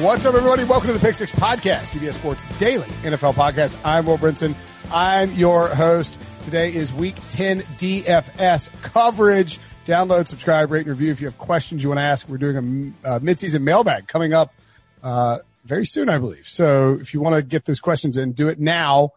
What's 0.00 0.24
up, 0.24 0.34
everybody? 0.34 0.64
Welcome 0.64 0.86
to 0.86 0.92
the 0.94 0.98
Pick 0.98 1.14
Six 1.14 1.30
Podcast, 1.30 1.80
CBS 1.80 2.14
Sports 2.14 2.42
Daily 2.58 2.86
NFL 3.02 3.34
Podcast. 3.34 3.76
I'm 3.84 4.06
Will 4.06 4.16
Brinson. 4.16 4.54
I'm 4.90 5.30
your 5.32 5.68
host. 5.68 6.16
Today 6.44 6.72
is 6.74 6.90
Week 6.90 7.16
10 7.32 7.60
DFS 7.60 8.70
coverage. 8.80 9.58
Download, 9.84 10.26
subscribe, 10.26 10.70
rate, 10.70 10.86
and 10.86 10.88
review 10.88 11.12
if 11.12 11.20
you 11.20 11.26
have 11.26 11.36
questions 11.36 11.82
you 11.82 11.90
want 11.90 11.98
to 11.98 12.02
ask. 12.02 12.26
We're 12.30 12.38
doing 12.38 12.94
a 13.04 13.08
uh, 13.08 13.18
midseason 13.18 13.60
mailbag 13.60 14.08
coming 14.08 14.32
up 14.32 14.54
uh, 15.02 15.40
very 15.66 15.84
soon, 15.84 16.08
I 16.08 16.16
believe. 16.16 16.48
So 16.48 16.96
if 16.98 17.12
you 17.12 17.20
want 17.20 17.36
to 17.36 17.42
get 17.42 17.66
those 17.66 17.80
questions 17.80 18.16
in, 18.16 18.32
do 18.32 18.48
it 18.48 18.58
now. 18.58 19.10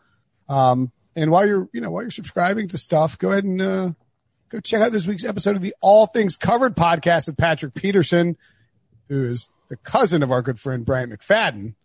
Um, 0.50 0.92
and 1.16 1.32
while 1.32 1.48
you're, 1.48 1.70
you 1.72 1.80
know, 1.80 1.92
while 1.92 2.02
you're 2.04 2.12
subscribing 2.12 2.68
to 2.68 2.78
stuff, 2.78 3.18
go 3.18 3.32
ahead 3.32 3.46
and 3.46 3.62
uh, 3.62 3.92
go 4.50 4.60
check 4.60 4.82
out 4.82 4.92
this 4.92 5.08
week's 5.08 5.24
episode 5.24 5.56
of 5.56 5.62
the 5.62 5.76
All 5.80 6.08
Things 6.08 6.36
Covered 6.36 6.76
podcast 6.76 7.28
with 7.28 7.38
Patrick 7.38 7.74
Peterson, 7.74 8.38
who 9.14 9.26
is 9.26 9.50
the 9.70 9.78
cousin 9.78 10.24
of 10.24 10.32
our 10.32 10.42
good 10.42 10.60
friend 10.60 10.86
Bryant 10.86 11.12
McFadden. 11.12 11.76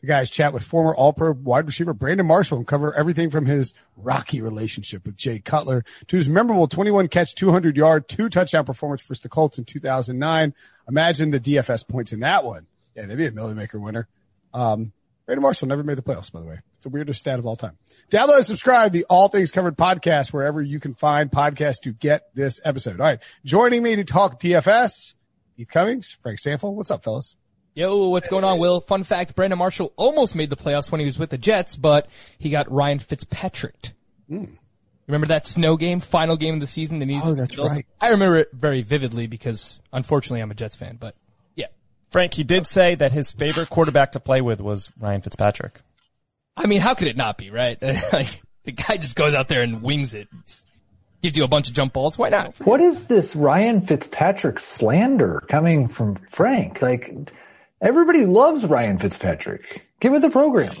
The 0.00 0.06
guys 0.06 0.30
chat 0.30 0.52
with 0.52 0.62
former 0.62 0.94
All 0.94 1.12
Pro 1.12 1.32
wide 1.32 1.66
receiver 1.66 1.92
Brandon 1.92 2.26
Marshall 2.26 2.58
and 2.58 2.66
cover 2.66 2.94
everything 2.94 3.30
from 3.30 3.46
his 3.46 3.74
rocky 3.96 4.40
relationship 4.40 5.04
with 5.04 5.16
Jay 5.16 5.40
Cutler 5.40 5.84
to 6.06 6.16
his 6.16 6.28
memorable 6.28 6.68
21 6.68 7.08
catch, 7.08 7.34
200 7.34 7.76
yard, 7.76 8.08
two 8.08 8.28
touchdown 8.28 8.64
performance 8.64 9.02
versus 9.02 9.22
the 9.22 9.28
Colts 9.28 9.58
in 9.58 9.64
2009. 9.64 10.54
Imagine 10.88 11.30
the 11.30 11.40
DFS 11.40 11.88
points 11.88 12.12
in 12.12 12.20
that 12.20 12.44
one. 12.44 12.66
Yeah, 12.94 13.06
they'd 13.06 13.16
be 13.16 13.26
a 13.26 13.32
million 13.32 13.56
maker 13.56 13.80
winner. 13.80 14.06
Um, 14.54 14.92
Brandon 15.26 15.42
Marshall 15.42 15.68
never 15.68 15.82
made 15.82 15.98
the 15.98 16.02
playoffs, 16.02 16.30
by 16.30 16.40
the 16.40 16.46
way. 16.46 16.60
It's 16.74 16.84
the 16.84 16.90
weirdest 16.90 17.18
stat 17.18 17.38
of 17.38 17.46
all 17.46 17.56
time. 17.56 17.76
Download 18.10 18.36
and 18.36 18.46
subscribe 18.46 18.92
the 18.92 19.04
All 19.10 19.28
Things 19.28 19.50
Covered 19.50 19.76
podcast 19.76 20.32
wherever 20.32 20.62
you 20.62 20.78
can 20.78 20.94
find 20.94 21.30
podcasts 21.30 21.80
to 21.82 21.92
get 21.92 22.28
this 22.34 22.60
episode. 22.64 23.00
All 23.00 23.06
right. 23.06 23.18
Joining 23.44 23.82
me 23.82 23.96
to 23.96 24.04
talk 24.04 24.38
DFS 24.38 25.14
Heath 25.58 25.70
Cummings, 25.70 26.16
Frank 26.22 26.38
Stampfle. 26.38 26.72
What's 26.72 26.92
up, 26.92 27.02
fellas? 27.02 27.34
Yo, 27.74 28.10
what's 28.10 28.28
going 28.28 28.44
on, 28.44 28.60
Will? 28.60 28.80
Fun 28.80 29.02
fact, 29.02 29.34
Brandon 29.34 29.58
Marshall 29.58 29.92
almost 29.96 30.36
made 30.36 30.50
the 30.50 30.56
playoffs 30.56 30.92
when 30.92 31.00
he 31.00 31.06
was 31.06 31.18
with 31.18 31.30
the 31.30 31.38
Jets, 31.38 31.74
but 31.74 32.08
he 32.38 32.48
got 32.48 32.70
Ryan 32.70 33.00
Fitzpatrick. 33.00 33.90
Mm. 34.30 34.56
Remember 35.08 35.26
that 35.26 35.48
snow 35.48 35.76
game, 35.76 35.98
final 35.98 36.36
game 36.36 36.54
of 36.54 36.60
the 36.60 36.68
season? 36.68 37.00
They 37.00 37.06
needed 37.06 37.24
oh, 37.24 37.34
that's 37.34 37.58
right. 37.58 37.84
I 38.00 38.10
remember 38.10 38.36
it 38.36 38.50
very 38.52 38.82
vividly 38.82 39.26
because 39.26 39.80
unfortunately 39.92 40.42
I'm 40.42 40.50
a 40.52 40.54
Jets 40.54 40.76
fan, 40.76 40.96
but 41.00 41.16
yeah. 41.56 41.66
Frank, 42.12 42.34
he 42.34 42.44
did 42.44 42.64
say 42.64 42.94
that 42.94 43.10
his 43.10 43.32
favorite 43.32 43.68
quarterback 43.68 44.12
to 44.12 44.20
play 44.20 44.40
with 44.40 44.60
was 44.60 44.92
Ryan 45.00 45.22
Fitzpatrick. 45.22 45.80
I 46.56 46.66
mean, 46.66 46.80
how 46.80 46.94
could 46.94 47.08
it 47.08 47.16
not 47.16 47.36
be, 47.36 47.50
right? 47.50 47.82
like, 48.12 48.42
the 48.62 48.72
guy 48.72 48.96
just 48.96 49.16
goes 49.16 49.34
out 49.34 49.48
there 49.48 49.62
and 49.62 49.82
wings 49.82 50.14
it. 50.14 50.28
It's, 50.40 50.64
gives 51.22 51.36
you 51.36 51.44
a 51.44 51.48
bunch 51.48 51.68
of 51.68 51.74
jump 51.74 51.92
balls. 51.92 52.18
Why 52.18 52.28
not? 52.28 52.56
What 52.58 52.80
is 52.80 53.04
this 53.04 53.34
Ryan 53.34 53.80
Fitzpatrick 53.82 54.58
slander 54.58 55.42
coming 55.48 55.88
from 55.88 56.16
Frank? 56.30 56.80
Like, 56.82 57.30
everybody 57.80 58.24
loves 58.26 58.64
Ryan 58.64 58.98
Fitzpatrick. 58.98 59.86
Give 60.00 60.14
it 60.14 60.22
the 60.22 60.30
program. 60.30 60.76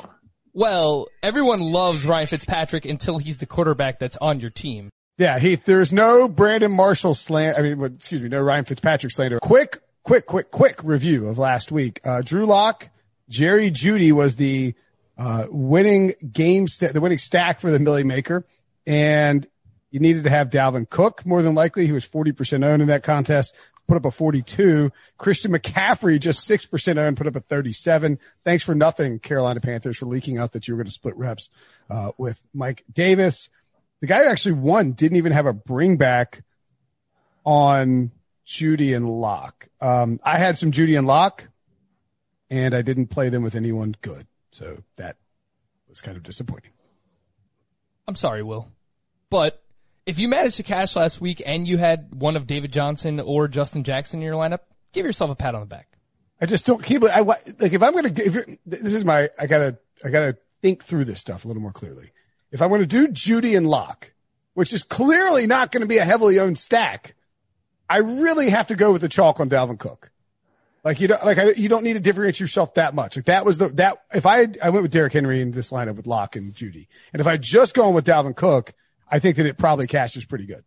Well, 0.52 1.08
everyone 1.22 1.60
loves 1.60 2.04
Ryan 2.06 2.26
Fitzpatrick 2.26 2.84
until 2.84 3.18
he's 3.18 3.36
the 3.36 3.46
quarterback 3.46 3.98
that's 3.98 4.16
on 4.16 4.40
your 4.40 4.50
team. 4.50 4.90
Yeah, 5.16 5.38
Heath, 5.38 5.64
there's 5.64 5.92
no 5.92 6.28
Brandon 6.28 6.70
Marshall 6.70 7.14
slander. 7.14 7.58
I 7.58 7.62
mean, 7.62 7.82
excuse 7.96 8.22
me, 8.22 8.28
no 8.28 8.40
Ryan 8.40 8.64
Fitzpatrick 8.64 9.12
slander. 9.12 9.40
Quick, 9.40 9.80
quick, 10.04 10.26
quick, 10.26 10.50
quick 10.50 10.80
review 10.84 11.26
of 11.28 11.38
last 11.38 11.72
week. 11.72 12.00
Uh, 12.04 12.22
Drew 12.22 12.46
Lock, 12.46 12.88
Jerry 13.28 13.70
Jeudy 13.70 14.12
was 14.12 14.36
the, 14.36 14.74
uh, 15.16 15.46
winning 15.50 16.14
game, 16.32 16.68
st- 16.68 16.94
the 16.94 17.00
winning 17.00 17.18
stack 17.18 17.60
for 17.60 17.70
the 17.72 17.80
Milly 17.80 18.04
Maker. 18.04 18.46
And 18.86 19.46
you 19.90 20.00
needed 20.00 20.24
to 20.24 20.30
have 20.30 20.50
Dalvin 20.50 20.88
Cook 20.88 21.24
more 21.24 21.42
than 21.42 21.54
likely. 21.54 21.86
He 21.86 21.92
was 21.92 22.06
40% 22.06 22.64
owned 22.64 22.82
in 22.82 22.88
that 22.88 23.02
contest, 23.02 23.54
put 23.86 23.96
up 23.96 24.04
a 24.04 24.10
42. 24.10 24.90
Christian 25.16 25.52
McCaffrey 25.52 26.20
just 26.20 26.48
6% 26.48 26.98
owned, 26.98 27.16
put 27.16 27.26
up 27.26 27.36
a 27.36 27.40
37. 27.40 28.18
Thanks 28.44 28.64
for 28.64 28.74
nothing, 28.74 29.18
Carolina 29.18 29.60
Panthers, 29.60 29.96
for 29.96 30.06
leaking 30.06 30.38
out 30.38 30.52
that 30.52 30.68
you 30.68 30.74
were 30.74 30.78
going 30.78 30.86
to 30.86 30.92
split 30.92 31.16
reps, 31.16 31.50
uh, 31.90 32.12
with 32.18 32.42
Mike 32.52 32.84
Davis. 32.92 33.48
The 34.00 34.06
guy 34.06 34.24
who 34.24 34.30
actually 34.30 34.52
won 34.52 34.92
didn't 34.92 35.16
even 35.16 35.32
have 35.32 35.46
a 35.46 35.52
bring 35.52 35.96
back 35.96 36.44
on 37.44 38.12
Jeudy 38.46 38.94
and 38.94 39.08
Lock. 39.08 39.68
Um, 39.80 40.20
I 40.22 40.38
had 40.38 40.56
some 40.58 40.70
Jeudy 40.70 40.96
and 40.96 41.06
Lock 41.06 41.48
and 42.50 42.74
I 42.74 42.82
didn't 42.82 43.08
play 43.08 43.28
them 43.28 43.42
with 43.42 43.54
anyone 43.54 43.94
good. 44.00 44.26
So 44.50 44.82
that 44.96 45.16
was 45.88 46.00
kind 46.00 46.16
of 46.16 46.22
disappointing. 46.22 46.72
I'm 48.06 48.14
sorry, 48.14 48.42
Will, 48.42 48.68
but 49.30 49.62
if 50.08 50.18
you 50.18 50.26
managed 50.26 50.56
to 50.56 50.62
cash 50.62 50.96
last 50.96 51.20
week 51.20 51.42
and 51.44 51.68
you 51.68 51.76
had 51.76 52.14
one 52.14 52.34
of 52.34 52.46
David 52.46 52.72
Johnson 52.72 53.20
or 53.20 53.46
Justin 53.46 53.84
Jackson 53.84 54.20
in 54.20 54.24
your 54.24 54.36
lineup, 54.36 54.60
give 54.92 55.04
yourself 55.04 55.30
a 55.30 55.34
pat 55.34 55.54
on 55.54 55.60
the 55.60 55.66
back. 55.66 55.86
I 56.40 56.46
just 56.46 56.64
don't 56.64 56.82
keep 56.82 57.04
I 57.04 57.20
like 57.20 57.42
if 57.58 57.82
I'm 57.82 57.94
gonna 57.94 58.12
if 58.16 58.34
you're 58.34 58.46
this 58.64 58.94
is 58.94 59.04
my 59.04 59.28
I 59.38 59.46
gotta 59.46 59.76
I 60.02 60.08
gotta 60.08 60.38
think 60.62 60.82
through 60.82 61.04
this 61.04 61.20
stuff 61.20 61.44
a 61.44 61.48
little 61.48 61.62
more 61.62 61.72
clearly. 61.72 62.12
If 62.50 62.62
I'm 62.62 62.70
gonna 62.70 62.86
do 62.86 63.08
Jeudy 63.08 63.54
and 63.54 63.66
Lock, 63.66 64.12
which 64.54 64.72
is 64.72 64.82
clearly 64.82 65.46
not 65.46 65.72
going 65.72 65.82
to 65.82 65.86
be 65.86 65.98
a 65.98 66.04
heavily 66.04 66.38
owned 66.38 66.56
stack, 66.56 67.14
I 67.90 67.98
really 67.98 68.48
have 68.48 68.68
to 68.68 68.76
go 68.76 68.92
with 68.92 69.02
the 69.02 69.08
chalk 69.08 69.40
on 69.40 69.50
Dalvin 69.50 69.78
Cook. 69.78 70.10
Like 70.84 71.00
you 71.00 71.08
don't 71.08 71.22
like 71.22 71.36
I, 71.36 71.50
you 71.50 71.68
don't 71.68 71.84
need 71.84 71.94
to 71.94 72.00
differentiate 72.00 72.40
yourself 72.40 72.74
that 72.74 72.94
much. 72.94 73.16
Like 73.16 73.26
that 73.26 73.44
was 73.44 73.58
the 73.58 73.68
that 73.70 73.98
if 74.14 74.24
I 74.24 74.48
I 74.62 74.70
went 74.70 74.84
with 74.84 74.92
Derrick 74.92 75.12
Henry 75.12 75.42
in 75.42 75.50
this 75.50 75.70
lineup 75.70 75.96
with 75.96 76.06
Lock 76.06 76.34
and 76.34 76.54
Jeudy. 76.54 76.86
and 77.12 77.20
if 77.20 77.26
I 77.26 77.36
just 77.36 77.74
go 77.74 77.82
gone 77.82 77.94
with 77.94 78.06
Dalvin 78.06 78.34
Cook, 78.34 78.72
I 79.10 79.18
think 79.18 79.36
that 79.36 79.46
it 79.46 79.58
probably 79.58 79.86
cashes 79.86 80.24
pretty 80.24 80.46
good. 80.46 80.64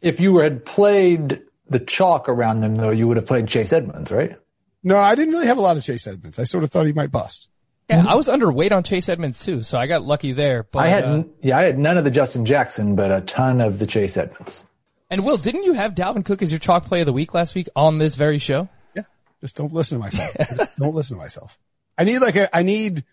If 0.00 0.20
you 0.20 0.38
had 0.38 0.64
played 0.64 1.42
the 1.68 1.78
chalk 1.78 2.28
around 2.28 2.60
them 2.60 2.74
though, 2.74 2.90
you 2.90 3.06
would 3.08 3.16
have 3.16 3.26
played 3.26 3.48
Chase 3.48 3.72
Edmonds, 3.72 4.10
right? 4.10 4.36
No, 4.82 4.96
I 4.96 5.14
didn't 5.14 5.32
really 5.32 5.46
have 5.46 5.58
a 5.58 5.62
lot 5.62 5.76
of 5.76 5.84
Chase 5.84 6.06
Edmonds. 6.06 6.38
I 6.38 6.44
sort 6.44 6.64
of 6.64 6.70
thought 6.70 6.86
he 6.86 6.92
might 6.92 7.10
bust. 7.10 7.48
Yeah, 7.88 8.04
I 8.06 8.14
was 8.14 8.28
underweight 8.28 8.72
on 8.72 8.84
Chase 8.84 9.08
Edmonds 9.08 9.44
too, 9.44 9.62
so 9.62 9.78
I 9.78 9.86
got 9.86 10.02
lucky 10.02 10.32
there. 10.32 10.62
But 10.62 10.84
I 10.84 10.88
had, 10.88 11.04
uh, 11.04 11.24
yeah, 11.42 11.58
I 11.58 11.62
had 11.64 11.78
none 11.78 11.98
of 11.98 12.04
the 12.04 12.10
Justin 12.10 12.46
Jackson, 12.46 12.96
but 12.96 13.10
a 13.10 13.20
ton 13.20 13.60
of 13.60 13.78
the 13.78 13.86
Chase 13.86 14.16
Edmonds. 14.16 14.62
And 15.10 15.24
Will, 15.26 15.36
didn't 15.36 15.64
you 15.64 15.74
have 15.74 15.94
Dalvin 15.94 16.24
Cook 16.24 16.42
as 16.42 16.50
your 16.50 16.58
chalk 16.58 16.86
play 16.86 17.00
of 17.00 17.06
the 17.06 17.12
week 17.12 17.34
last 17.34 17.54
week 17.54 17.68
on 17.76 17.98
this 17.98 18.16
very 18.16 18.38
show? 18.38 18.68
Yeah, 18.96 19.02
just 19.40 19.56
don't 19.56 19.72
listen 19.72 19.98
to 19.98 20.02
myself. 20.02 20.70
don't 20.78 20.94
listen 20.94 21.16
to 21.16 21.22
myself. 21.22 21.58
I 21.98 22.04
need 22.04 22.20
like 22.20 22.36
a, 22.36 22.56
I 22.56 22.62
need, 22.62 23.04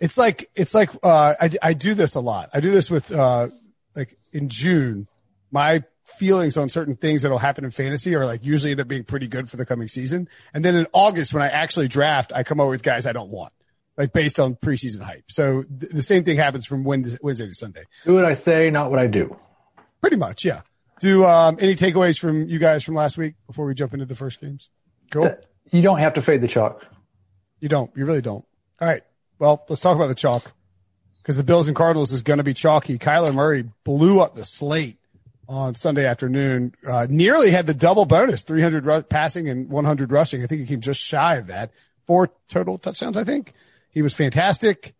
it's 0.00 0.18
like, 0.18 0.50
it's 0.56 0.74
like, 0.74 0.90
uh, 1.04 1.34
I, 1.40 1.50
I 1.62 1.72
do 1.74 1.94
this 1.94 2.16
a 2.16 2.20
lot. 2.20 2.50
I 2.52 2.60
do 2.60 2.72
this 2.72 2.90
with, 2.90 3.12
uh, 3.12 3.48
like 3.48 3.52
in 4.32 4.48
June, 4.48 5.08
my 5.50 5.82
feelings 6.04 6.56
on 6.56 6.68
certain 6.68 6.96
things 6.96 7.22
that'll 7.22 7.38
happen 7.38 7.64
in 7.64 7.70
fantasy 7.70 8.14
are 8.14 8.26
like 8.26 8.44
usually 8.44 8.72
end 8.72 8.80
up 8.80 8.88
being 8.88 9.04
pretty 9.04 9.28
good 9.28 9.48
for 9.48 9.56
the 9.56 9.66
coming 9.66 9.88
season. 9.88 10.28
And 10.52 10.64
then 10.64 10.74
in 10.74 10.86
August, 10.92 11.32
when 11.32 11.42
I 11.42 11.48
actually 11.48 11.88
draft, 11.88 12.32
I 12.34 12.42
come 12.42 12.60
over 12.60 12.70
with 12.70 12.82
guys 12.82 13.06
I 13.06 13.12
don't 13.12 13.30
want, 13.30 13.52
like 13.96 14.12
based 14.12 14.40
on 14.40 14.56
preseason 14.56 15.00
hype. 15.00 15.24
So 15.28 15.62
th- 15.62 15.92
the 15.92 16.02
same 16.02 16.24
thing 16.24 16.36
happens 16.36 16.66
from 16.66 16.84
Wednesday, 16.84 17.18
Wednesday 17.22 17.46
to 17.46 17.54
Sunday. 17.54 17.84
Do 18.04 18.14
what 18.14 18.24
I 18.24 18.34
say, 18.34 18.70
not 18.70 18.90
what 18.90 18.98
I 18.98 19.06
do. 19.06 19.36
Pretty 20.00 20.16
much, 20.16 20.44
yeah. 20.44 20.62
Do 21.00 21.24
um, 21.24 21.56
any 21.60 21.74
takeaways 21.74 22.18
from 22.18 22.46
you 22.48 22.58
guys 22.58 22.84
from 22.84 22.94
last 22.94 23.16
week 23.16 23.34
before 23.46 23.66
we 23.66 23.74
jump 23.74 23.94
into 23.94 24.04
the 24.04 24.14
first 24.14 24.40
games? 24.40 24.68
Cool. 25.10 25.34
You 25.70 25.82
don't 25.82 25.98
have 25.98 26.14
to 26.14 26.22
fade 26.22 26.40
the 26.40 26.48
chalk. 26.48 26.84
You 27.60 27.68
don't. 27.68 27.90
You 27.96 28.04
really 28.04 28.20
don't. 28.20 28.44
All 28.80 28.88
right. 28.88 29.02
Well, 29.38 29.64
let's 29.68 29.80
talk 29.80 29.96
about 29.96 30.08
the 30.08 30.14
chalk 30.14 30.52
because 31.22 31.36
the 31.36 31.44
Bills 31.44 31.68
and 31.68 31.76
Cardinals 31.76 32.12
is 32.12 32.22
going 32.22 32.38
to 32.38 32.44
be 32.44 32.54
chalky. 32.54 32.98
Kyler 32.98 33.34
Murray 33.34 33.64
blew 33.84 34.20
up 34.20 34.34
the 34.34 34.44
slate 34.44 34.98
on 35.48 35.74
Sunday 35.74 36.06
afternoon. 36.06 36.74
Uh, 36.86 37.06
nearly 37.10 37.50
had 37.50 37.66
the 37.66 37.74
double 37.74 38.06
bonus, 38.06 38.42
300 38.42 38.86
ru- 38.86 39.02
passing 39.02 39.48
and 39.48 39.68
100 39.68 40.12
rushing. 40.12 40.42
I 40.42 40.46
think 40.46 40.62
he 40.62 40.66
came 40.66 40.80
just 40.80 41.00
shy 41.00 41.36
of 41.36 41.48
that. 41.48 41.72
Four 42.06 42.30
total 42.48 42.78
touchdowns, 42.78 43.16
I 43.16 43.24
think. 43.24 43.52
He 43.90 44.02
was 44.02 44.14
fantastic 44.14 44.94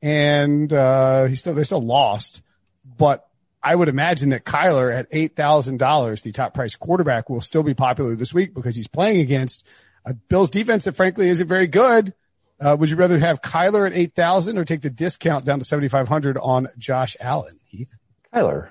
and, 0.00 0.72
uh, 0.72 1.24
he 1.24 1.34
still, 1.34 1.54
they 1.54 1.64
still 1.64 1.82
lost, 1.82 2.42
but 2.84 3.28
I 3.62 3.74
would 3.74 3.88
imagine 3.88 4.30
that 4.30 4.44
Kyler 4.44 4.94
at 4.94 5.10
$8,000, 5.10 6.22
the 6.22 6.30
top 6.30 6.54
price 6.54 6.76
quarterback 6.76 7.28
will 7.28 7.40
still 7.40 7.64
be 7.64 7.74
popular 7.74 8.14
this 8.14 8.32
week 8.32 8.54
because 8.54 8.76
he's 8.76 8.86
playing 8.86 9.20
against 9.20 9.64
a 10.04 10.14
Bills 10.14 10.50
defense 10.50 10.84
that 10.84 10.94
frankly 10.94 11.28
isn't 11.28 11.48
very 11.48 11.66
good. 11.66 12.14
Uh, 12.60 12.76
would 12.78 12.88
you 12.88 12.96
rather 12.96 13.18
have 13.18 13.42
Kyler 13.42 13.86
at 13.86 13.94
8,000 13.94 14.56
or 14.56 14.64
take 14.64 14.80
the 14.80 14.90
discount 14.90 15.44
down 15.44 15.58
to 15.58 15.64
7,500 15.64 16.38
on 16.38 16.68
Josh 16.78 17.16
Allen, 17.20 17.58
Heath? 17.66 17.94
Kyler. 18.34 18.68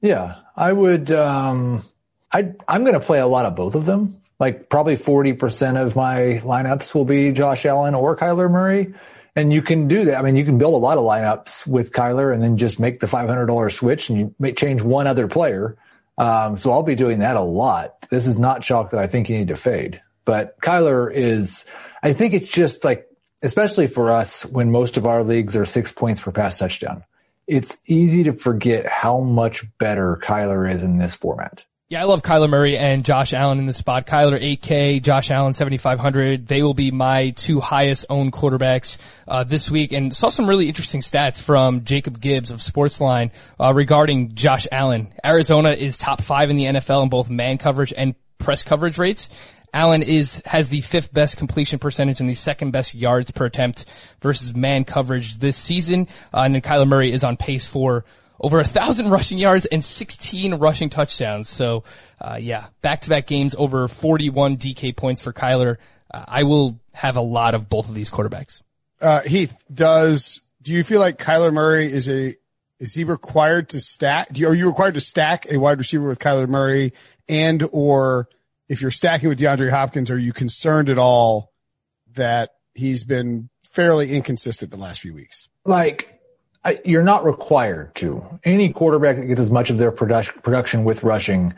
Yeah, 0.00 0.36
I 0.56 0.72
would. 0.72 1.10
Um, 1.10 1.84
I 2.32 2.52
I'm 2.66 2.82
going 2.82 2.94
to 2.94 3.00
play 3.00 3.18
a 3.18 3.26
lot 3.26 3.46
of 3.46 3.56
both 3.56 3.74
of 3.74 3.84
them. 3.84 4.22
Like 4.38 4.68
probably 4.68 4.96
forty 4.96 5.32
percent 5.32 5.76
of 5.76 5.96
my 5.96 6.40
lineups 6.44 6.94
will 6.94 7.04
be 7.04 7.32
Josh 7.32 7.66
Allen 7.66 7.94
or 7.94 8.16
Kyler 8.16 8.48
Murray, 8.48 8.94
and 9.34 9.52
you 9.52 9.62
can 9.62 9.88
do 9.88 10.04
that. 10.04 10.16
I 10.16 10.22
mean, 10.22 10.36
you 10.36 10.44
can 10.44 10.58
build 10.58 10.74
a 10.74 10.78
lot 10.78 10.98
of 10.98 11.04
lineups 11.04 11.66
with 11.66 11.90
Kyler, 11.90 12.32
and 12.32 12.42
then 12.42 12.56
just 12.56 12.78
make 12.78 13.00
the 13.00 13.08
five 13.08 13.28
hundred 13.28 13.46
dollar 13.46 13.70
switch, 13.70 14.08
and 14.08 14.18
you 14.18 14.34
may 14.38 14.52
change 14.52 14.80
one 14.80 15.08
other 15.08 15.26
player. 15.26 15.76
Um, 16.16 16.56
so 16.56 16.70
I'll 16.70 16.84
be 16.84 16.94
doing 16.94 17.18
that 17.20 17.36
a 17.36 17.42
lot. 17.42 18.06
This 18.10 18.26
is 18.28 18.38
not 18.38 18.62
chalk 18.62 18.90
that 18.90 19.00
I 19.00 19.08
think 19.08 19.28
you 19.28 19.38
need 19.38 19.48
to 19.48 19.56
fade, 19.56 20.00
but 20.24 20.60
Kyler 20.60 21.12
is. 21.12 21.64
I 22.02 22.12
think 22.12 22.34
it's 22.34 22.48
just 22.48 22.84
like, 22.84 23.06
especially 23.42 23.86
for 23.86 24.10
us, 24.10 24.44
when 24.44 24.70
most 24.70 24.96
of 24.96 25.06
our 25.06 25.22
leagues 25.22 25.56
are 25.56 25.66
six 25.66 25.92
points 25.92 26.20
per 26.20 26.32
pass 26.32 26.58
touchdown 26.58 27.04
it's 27.48 27.76
easy 27.86 28.24
to 28.24 28.34
forget 28.34 28.86
how 28.86 29.20
much 29.20 29.64
better 29.78 30.20
Kyler 30.22 30.72
is 30.72 30.82
in 30.82 30.98
this 30.98 31.14
format. 31.14 31.64
Yeah, 31.88 32.02
I 32.02 32.04
love 32.04 32.20
Kyler 32.20 32.50
Murray 32.50 32.76
and 32.76 33.02
Josh 33.02 33.32
Allen 33.32 33.58
in 33.58 33.64
this 33.64 33.78
spot. 33.78 34.06
Kyler 34.06 34.38
8K, 34.38 35.02
Josh 35.02 35.30
Allen 35.30 35.54
7,500. 35.54 36.46
They 36.46 36.62
will 36.62 36.74
be 36.74 36.90
my 36.90 37.30
two 37.30 37.60
highest 37.60 38.04
owned 38.10 38.34
quarterbacks 38.34 38.98
uh, 39.26 39.44
this 39.44 39.70
week. 39.70 39.92
And 39.92 40.14
saw 40.14 40.28
some 40.28 40.46
really 40.46 40.68
interesting 40.68 41.00
stats 41.00 41.40
from 41.40 41.84
Jacob 41.84 42.20
Gibbs 42.20 42.50
of 42.50 42.58
Sportsline 42.58 43.30
uh, 43.58 43.72
regarding 43.74 44.34
Josh 44.34 44.66
Allen. 44.70 45.14
Arizona 45.24 45.70
is 45.70 45.96
top 45.96 46.20
five 46.20 46.50
in 46.50 46.56
the 46.56 46.64
NFL 46.64 47.04
in 47.04 47.08
both 47.08 47.30
man 47.30 47.56
coverage 47.56 47.94
and 47.96 48.14
press 48.36 48.62
coverage 48.62 48.98
rates. 48.98 49.30
Allen 49.72 50.02
is 50.02 50.42
has 50.44 50.68
the 50.68 50.80
fifth 50.80 51.12
best 51.12 51.36
completion 51.36 51.78
percentage 51.78 52.20
and 52.20 52.28
the 52.28 52.34
second 52.34 52.70
best 52.70 52.94
yards 52.94 53.30
per 53.30 53.46
attempt 53.46 53.84
versus 54.20 54.54
man 54.54 54.84
coverage 54.84 55.38
this 55.38 55.56
season. 55.56 56.08
Uh, 56.32 56.40
and 56.40 56.54
then 56.54 56.62
Kyler 56.62 56.88
Murray 56.88 57.12
is 57.12 57.24
on 57.24 57.36
pace 57.36 57.66
for 57.66 58.04
over 58.40 58.60
a 58.60 58.64
thousand 58.64 59.10
rushing 59.10 59.38
yards 59.38 59.66
and 59.66 59.84
16 59.84 60.54
rushing 60.54 60.90
touchdowns. 60.90 61.48
So, 61.48 61.84
uh, 62.20 62.38
yeah, 62.40 62.66
back-to-back 62.82 63.26
games 63.26 63.54
over 63.56 63.88
41 63.88 64.56
DK 64.56 64.96
points 64.96 65.20
for 65.20 65.32
Kyler. 65.32 65.76
Uh, 66.12 66.24
I 66.26 66.44
will 66.44 66.80
have 66.92 67.16
a 67.16 67.22
lot 67.22 67.54
of 67.54 67.68
both 67.68 67.88
of 67.88 67.94
these 67.94 68.10
quarterbacks. 68.10 68.62
Uh, 69.00 69.20
Heath, 69.22 69.64
does, 69.72 70.40
do 70.62 70.72
you 70.72 70.82
feel 70.82 71.00
like 71.00 71.18
Kyler 71.18 71.52
Murray 71.52 71.92
is 71.92 72.08
a, 72.08 72.36
is 72.80 72.94
he 72.94 73.04
required 73.04 73.70
to 73.70 73.80
stack, 73.80 74.36
you, 74.38 74.48
are 74.48 74.54
you 74.54 74.68
required 74.68 74.94
to 74.94 75.00
stack 75.00 75.46
a 75.50 75.58
wide 75.58 75.78
receiver 75.78 76.08
with 76.08 76.18
Kyler 76.18 76.48
Murray 76.48 76.92
and 77.28 77.68
or 77.72 78.28
if 78.68 78.82
you're 78.82 78.90
stacking 78.90 79.28
with 79.28 79.38
DeAndre 79.38 79.70
Hopkins, 79.70 80.10
are 80.10 80.18
you 80.18 80.32
concerned 80.32 80.90
at 80.90 80.98
all 80.98 81.52
that 82.14 82.50
he's 82.74 83.04
been 83.04 83.48
fairly 83.70 84.14
inconsistent 84.14 84.70
the 84.70 84.76
last 84.76 85.00
few 85.00 85.14
weeks? 85.14 85.48
Like, 85.64 86.20
I, 86.64 86.80
you're 86.84 87.02
not 87.02 87.24
required 87.24 87.94
to. 87.96 88.40
Any 88.44 88.72
quarterback 88.72 89.16
that 89.16 89.26
gets 89.26 89.40
as 89.40 89.50
much 89.50 89.70
of 89.70 89.78
their 89.78 89.92
production, 89.92 90.34
production 90.42 90.84
with 90.84 91.02
rushing, 91.02 91.54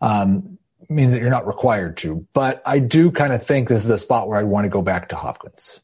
um, 0.00 0.58
means 0.88 1.12
that 1.12 1.20
you're 1.20 1.30
not 1.30 1.46
required 1.46 1.96
to. 1.98 2.26
But 2.32 2.62
I 2.64 2.78
do 2.78 3.10
kind 3.10 3.32
of 3.32 3.46
think 3.46 3.68
this 3.68 3.84
is 3.84 3.90
a 3.90 3.98
spot 3.98 4.28
where 4.28 4.38
I'd 4.38 4.44
want 4.44 4.64
to 4.64 4.70
go 4.70 4.82
back 4.82 5.10
to 5.10 5.16
Hopkins. 5.16 5.80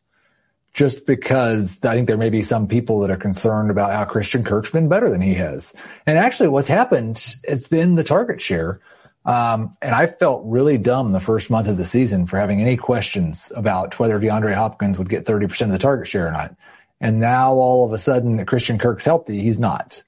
Just 0.73 1.07
because 1.07 1.85
I 1.85 1.95
think 1.95 2.09
there 2.09 2.17
may 2.17 2.31
be 2.31 2.43
some 2.43 2.67
people 2.67 3.01
that 3.01 3.11
are 3.11 3.17
concerned 3.17 3.71
about 3.71 3.93
how 3.93 4.05
Christian 4.07 4.43
Kirk's 4.43 4.73
been 4.73 4.89
better 4.89 5.09
than 5.09 5.21
he 5.21 5.35
has. 5.35 5.73
And 6.05 6.19
actually 6.19 6.49
what's 6.49 6.67
happened, 6.67 7.37
it's 7.45 7.69
been 7.69 7.95
the 7.95 8.03
target 8.03 8.41
share. 8.41 8.81
Um, 9.25 9.77
and 9.81 9.95
I 9.95 10.07
felt 10.07 10.43
really 10.45 10.77
dumb 10.77 11.13
the 11.13 11.21
first 11.21 11.51
month 11.51 11.67
of 11.69 11.77
the 11.77 11.87
season 11.87 12.27
for 12.27 12.39
having 12.39 12.61
any 12.61 12.77
questions 12.77 13.51
about 13.55 13.99
whether 13.99 14.19
DeAndre 14.21 14.55
Hopkins 14.55 14.99
would 14.99 15.09
get 15.09 15.25
30% 15.25 15.63
of 15.63 15.71
the 15.71 15.79
target 15.79 16.09
share 16.09 16.29
or 16.29 16.31
not. 16.31 16.55
And 17.01 17.21
now 17.21 17.55
all 17.55 17.85
of 17.85 17.93
a 17.93 17.99
sudden 17.99 18.45
Christian 18.45 18.79
Kirk's 18.79 19.05
healthy, 19.05 19.41
he's 19.41 19.59
not. 19.59 20.03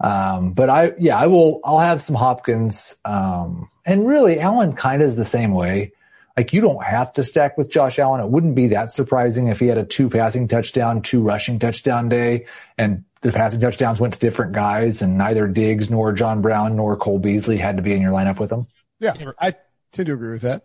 Um, 0.00 0.52
but 0.52 0.68
I, 0.68 0.92
yeah, 0.98 1.16
I 1.16 1.28
will, 1.28 1.60
I'll 1.64 1.78
have 1.78 2.02
some 2.02 2.16
Hopkins. 2.16 2.96
Um, 3.04 3.70
and 3.86 4.06
really 4.06 4.38
Allen 4.38 4.74
kind 4.74 5.02
of 5.02 5.08
is 5.08 5.16
the 5.16 5.24
same 5.24 5.52
way. 5.52 5.92
Like 6.36 6.52
you 6.52 6.60
don't 6.60 6.82
have 6.82 7.12
to 7.14 7.24
stack 7.24 7.58
with 7.58 7.70
Josh 7.70 7.98
Allen. 7.98 8.20
It 8.20 8.28
wouldn't 8.28 8.54
be 8.54 8.68
that 8.68 8.92
surprising 8.92 9.48
if 9.48 9.60
he 9.60 9.66
had 9.66 9.78
a 9.78 9.84
two 9.84 10.08
passing 10.08 10.48
touchdown, 10.48 11.02
two 11.02 11.22
rushing 11.22 11.58
touchdown 11.58 12.08
day 12.08 12.46
and 12.78 13.04
the 13.20 13.32
passing 13.32 13.60
touchdowns 13.60 14.00
went 14.00 14.14
to 14.14 14.20
different 14.20 14.52
guys 14.52 15.00
and 15.02 15.16
neither 15.16 15.46
Diggs 15.46 15.90
nor 15.90 16.12
John 16.12 16.42
Brown 16.42 16.76
nor 16.76 16.96
Cole 16.96 17.18
Beasley 17.18 17.56
had 17.56 17.76
to 17.76 17.82
be 17.82 17.92
in 17.92 18.02
your 18.02 18.12
lineup 18.12 18.38
with 18.38 18.50
them. 18.50 18.66
Yeah, 18.98 19.14
I 19.38 19.54
tend 19.92 20.06
to 20.06 20.12
agree 20.12 20.30
with 20.30 20.42
that. 20.42 20.64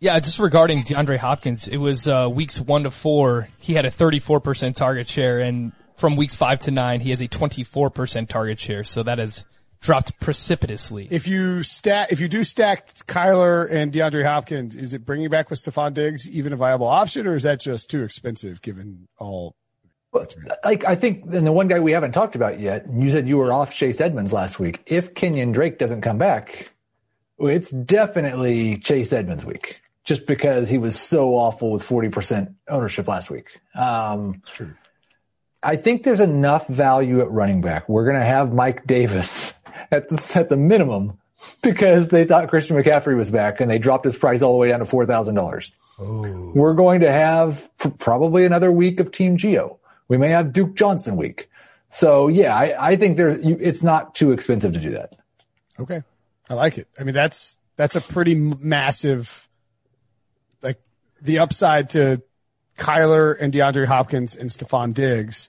Yeah, 0.00 0.18
just 0.20 0.38
regarding 0.38 0.84
DeAndre 0.84 1.16
Hopkins, 1.16 1.66
it 1.66 1.78
was 1.78 2.06
uh, 2.06 2.28
weeks 2.32 2.60
one 2.60 2.84
to 2.84 2.90
four. 2.90 3.48
He 3.58 3.74
had 3.74 3.84
a 3.84 3.90
34% 3.90 4.76
target 4.76 5.08
share, 5.08 5.40
and 5.40 5.72
from 5.96 6.14
weeks 6.14 6.36
five 6.36 6.60
to 6.60 6.70
nine, 6.70 7.00
he 7.00 7.10
has 7.10 7.20
a 7.20 7.26
24% 7.26 8.28
target 8.28 8.60
share. 8.60 8.84
So 8.84 9.02
that 9.02 9.18
is 9.18 9.38
has 9.38 9.44
dropped 9.80 10.18
precipitously. 10.20 11.08
If 11.10 11.26
you 11.26 11.62
stack, 11.62 12.12
if 12.12 12.20
you 12.20 12.28
do 12.28 12.44
stack 12.44 12.88
Kyler 13.06 13.70
and 13.70 13.92
DeAndre 13.92 14.24
Hopkins, 14.24 14.74
is 14.74 14.94
it 14.94 15.04
bringing 15.04 15.28
back 15.28 15.50
with 15.50 15.62
Stefon 15.62 15.94
Diggs 15.94 16.28
even 16.30 16.52
a 16.52 16.56
viable 16.56 16.86
option, 16.86 17.26
or 17.26 17.34
is 17.34 17.44
that 17.44 17.60
just 17.60 17.90
too 17.90 18.02
expensive 18.02 18.62
given 18.62 19.08
all? 19.18 19.54
Like 20.64 20.84
I 20.84 20.94
think, 20.94 21.24
and 21.32 21.46
the 21.46 21.52
one 21.52 21.68
guy 21.68 21.80
we 21.80 21.92
haven't 21.92 22.12
talked 22.12 22.34
about 22.34 22.60
yet, 22.60 22.86
you 22.92 23.10
said 23.10 23.28
you 23.28 23.36
were 23.36 23.52
off 23.52 23.74
Chase 23.74 24.00
Edmonds 24.00 24.32
last 24.32 24.58
week. 24.58 24.82
If 24.86 25.14
Kenyan 25.14 25.52
Drake 25.52 25.78
doesn't 25.78 26.00
come 26.00 26.18
back, 26.18 26.72
it's 27.38 27.70
definitely 27.70 28.78
Chase 28.78 29.12
Edmonds 29.12 29.44
week 29.44 29.80
just 30.04 30.26
because 30.26 30.70
he 30.70 30.78
was 30.78 30.98
so 30.98 31.34
awful 31.34 31.70
with 31.70 31.82
40% 31.82 32.54
ownership 32.66 33.06
last 33.06 33.28
week. 33.30 33.46
Um, 33.74 34.42
True. 34.46 34.74
I 35.62 35.76
think 35.76 36.02
there's 36.02 36.20
enough 36.20 36.66
value 36.66 37.20
at 37.20 37.30
running 37.30 37.60
back. 37.60 37.88
We're 37.88 38.04
going 38.04 38.18
to 38.18 38.24
have 38.26 38.52
Mike 38.52 38.86
Davis 38.86 39.57
at 39.90 40.08
the, 40.08 40.32
at 40.34 40.48
the 40.48 40.56
minimum 40.56 41.18
because 41.62 42.08
they 42.08 42.24
thought 42.24 42.48
Christian 42.48 42.76
McCaffrey 42.76 43.16
was 43.16 43.30
back 43.30 43.60
and 43.60 43.70
they 43.70 43.78
dropped 43.78 44.04
his 44.04 44.16
price 44.16 44.42
all 44.42 44.52
the 44.52 44.58
way 44.58 44.68
down 44.68 44.80
to 44.80 44.84
$4,000. 44.84 45.70
Oh. 46.00 46.52
We're 46.54 46.74
going 46.74 47.00
to 47.00 47.10
have 47.10 47.68
probably 47.98 48.44
another 48.44 48.70
week 48.70 49.00
of 49.00 49.10
Team 49.10 49.36
Geo. 49.36 49.78
We 50.08 50.16
may 50.16 50.30
have 50.30 50.52
Duke 50.52 50.74
Johnson 50.74 51.16
week. 51.16 51.50
So 51.90 52.28
yeah, 52.28 52.56
I, 52.56 52.90
I 52.90 52.96
think 52.96 53.16
there's, 53.16 53.44
it's 53.44 53.82
not 53.82 54.14
too 54.14 54.32
expensive 54.32 54.72
to 54.74 54.80
do 54.80 54.90
that. 54.90 55.16
Okay. 55.80 56.02
I 56.50 56.54
like 56.54 56.78
it. 56.78 56.88
I 56.98 57.04
mean, 57.04 57.14
that's, 57.14 57.58
that's 57.76 57.96
a 57.96 58.00
pretty 58.00 58.34
massive, 58.34 59.48
like 60.62 60.80
the 61.20 61.38
upside 61.38 61.90
to 61.90 62.22
Kyler 62.78 63.36
and 63.40 63.52
DeAndre 63.52 63.86
Hopkins 63.86 64.34
and 64.34 64.50
Stefon 64.50 64.94
Diggs. 64.94 65.48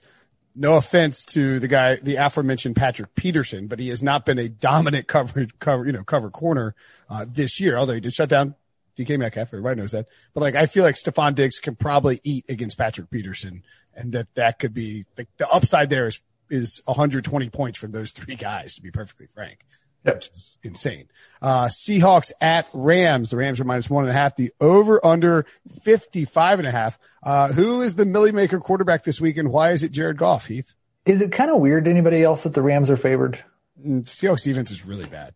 No 0.60 0.76
offense 0.76 1.24
to 1.24 1.58
the 1.58 1.68
guy, 1.68 1.96
the 1.96 2.16
aforementioned 2.16 2.76
Patrick 2.76 3.14
Peterson, 3.14 3.66
but 3.66 3.78
he 3.78 3.88
has 3.88 4.02
not 4.02 4.26
been 4.26 4.38
a 4.38 4.46
dominant 4.46 5.06
coverage, 5.06 5.58
cover, 5.58 5.86
you 5.86 5.92
know, 5.92 6.04
cover 6.04 6.28
corner, 6.28 6.74
uh, 7.08 7.24
this 7.26 7.58
year, 7.58 7.78
although 7.78 7.94
he 7.94 8.00
did 8.00 8.12
shut 8.12 8.28
down 8.28 8.54
DK 8.98 9.18
Metcalf. 9.18 9.48
Everybody 9.48 9.80
knows 9.80 9.92
that. 9.92 10.06
But 10.34 10.42
like, 10.42 10.56
I 10.56 10.66
feel 10.66 10.84
like 10.84 10.96
Stefon 10.96 11.34
Diggs 11.34 11.60
can 11.60 11.76
probably 11.76 12.20
eat 12.24 12.44
against 12.50 12.76
Patrick 12.76 13.08
Peterson 13.08 13.62
and 13.94 14.12
that 14.12 14.34
that 14.34 14.58
could 14.58 14.74
be 14.74 15.06
the, 15.16 15.26
the 15.38 15.48
upside 15.48 15.88
there 15.88 16.06
is, 16.06 16.20
is 16.50 16.82
120 16.84 17.48
points 17.48 17.78
from 17.78 17.92
those 17.92 18.12
three 18.12 18.36
guys, 18.36 18.74
to 18.74 18.82
be 18.82 18.90
perfectly 18.90 19.28
frank. 19.34 19.64
Is 20.04 20.56
insane. 20.62 21.08
Uh, 21.42 21.66
Seahawks 21.66 22.32
at 22.40 22.66
Rams. 22.72 23.30
The 23.30 23.36
Rams 23.36 23.60
are 23.60 23.64
minus 23.64 23.88
one 23.88 24.04
and 24.04 24.10
a 24.10 24.18
half. 24.18 24.36
The 24.36 24.52
over 24.60 25.04
under 25.04 25.46
55 25.82 26.58
and 26.58 26.68
a 26.68 26.70
half. 26.70 26.98
Uh, 27.22 27.52
who 27.52 27.82
is 27.82 27.94
the 27.94 28.06
Milly 28.06 28.32
Maker 28.32 28.60
quarterback 28.60 29.04
this 29.04 29.20
week 29.20 29.36
and 29.36 29.50
why 29.50 29.70
is 29.70 29.82
it 29.82 29.92
Jared 29.92 30.16
Goff, 30.16 30.46
Heath? 30.46 30.74
Is 31.06 31.20
it 31.20 31.32
kind 31.32 31.50
of 31.50 31.60
weird 31.60 31.84
to 31.84 31.90
anybody 31.90 32.22
else 32.22 32.42
that 32.42 32.54
the 32.54 32.62
Rams 32.62 32.90
are 32.90 32.96
favored? 32.96 33.42
Mm, 33.84 34.04
Seahawks 34.04 34.44
defense 34.44 34.70
is 34.70 34.84
really 34.84 35.06
bad. 35.06 35.34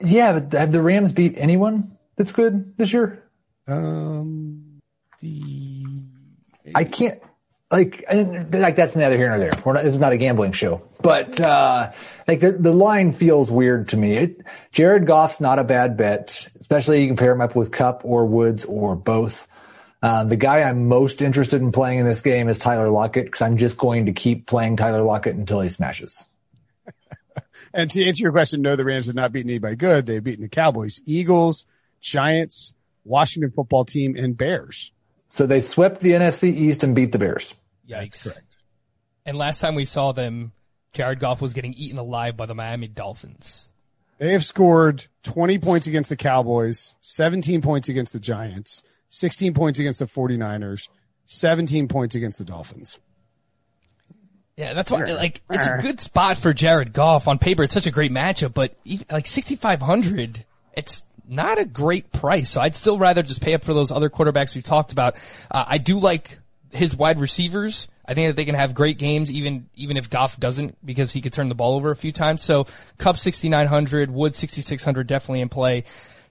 Yeah, 0.00 0.38
but 0.38 0.58
have 0.58 0.72
the 0.72 0.82
Rams 0.82 1.12
beat 1.12 1.34
anyone 1.36 1.96
that's 2.16 2.32
good 2.32 2.76
this 2.76 2.92
year? 2.92 3.22
Um, 3.66 4.80
the, 5.20 5.84
I 6.74 6.84
can't, 6.84 7.20
like, 7.70 8.04
like 8.10 8.76
that's 8.76 8.94
neither 8.96 9.16
here 9.16 9.28
nor 9.28 9.38
there. 9.38 9.50
We're 9.64 9.72
not, 9.74 9.84
this 9.84 9.94
is 9.94 10.00
not 10.00 10.12
a 10.12 10.18
gambling 10.18 10.52
show, 10.52 10.82
but, 11.00 11.40
uh, 11.40 11.92
like 12.28 12.40
the, 12.40 12.52
the 12.52 12.72
line 12.72 13.12
feels 13.12 13.50
weird 13.50 13.88
to 13.88 13.96
me. 13.96 14.16
It, 14.16 14.40
Jared 14.72 15.06
Goff's 15.06 15.40
not 15.40 15.58
a 15.58 15.64
bad 15.64 15.96
bet, 15.96 16.46
especially 16.60 17.02
you 17.02 17.08
can 17.08 17.16
pair 17.16 17.32
him 17.32 17.40
up 17.40 17.56
with 17.56 17.72
Kupp 17.72 18.02
or 18.04 18.26
Woods 18.26 18.64
or 18.64 18.94
both. 18.94 19.48
Uh, 20.02 20.24
the 20.24 20.36
guy 20.36 20.62
I'm 20.62 20.88
most 20.88 21.22
interested 21.22 21.60
in 21.60 21.72
playing 21.72 21.98
in 21.98 22.06
this 22.06 22.20
game 22.20 22.48
is 22.48 22.58
Tyler 22.58 22.90
Lockett 22.90 23.24
because 23.24 23.42
I'm 23.42 23.56
just 23.56 23.76
going 23.76 24.06
to 24.06 24.12
keep 24.12 24.46
playing 24.46 24.76
Tyler 24.76 25.02
Lockett 25.02 25.34
until 25.34 25.60
he 25.60 25.68
smashes. 25.68 26.24
And 27.74 27.90
to 27.90 28.06
answer 28.06 28.22
your 28.22 28.32
question, 28.32 28.62
no, 28.62 28.74
the 28.74 28.86
Rams 28.86 29.06
have 29.06 29.14
not 29.14 29.32
beaten 29.32 29.50
anybody 29.50 29.76
good. 29.76 30.06
They've 30.06 30.24
beaten 30.24 30.42
the 30.42 30.48
Cowboys, 30.48 31.02
Eagles, 31.04 31.66
Giants, 32.00 32.72
Washington 33.04 33.50
football 33.50 33.84
team, 33.84 34.16
and 34.16 34.36
Bears. 34.36 34.92
So 35.28 35.46
they 35.46 35.60
swept 35.60 36.00
the 36.00 36.12
NFC 36.12 36.54
East 36.54 36.82
and 36.82 36.94
beat 36.94 37.12
the 37.12 37.18
Bears. 37.18 37.52
Yikes. 37.88 38.24
correct. 38.24 38.56
And 39.24 39.36
last 39.36 39.60
time 39.60 39.74
we 39.74 39.84
saw 39.84 40.12
them, 40.12 40.52
Jared 40.92 41.20
Goff 41.20 41.42
was 41.42 41.52
getting 41.52 41.74
eaten 41.74 41.98
alive 41.98 42.36
by 42.36 42.46
the 42.46 42.54
Miami 42.54 42.88
Dolphins. 42.88 43.68
They 44.18 44.32
have 44.32 44.44
scored 44.44 45.06
20 45.24 45.58
points 45.58 45.86
against 45.86 46.08
the 46.08 46.16
Cowboys, 46.16 46.94
17 47.00 47.60
points 47.60 47.88
against 47.88 48.12
the 48.12 48.20
Giants, 48.20 48.82
16 49.08 49.52
points 49.52 49.78
against 49.78 49.98
the 49.98 50.06
49ers, 50.06 50.88
17 51.26 51.88
points 51.88 52.14
against 52.14 52.38
the 52.38 52.44
Dolphins. 52.44 52.98
Yeah, 54.56 54.72
that's 54.72 54.90
why, 54.90 55.04
like, 55.12 55.42
it's 55.50 55.66
a 55.66 55.78
good 55.82 56.00
spot 56.00 56.38
for 56.38 56.54
Jared 56.54 56.94
Goff. 56.94 57.28
On 57.28 57.38
paper, 57.38 57.62
it's 57.62 57.74
such 57.74 57.86
a 57.86 57.90
great 57.90 58.10
matchup, 58.10 58.54
but 58.54 58.74
even, 58.84 59.04
like 59.10 59.26
6,500, 59.26 60.46
it's 60.74 61.04
not 61.28 61.58
a 61.58 61.64
great 61.64 62.12
price. 62.12 62.50
So 62.50 62.60
I'd 62.60 62.76
still 62.76 62.98
rather 62.98 63.22
just 63.22 63.42
pay 63.42 63.54
up 63.54 63.64
for 63.64 63.74
those 63.74 63.90
other 63.90 64.10
quarterbacks 64.10 64.54
we've 64.54 64.64
talked 64.64 64.92
about. 64.92 65.16
Uh, 65.50 65.64
I 65.66 65.78
do 65.78 65.98
like 65.98 66.38
his 66.70 66.96
wide 66.96 67.18
receivers. 67.18 67.88
I 68.04 68.14
think 68.14 68.28
that 68.28 68.36
they 68.36 68.44
can 68.44 68.54
have 68.54 68.74
great 68.74 68.98
games 68.98 69.30
even, 69.30 69.68
even 69.74 69.96
if 69.96 70.08
Goff 70.08 70.38
doesn't 70.38 70.84
because 70.84 71.12
he 71.12 71.20
could 71.20 71.32
turn 71.32 71.48
the 71.48 71.54
ball 71.54 71.74
over 71.74 71.90
a 71.90 71.96
few 71.96 72.12
times. 72.12 72.42
So 72.42 72.66
Kupp 72.98 73.18
6,900, 73.18 74.10
Wood 74.10 74.34
6,600 74.34 75.06
definitely 75.06 75.40
in 75.40 75.48
play. 75.48 75.84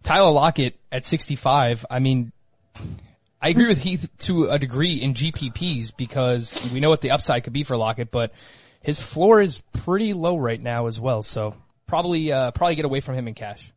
Tyler 0.03 0.31
Lockett 0.31 0.79
at 0.91 1.03
65. 1.03 1.85
I 1.89 1.99
mean, 1.99 2.31
I 3.41 3.49
agree 3.49 3.67
with 3.67 3.81
Heath 3.81 4.09
to 4.19 4.45
a 4.45 4.59
degree 4.59 4.95
in 4.95 5.13
GPPs 5.13 5.95
because 5.95 6.57
we 6.71 6.79
know 6.79 6.89
what 6.89 7.01
the 7.01 7.11
upside 7.11 7.43
could 7.43 7.53
be 7.53 7.63
for 7.63 7.75
Lockett, 7.75 8.11
but 8.11 8.31
his 8.81 9.01
floor 9.01 9.41
is 9.41 9.61
pretty 9.73 10.13
low 10.13 10.37
right 10.37 10.61
now 10.61 10.87
as 10.87 10.99
well. 10.99 11.21
So 11.23 11.55
probably, 11.87 12.31
uh, 12.31 12.51
probably 12.51 12.75
get 12.75 12.85
away 12.85 13.01
from 13.01 13.15
him 13.15 13.27
in 13.27 13.33
cash. 13.33 13.71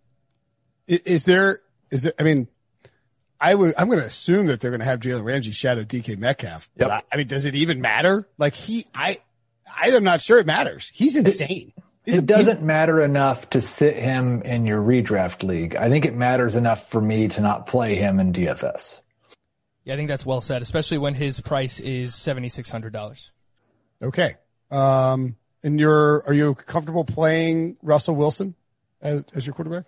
I- 0.89 1.01
Is 1.05 1.25
there, 1.25 1.61
is 1.91 2.03
there, 2.05 2.13
I 2.19 2.23
mean, 2.23 2.49
I 3.41 3.55
would, 3.55 3.75
I'm 3.79 3.89
going 3.89 4.01
to 4.01 4.07
assume 4.07 4.47
that 4.47 4.61
they're 4.61 4.71
going 4.71 4.81
to 4.81 4.87
have 4.87 5.01
Jalen 5.01 5.25
Ramsey 5.25 5.53
shadow 5.53 5.85
DK 5.85 6.19
Metcalf. 6.19 6.69
But 6.77 6.89
Yep. 6.89 6.91
I, 6.91 7.15
I 7.15 7.17
mean, 7.19 7.27
does 7.29 7.47
it 7.47 7.55
even 7.55 7.81
matter? 7.81 8.27
Like 8.37 8.55
he, 8.55 8.87
I, 8.95 9.21
I 9.81 9.89
am 9.91 10.03
not 10.05 10.21
sure 10.21 10.39
it 10.39 10.47
matters. 10.47 10.91
He's 10.93 11.15
insane. 11.15 11.73
He's 12.05 12.15
a- 12.15 12.19
It 12.19 12.27
doesn't 12.27 12.63
matter 12.63 13.03
enough 13.03 13.51
to 13.51 13.61
sit 13.61 13.97
him 13.97 14.43
in 14.43 14.67
your 14.67 14.81
redraft 14.83 15.43
league. 15.43 15.77
I 15.77 15.89
think 15.89 16.05
it 16.05 16.17
matters 16.17 16.57
enough 16.57 16.91
for 16.91 17.01
me 17.01 17.29
to 17.29 17.41
not 17.41 17.67
play 17.67 17.95
him 17.97 18.19
in 18.19 18.33
DFS. 18.33 19.01
Yeah, 19.85 19.95
I 19.95 19.97
think 19.97 20.09
that's 20.09 20.27
well 20.27 20.41
said, 20.41 20.63
especially 20.63 20.99
when 20.99 21.15
his 21.15 21.41
price 21.41 21.81
is 21.81 22.15
$7,600. 22.15 23.31
Okay. 24.03 24.37
Um, 24.71 25.37
and 25.63 25.79
you're, 25.81 26.25
are 26.27 26.33
you 26.35 26.55
comfortable 26.55 27.05
playing 27.05 27.77
Russell 27.83 28.15
Wilson 28.17 28.55
as, 29.01 29.23
as 29.35 29.47
your 29.47 29.55
quarterback? 29.55 29.85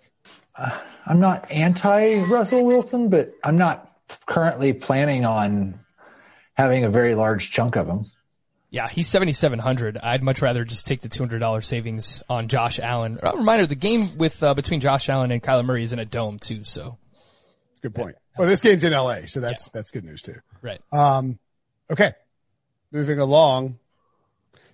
I'm 0.55 1.19
not 1.19 1.51
anti 1.51 2.19
Russell 2.19 2.65
Wilson, 2.65 3.09
but 3.09 3.33
I'm 3.43 3.57
not 3.57 3.91
currently 4.25 4.73
planning 4.73 5.25
on 5.25 5.79
having 6.53 6.83
a 6.83 6.89
very 6.89 7.15
large 7.15 7.51
chunk 7.51 7.75
of 7.75 7.87
him. 7.87 8.11
Yeah, 8.69 8.87
he's 8.87 9.09
7,700. 9.09 9.97
I'd 9.97 10.23
much 10.23 10.41
rather 10.41 10.63
just 10.63 10.87
take 10.87 11.01
the 11.01 11.09
$200 11.09 11.63
savings 11.65 12.23
on 12.29 12.47
Josh 12.47 12.79
Allen. 12.79 13.19
A 13.21 13.35
reminder, 13.35 13.65
the 13.67 13.75
game 13.75 14.17
with, 14.17 14.41
uh, 14.41 14.53
between 14.53 14.79
Josh 14.79 15.09
Allen 15.09 15.31
and 15.31 15.43
Kyler 15.43 15.65
Murray 15.65 15.83
is 15.83 15.91
in 15.91 15.99
a 15.99 16.05
dome 16.05 16.39
too, 16.39 16.63
so. 16.63 16.97
Good 17.81 17.93
point. 17.93 18.15
Well, 18.37 18.47
this 18.47 18.61
game's 18.61 18.85
in 18.85 18.93
LA, 18.93 19.25
so 19.25 19.41
that's, 19.41 19.67
that's 19.69 19.91
good 19.91 20.05
news 20.05 20.21
too. 20.21 20.35
Right. 20.61 20.79
Um, 20.93 21.37
okay. 21.89 22.13
Moving 22.93 23.19
along 23.19 23.77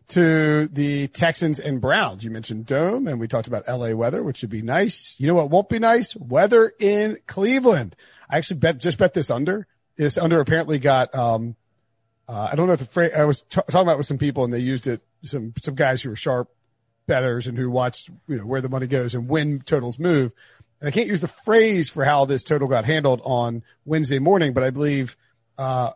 to 0.10 0.68
the 0.68 1.08
Texans 1.10 1.60
and 1.60 1.82
Browns. 1.82 2.24
You 2.24 2.32
mentioned 2.32 2.66
dome 2.66 3.08
and 3.08 3.20
we 3.20 3.28
talked 3.28 3.48
about 3.48 3.68
LA 3.68 3.92
weather, 3.92 4.24
which 4.24 4.38
should 4.38 4.50
be 4.50 4.62
nice. 4.62 5.16
You 5.20 5.28
know 5.28 5.36
what 5.36 5.50
won't 5.50 5.70
be 5.70 5.80
nice? 5.80 6.16
Weather 6.16 6.72
in 6.80 7.18
Cleveland. 7.28 7.96
I 8.30 8.38
actually 8.38 8.60
bet, 8.60 8.80
just 8.80 8.98
bet 8.98 9.14
this 9.14 9.30
under. 9.30 9.68
This 9.98 10.18
under 10.18 10.40
apparently 10.40 10.80
got, 10.80 11.14
um, 11.14 11.56
uh, 12.28 12.50
I 12.52 12.56
don't 12.56 12.68
know 12.68 12.74
if 12.74 12.80
the 12.80 12.86
phrase, 12.86 13.12
I 13.14 13.26
was 13.26 13.42
t- 13.42 13.62
talking 13.70 13.82
about 13.82 13.98
with 13.98 14.06
some 14.06 14.18
people 14.18 14.44
and 14.44 14.54
they 14.54 14.60
used 14.60 14.88
it, 14.88 15.02
some, 15.24 15.54
some 15.62 15.76
guys 15.76 16.02
who 16.02 16.10
were 16.10 16.16
sharp 16.16 16.50
betters 17.06 17.48
and 17.48 17.58
who 17.58 17.70
watched, 17.70 18.10
you 18.28 18.38
know, 18.38 18.46
where 18.46 18.62
the 18.62 18.70
money 18.70 18.88
goes 18.88 19.16
and 19.16 19.28
when 19.28 19.60
totals 19.60 20.00
move. 20.00 20.32
And 20.80 20.88
I 20.88 20.92
can't 20.92 21.08
use 21.08 21.22
the 21.22 21.28
phrase 21.28 21.90
for 21.90 22.06
how 22.06 22.26
this 22.26 22.44
total 22.44 22.68
got 22.68 22.86
handled 22.86 23.22
on 23.26 23.64
Wednesday 23.86 24.20
morning, 24.20 24.54
but 24.54 24.64
I 24.64 24.70
believe, 24.70 25.18
uh, 25.58 25.92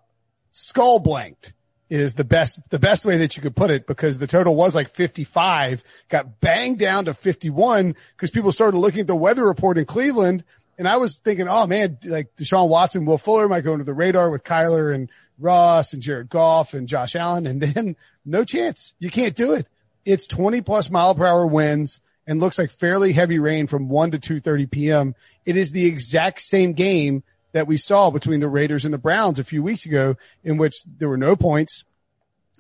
skull 0.52 1.00
blanked 1.00 1.54
is 1.92 2.14
the 2.14 2.24
best, 2.24 2.58
the 2.70 2.80
best 2.80 3.04
way 3.04 3.18
that 3.18 3.36
you 3.36 3.44
could 3.44 3.56
put 3.56 3.70
it 3.70 3.86
because 3.86 4.18
the 4.18 4.26
total 4.26 4.56
was 4.56 4.74
like 4.74 4.88
55, 4.88 5.84
got 6.08 6.40
banged 6.40 6.80
down 6.80 7.04
to 7.06 7.14
51 7.14 7.96
because 8.16 8.32
people 8.32 8.54
started 8.54 8.78
looking 8.78 9.02
at 9.02 9.08
the 9.08 9.16
weather 9.16 9.46
report 9.46 9.78
in 9.78 9.84
Cleveland. 9.84 10.46
And 10.78 10.88
I 10.88 10.96
was 10.96 11.18
thinking, 11.18 11.50
oh 11.50 11.68
man, 11.68 11.98
like 12.06 12.34
Deshaun 12.38 12.70
Watson, 12.70 13.04
Will 13.04 13.18
Fuller 13.18 13.50
might 13.50 13.66
go 13.66 13.74
into 13.74 13.84
the 13.84 13.94
radar 13.94 14.32
with 14.32 14.46
Kyler 14.46 14.96
and 14.96 15.10
Russ 15.38 15.92
and 15.92 16.02
Jared 16.02 16.30
Goff 16.30 16.74
and 16.74 16.88
Josh 16.88 17.14
Allen. 17.14 17.46
And 17.46 17.62
then 17.62 17.98
no 18.24 18.46
chance. 18.46 18.94
You 18.98 19.12
can't 19.12 19.36
do 19.36 19.54
it. 19.54 19.68
It's 20.06 20.28
20 20.28 20.62
plus 20.62 20.90
mile 20.90 21.14
per 21.14 21.26
hour 21.26 21.46
winds 21.46 22.00
and 22.26 22.40
looks 22.40 22.58
like 22.58 22.72
fairly 22.72 23.12
heavy 23.12 23.38
rain 23.38 23.68
from 23.68 23.90
1 23.90 24.12
to 24.12 24.18
2.30 24.18 24.72
p.m. 24.72 25.16
It 25.46 25.58
is 25.58 25.74
the 25.74 25.86
exact 25.86 26.40
same 26.42 26.72
game 26.72 27.24
that 27.52 27.68
we 27.68 27.78
saw 27.78 28.10
between 28.10 28.40
the 28.40 28.48
Raiders 28.48 28.86
and 28.86 28.94
the 28.94 28.98
Browns 28.98 29.40
a 29.40 29.44
few 29.44 29.62
weeks 29.64 29.86
ago 29.86 30.16
in 30.44 30.58
which 30.58 30.84
there 30.84 31.10
were 31.10 31.18
no 31.18 31.36
points. 31.36 31.84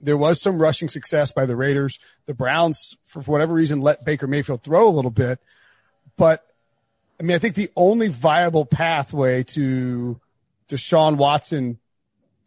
There 0.01 0.17
was 0.17 0.41
some 0.41 0.61
rushing 0.61 0.89
success 0.89 1.31
by 1.31 1.45
the 1.45 1.55
Raiders. 1.55 1.99
The 2.25 2.33
Browns, 2.33 2.97
for 3.05 3.21
whatever 3.21 3.53
reason, 3.53 3.81
let 3.81 4.03
Baker 4.03 4.27
Mayfield 4.27 4.63
throw 4.63 4.87
a 4.87 4.89
little 4.89 5.11
bit. 5.11 5.39
But 6.17 6.45
I 7.19 7.23
mean, 7.23 7.35
I 7.35 7.39
think 7.39 7.55
the 7.55 7.69
only 7.75 8.07
viable 8.07 8.65
pathway 8.65 9.43
to 9.43 10.19
Deshaun 10.67 11.17
Watson 11.17 11.77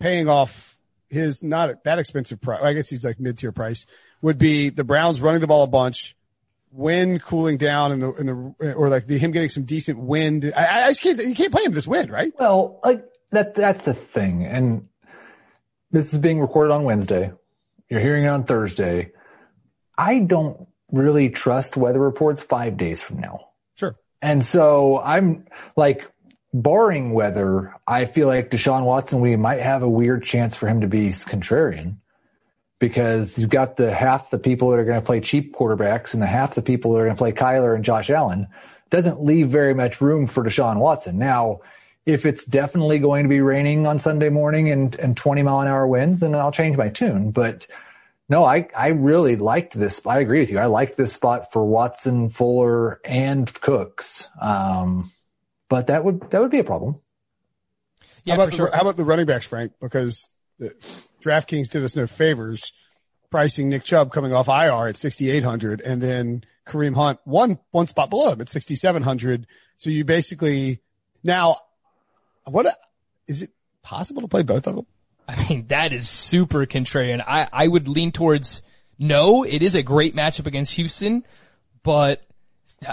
paying 0.01 0.29
off 0.29 0.77
his 1.09 1.43
not 1.43 1.85
that 1.85 1.99
expensive 1.99 2.41
price, 2.41 2.61
I 2.61 2.73
guess 2.73 2.91
he's 2.91 3.05
like 3.05 3.21
mid 3.21 3.39
tier 3.39 3.53
price, 3.53 3.87
would 4.21 4.37
be 4.37 4.71
the 4.71 4.85
Browns 4.85 5.21
running 5.21 5.41
the 5.41 5.47
ball 5.47 5.63
a 5.63 5.69
bunch, 5.69 6.17
wind 6.75 7.23
cooling 7.23 7.57
down 7.57 7.93
in 7.93 8.01
the, 8.01 8.13
in 8.15 8.27
the, 8.27 8.75
or 8.75 8.89
like 8.89 9.07
the, 9.07 9.17
him 9.17 9.31
getting 9.31 9.49
some 9.49 9.65
decent 9.65 9.99
wind. 9.99 10.53
I, 10.57 10.83
I 10.83 10.89
just 10.89 11.01
can't, 11.01 11.19
you 11.25 11.35
can't 11.35 11.53
play 11.53 11.63
him 11.65 11.73
this 11.73 11.87
wind, 11.87 12.11
right? 12.11 12.33
Well, 12.39 12.81
like 12.85 13.05
that, 13.31 13.55
that's 13.55 13.83
the 13.83 13.95
thing. 13.95 14.45
And 14.45 14.89
this 15.91 16.13
is 16.13 16.21
being 16.21 16.41
recorded 16.41 16.73
on 16.73 16.85
Wednesday. 16.85 17.33
You're 17.89 18.01
hearing 18.01 18.25
it 18.25 18.29
on 18.29 18.45
Thursday. 18.45 19.13
I 19.97 20.19
don't 20.19 20.67
really 20.91 21.31
trust 21.31 21.77
weather 21.77 22.01
reports 22.01 22.43
five 22.43 22.77
days 22.77 23.01
from 23.01 23.21
now. 23.21 23.51
Sure. 23.77 23.97
And 24.21 24.45
so 24.45 25.01
I'm 25.01 25.47
like, 25.77 26.11
barring 26.53 27.13
weather, 27.13 27.75
I 27.87 28.05
feel 28.05 28.29
like 28.29 28.51
Deshaun 28.51 28.85
Watson, 28.85 29.21
we 29.21 29.37
might 29.37 29.61
have 29.61 29.83
a 29.83 29.89
weird 29.89 30.25
chance 30.25 30.55
for 30.55 30.69
him 30.69 30.83
to 30.83 30.87
be 30.87 31.09
contrarian 31.09 31.97
because 32.89 33.39
you've 33.39 33.49
got 33.49 33.79
the 33.79 33.95
half 33.95 34.29
the 34.29 34.39
people 34.39 34.69
that 34.69 34.79
are 34.79 34.85
going 34.85 35.01
to 35.01 35.07
play 35.07 35.19
cheap 35.19 35.55
quarterbacks 35.57 36.13
and 36.13 36.23
the 36.23 36.27
half 36.27 36.55
the 36.55 36.61
people 36.61 36.93
that 36.93 36.99
are 36.99 37.05
going 37.05 37.17
to 37.17 37.19
play 37.19 37.33
Kyler 37.33 37.75
and 37.75 37.83
Josh 37.83 38.11
Allen 38.11 38.47
doesn't 38.91 39.23
leave 39.23 39.49
very 39.49 39.73
much 39.73 40.03
room 40.03 40.27
for 40.27 40.45
Deshaun 40.45 40.77
Watson. 40.77 41.17
Now, 41.17 41.61
if 42.05 42.27
it's 42.27 42.45
definitely 42.45 42.99
going 42.99 43.23
to 43.23 43.31
be 43.31 43.41
raining 43.41 43.87
on 43.87 43.99
Sunday 43.99 44.29
morning 44.29 44.71
and, 44.71 44.95
and 44.97 45.17
20 45.17 45.43
mile 45.43 45.61
an 45.61 45.69
hour 45.69 45.87
winds, 45.87 46.21
then 46.21 46.35
I'll 46.35 46.53
change 46.53 46.77
my 46.77 46.91
tune. 46.91 47.31
But 47.31 47.67
no, 48.29 48.45
I, 48.45 48.69
I 48.77 48.89
really 48.89 49.37
liked 49.37 49.73
this. 49.73 50.03
I 50.05 50.21
agree 50.21 50.41
with 50.41 50.51
you. 50.51 50.59
I 50.59 50.67
liked 50.67 50.99
this 50.99 51.15
spot 51.15 51.55
for 51.55 51.65
Watson, 51.65 52.29
Fuller, 52.29 53.01
and 53.03 53.53
Cooks. 53.63 54.29
Um, 54.39 55.11
but 55.71 55.87
that 55.87 56.05
would, 56.05 56.31
that 56.33 56.43
would 56.43 56.51
be 56.51 56.59
a 56.59 56.65
problem. 56.65 57.01
Yeah, 58.25 58.35
how 58.35 58.43
about 58.43 58.45
for 58.45 58.51
the, 58.51 58.57
sure. 58.57 58.71
how 58.75 58.83
about 58.83 58.99
the 58.99 59.05
running 59.05 59.25
backs, 59.25 59.47
Frank? 59.47 59.73
Because 59.81 60.29
the 60.59 60.75
DraftKings 61.25 61.69
did 61.69 61.83
us 61.83 61.97
no 61.97 62.07
favors 62.07 62.73
pricing 63.31 63.69
Nick 63.69 63.83
Chubb 63.83 64.13
coming 64.13 64.33
off 64.33 64.47
IR 64.49 64.89
at 64.89 64.97
6,800 64.97 65.81
and 65.81 66.01
then 66.01 66.45
Kareem 66.67 66.95
Hunt 66.95 67.19
one, 67.25 67.59
one 67.73 67.89
spot 67.89 68.11
below 68.11 68.31
him 68.31 68.41
at 68.41 68.49
6,700. 68.49 69.47
So 69.77 69.91
you 69.91 70.05
basically 70.05 70.81
now 71.23 71.57
what 72.45 72.67
is 73.27 73.43
it 73.43 73.51
possible 73.83 74.23
to 74.23 74.29
play 74.29 74.43
both 74.43 74.67
of 74.67 74.77
them? 74.77 74.87
I 75.27 75.49
mean, 75.49 75.67
that 75.69 75.93
is 75.93 76.09
super 76.09 76.67
contrarian. 76.67 77.25
I, 77.27 77.49
I 77.53 77.67
would 77.67 77.89
lean 77.89 78.13
towards 78.13 78.63
no, 78.99 79.43
it 79.43 79.63
is 79.63 79.75
a 79.75 79.83
great 79.83 80.15
matchup 80.15 80.47
against 80.47 80.75
Houston, 80.75 81.25
but 81.83 82.23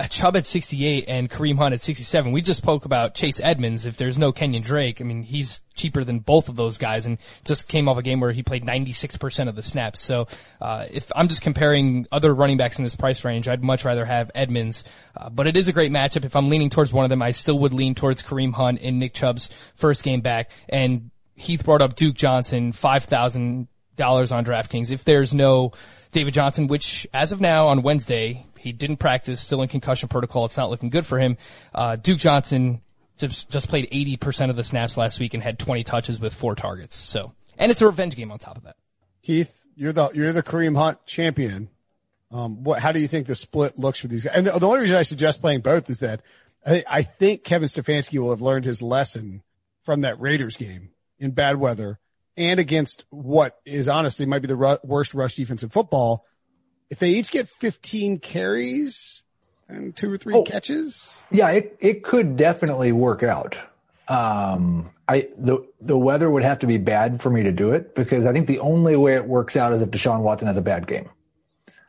Chubb 0.09 0.37
at 0.37 0.47
68 0.47 1.05
and 1.07 1.29
Kareem 1.29 1.57
Hunt 1.57 1.73
at 1.73 1.81
67. 1.81 2.31
We 2.31 2.41
just 2.41 2.61
spoke 2.61 2.85
about 2.85 3.13
Chase 3.13 3.39
Edmonds. 3.41 3.85
If 3.85 3.97
there's 3.97 4.17
no 4.17 4.31
Kenyan 4.31 4.63
Drake, 4.63 5.01
I 5.01 5.03
mean, 5.03 5.23
he's 5.23 5.61
cheaper 5.75 6.03
than 6.03 6.19
both 6.19 6.49
of 6.49 6.55
those 6.55 6.77
guys 6.77 7.05
and 7.05 7.17
just 7.43 7.67
came 7.67 7.89
off 7.89 7.97
a 7.97 8.01
game 8.01 8.19
where 8.19 8.31
he 8.31 8.43
played 8.43 8.63
96% 8.63 9.49
of 9.49 9.55
the 9.55 9.63
snaps. 9.63 10.01
So, 10.01 10.27
uh, 10.61 10.85
if 10.91 11.11
I'm 11.15 11.27
just 11.27 11.41
comparing 11.41 12.07
other 12.11 12.33
running 12.33 12.57
backs 12.57 12.77
in 12.77 12.83
this 12.83 12.95
price 12.95 13.25
range, 13.25 13.47
I'd 13.47 13.63
much 13.63 13.85
rather 13.85 14.05
have 14.05 14.31
Edmonds. 14.35 14.83
Uh, 15.15 15.29
but 15.29 15.47
it 15.47 15.57
is 15.57 15.67
a 15.67 15.73
great 15.73 15.91
matchup. 15.91 16.25
If 16.25 16.35
I'm 16.35 16.49
leaning 16.49 16.69
towards 16.69 16.93
one 16.93 17.03
of 17.03 17.09
them, 17.09 17.21
I 17.21 17.31
still 17.31 17.59
would 17.59 17.73
lean 17.73 17.95
towards 17.95 18.23
Kareem 18.23 18.53
Hunt 18.53 18.79
in 18.79 18.99
Nick 18.99 19.13
Chubb's 19.13 19.49
first 19.75 20.03
game 20.03 20.21
back. 20.21 20.51
And 20.69 21.11
Heath 21.35 21.65
brought 21.65 21.81
up 21.81 21.95
Duke 21.95 22.15
Johnson, 22.15 22.71
$5,000 22.71 23.67
on 24.31 24.45
DraftKings. 24.45 24.91
If 24.91 25.03
there's 25.03 25.33
no 25.33 25.71
David 26.11 26.33
Johnson, 26.33 26.67
which 26.67 27.07
as 27.13 27.31
of 27.31 27.41
now 27.41 27.67
on 27.67 27.81
Wednesday, 27.81 28.45
he 28.61 28.71
didn't 28.71 28.97
practice, 28.97 29.41
still 29.41 29.61
in 29.61 29.67
concussion 29.67 30.07
protocol. 30.07 30.45
It's 30.45 30.57
not 30.57 30.69
looking 30.69 30.89
good 30.89 31.05
for 31.05 31.17
him. 31.17 31.37
Uh, 31.73 31.95
Duke 31.95 32.19
Johnson 32.19 32.81
just, 33.17 33.49
just 33.49 33.69
played 33.69 33.89
80% 33.91 34.49
of 34.49 34.55
the 34.55 34.63
snaps 34.63 34.97
last 34.97 35.19
week 35.19 35.33
and 35.33 35.41
had 35.41 35.57
20 35.59 35.83
touches 35.83 36.19
with 36.19 36.33
four 36.33 36.55
targets. 36.55 36.95
So, 36.95 37.33
and 37.57 37.71
it's 37.71 37.81
a 37.81 37.85
revenge 37.85 38.15
game 38.15 38.31
on 38.31 38.39
top 38.39 38.57
of 38.57 38.63
that. 38.63 38.75
Heath, 39.21 39.65
you're 39.75 39.93
the, 39.93 40.09
you're 40.13 40.31
the 40.31 40.43
Kareem 40.43 40.75
Hunt 40.75 41.05
champion. 41.05 41.69
Um, 42.31 42.63
what, 42.63 42.79
how 42.79 42.91
do 42.91 42.99
you 42.99 43.07
think 43.07 43.27
the 43.27 43.35
split 43.35 43.77
looks 43.77 43.99
for 43.99 44.07
these 44.07 44.23
guys? 44.23 44.33
And 44.35 44.47
the, 44.47 44.57
the 44.57 44.67
only 44.67 44.81
reason 44.81 44.95
I 44.95 45.03
suggest 45.03 45.41
playing 45.41 45.61
both 45.61 45.89
is 45.89 45.99
that 45.99 46.21
I, 46.65 46.83
I 46.87 47.03
think 47.03 47.43
Kevin 47.43 47.67
Stefanski 47.67 48.19
will 48.19 48.29
have 48.29 48.41
learned 48.41 48.65
his 48.65 48.81
lesson 48.81 49.43
from 49.83 50.01
that 50.01 50.19
Raiders 50.21 50.55
game 50.55 50.91
in 51.19 51.31
bad 51.31 51.57
weather 51.57 51.99
and 52.37 52.59
against 52.59 53.05
what 53.09 53.59
is 53.65 53.87
honestly 53.87 54.25
might 54.25 54.41
be 54.41 54.47
the 54.47 54.55
ru- 54.55 54.77
worst 54.83 55.13
rush 55.13 55.35
defense 55.35 55.63
in 55.63 55.69
football. 55.69 56.25
If 56.91 56.99
they 56.99 57.11
each 57.11 57.31
get 57.31 57.47
15 57.47 58.19
carries 58.19 59.23
and 59.69 59.95
two 59.95 60.11
or 60.11 60.17
three 60.17 60.35
oh, 60.35 60.43
catches. 60.43 61.23
Yeah, 61.31 61.49
it, 61.49 61.77
it 61.79 62.03
could 62.03 62.35
definitely 62.35 62.91
work 62.91 63.23
out. 63.23 63.57
Um, 64.07 64.91
I, 65.07 65.29
the, 65.37 65.65
the 65.79 65.97
weather 65.97 66.29
would 66.29 66.43
have 66.43 66.59
to 66.59 66.67
be 66.67 66.77
bad 66.77 67.21
for 67.21 67.29
me 67.29 67.43
to 67.43 67.51
do 67.51 67.71
it 67.71 67.95
because 67.95 68.25
I 68.25 68.33
think 68.33 68.47
the 68.47 68.59
only 68.59 68.97
way 68.97 69.15
it 69.15 69.25
works 69.25 69.55
out 69.55 69.71
is 69.71 69.81
if 69.81 69.89
Deshaun 69.89 70.19
Watson 70.19 70.47
has 70.47 70.57
a 70.57 70.61
bad 70.61 70.85
game. 70.85 71.09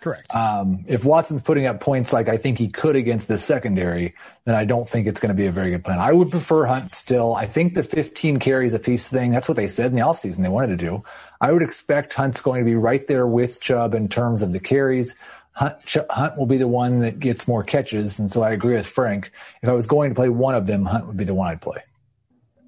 Correct. 0.00 0.34
Um, 0.34 0.84
if 0.88 1.04
Watson's 1.04 1.42
putting 1.42 1.66
up 1.66 1.80
points 1.80 2.12
like 2.12 2.28
I 2.28 2.36
think 2.36 2.58
he 2.58 2.68
could 2.68 2.96
against 2.96 3.28
the 3.28 3.38
secondary, 3.38 4.14
then 4.44 4.56
I 4.56 4.64
don't 4.64 4.88
think 4.88 5.06
it's 5.06 5.20
going 5.20 5.28
to 5.28 5.34
be 5.34 5.46
a 5.46 5.52
very 5.52 5.70
good 5.70 5.84
plan. 5.84 6.00
I 6.00 6.12
would 6.12 6.30
prefer 6.30 6.64
Hunt 6.66 6.92
still. 6.94 7.34
I 7.34 7.46
think 7.46 7.74
the 7.74 7.84
15 7.84 8.40
carries 8.40 8.74
a 8.74 8.80
piece 8.80 9.06
thing, 9.06 9.30
that's 9.30 9.48
what 9.48 9.56
they 9.56 9.68
said 9.68 9.86
in 9.86 9.94
the 9.94 10.02
offseason 10.02 10.42
they 10.42 10.48
wanted 10.48 10.76
to 10.78 10.84
do. 10.84 11.04
I 11.42 11.50
would 11.50 11.62
expect 11.62 12.14
Hunt's 12.14 12.40
going 12.40 12.60
to 12.60 12.64
be 12.64 12.76
right 12.76 13.04
there 13.08 13.26
with 13.26 13.60
Chubb 13.60 13.94
in 13.94 14.08
terms 14.08 14.42
of 14.42 14.52
the 14.52 14.60
carries. 14.60 15.12
Hunt, 15.50 15.74
Hunt 16.08 16.38
will 16.38 16.46
be 16.46 16.56
the 16.56 16.68
one 16.68 17.00
that 17.00 17.18
gets 17.18 17.48
more 17.48 17.64
catches. 17.64 18.20
And 18.20 18.30
so 18.30 18.42
I 18.42 18.52
agree 18.52 18.76
with 18.76 18.86
Frank. 18.86 19.32
If 19.60 19.68
I 19.68 19.72
was 19.72 19.88
going 19.88 20.10
to 20.10 20.14
play 20.14 20.28
one 20.28 20.54
of 20.54 20.68
them, 20.68 20.84
Hunt 20.84 21.08
would 21.08 21.16
be 21.16 21.24
the 21.24 21.34
one 21.34 21.50
I'd 21.50 21.60
play. 21.60 21.82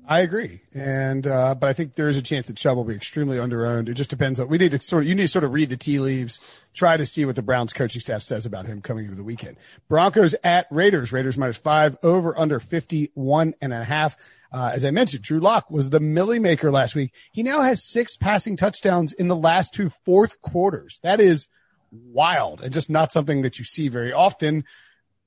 I 0.07 0.21
agree. 0.21 0.61
And, 0.75 1.25
uh, 1.25 1.55
but 1.55 1.71
I 1.71 1.73
think 1.73 1.95
there 1.95 2.09
is 2.09 2.17
a 2.17 2.23
chance 2.23 2.47
that 2.47 2.57
Chubb 2.57 2.77
will 2.77 2.85
be 2.85 2.97
extremely 2.97 3.39
underowned. 3.39 3.89
It 3.89 3.95
just 3.95 4.11
depends 4.11 4.41
on, 4.41 4.49
we 4.49 4.59
need 4.59 4.73
to 4.73 4.81
sort 4.81 5.05
of, 5.05 5.09
you 5.09 5.15
need 5.15 5.23
to 5.23 5.29
sort 5.29 5.45
of 5.45 5.53
read 5.53 5.71
the 5.71 5.77
tea 5.77 6.01
leaves, 6.01 6.41
try 6.75 6.97
to 6.97 7.07
see 7.07 7.25
what 7.25 7.37
the 7.37 7.43
Browns 7.43 7.73
coaching 7.73 8.01
staff 8.01 8.23
says 8.23 8.45
about 8.45 8.67
him 8.67 8.83
coming 8.83 9.05
into 9.05 9.17
the 9.17 9.25
weekend. 9.25 9.57
Broncos 9.89 10.35
at 10.45 10.67
Raiders. 10.71 11.13
Raiders 11.13 11.39
minus 11.39 11.57
five 11.57 11.97
over 12.03 12.37
under 12.39 12.59
51 12.59 13.55
and 13.63 13.73
a 13.73 13.85
half. 13.85 14.17
Uh, 14.55 14.71
as 14.73 14.85
I 14.85 14.93
mentioned, 14.93 15.25
Drew 15.25 15.41
Lock 15.41 15.69
was 15.69 15.91
the 15.91 15.99
Milly 15.99 16.39
maker 16.39 16.71
last 16.71 16.95
week. 16.95 17.13
He 17.33 17.43
now 17.43 17.63
has 17.63 17.83
six 17.83 18.17
passing 18.17 18.57
touchdowns 18.57 19.13
in 19.13 19.27
the 19.27 19.35
last 19.35 19.75
two 19.75 19.91
fourth 20.05 20.41
quarters. 20.43 21.01
That 21.03 21.19
is 21.19 21.49
wild 21.91 22.61
and 22.61 22.73
just 22.73 22.89
not 22.89 23.11
something 23.11 23.43
that 23.43 23.59
you 23.59 23.65
see 23.65 23.89
very 23.89 24.13
often. 24.13 24.65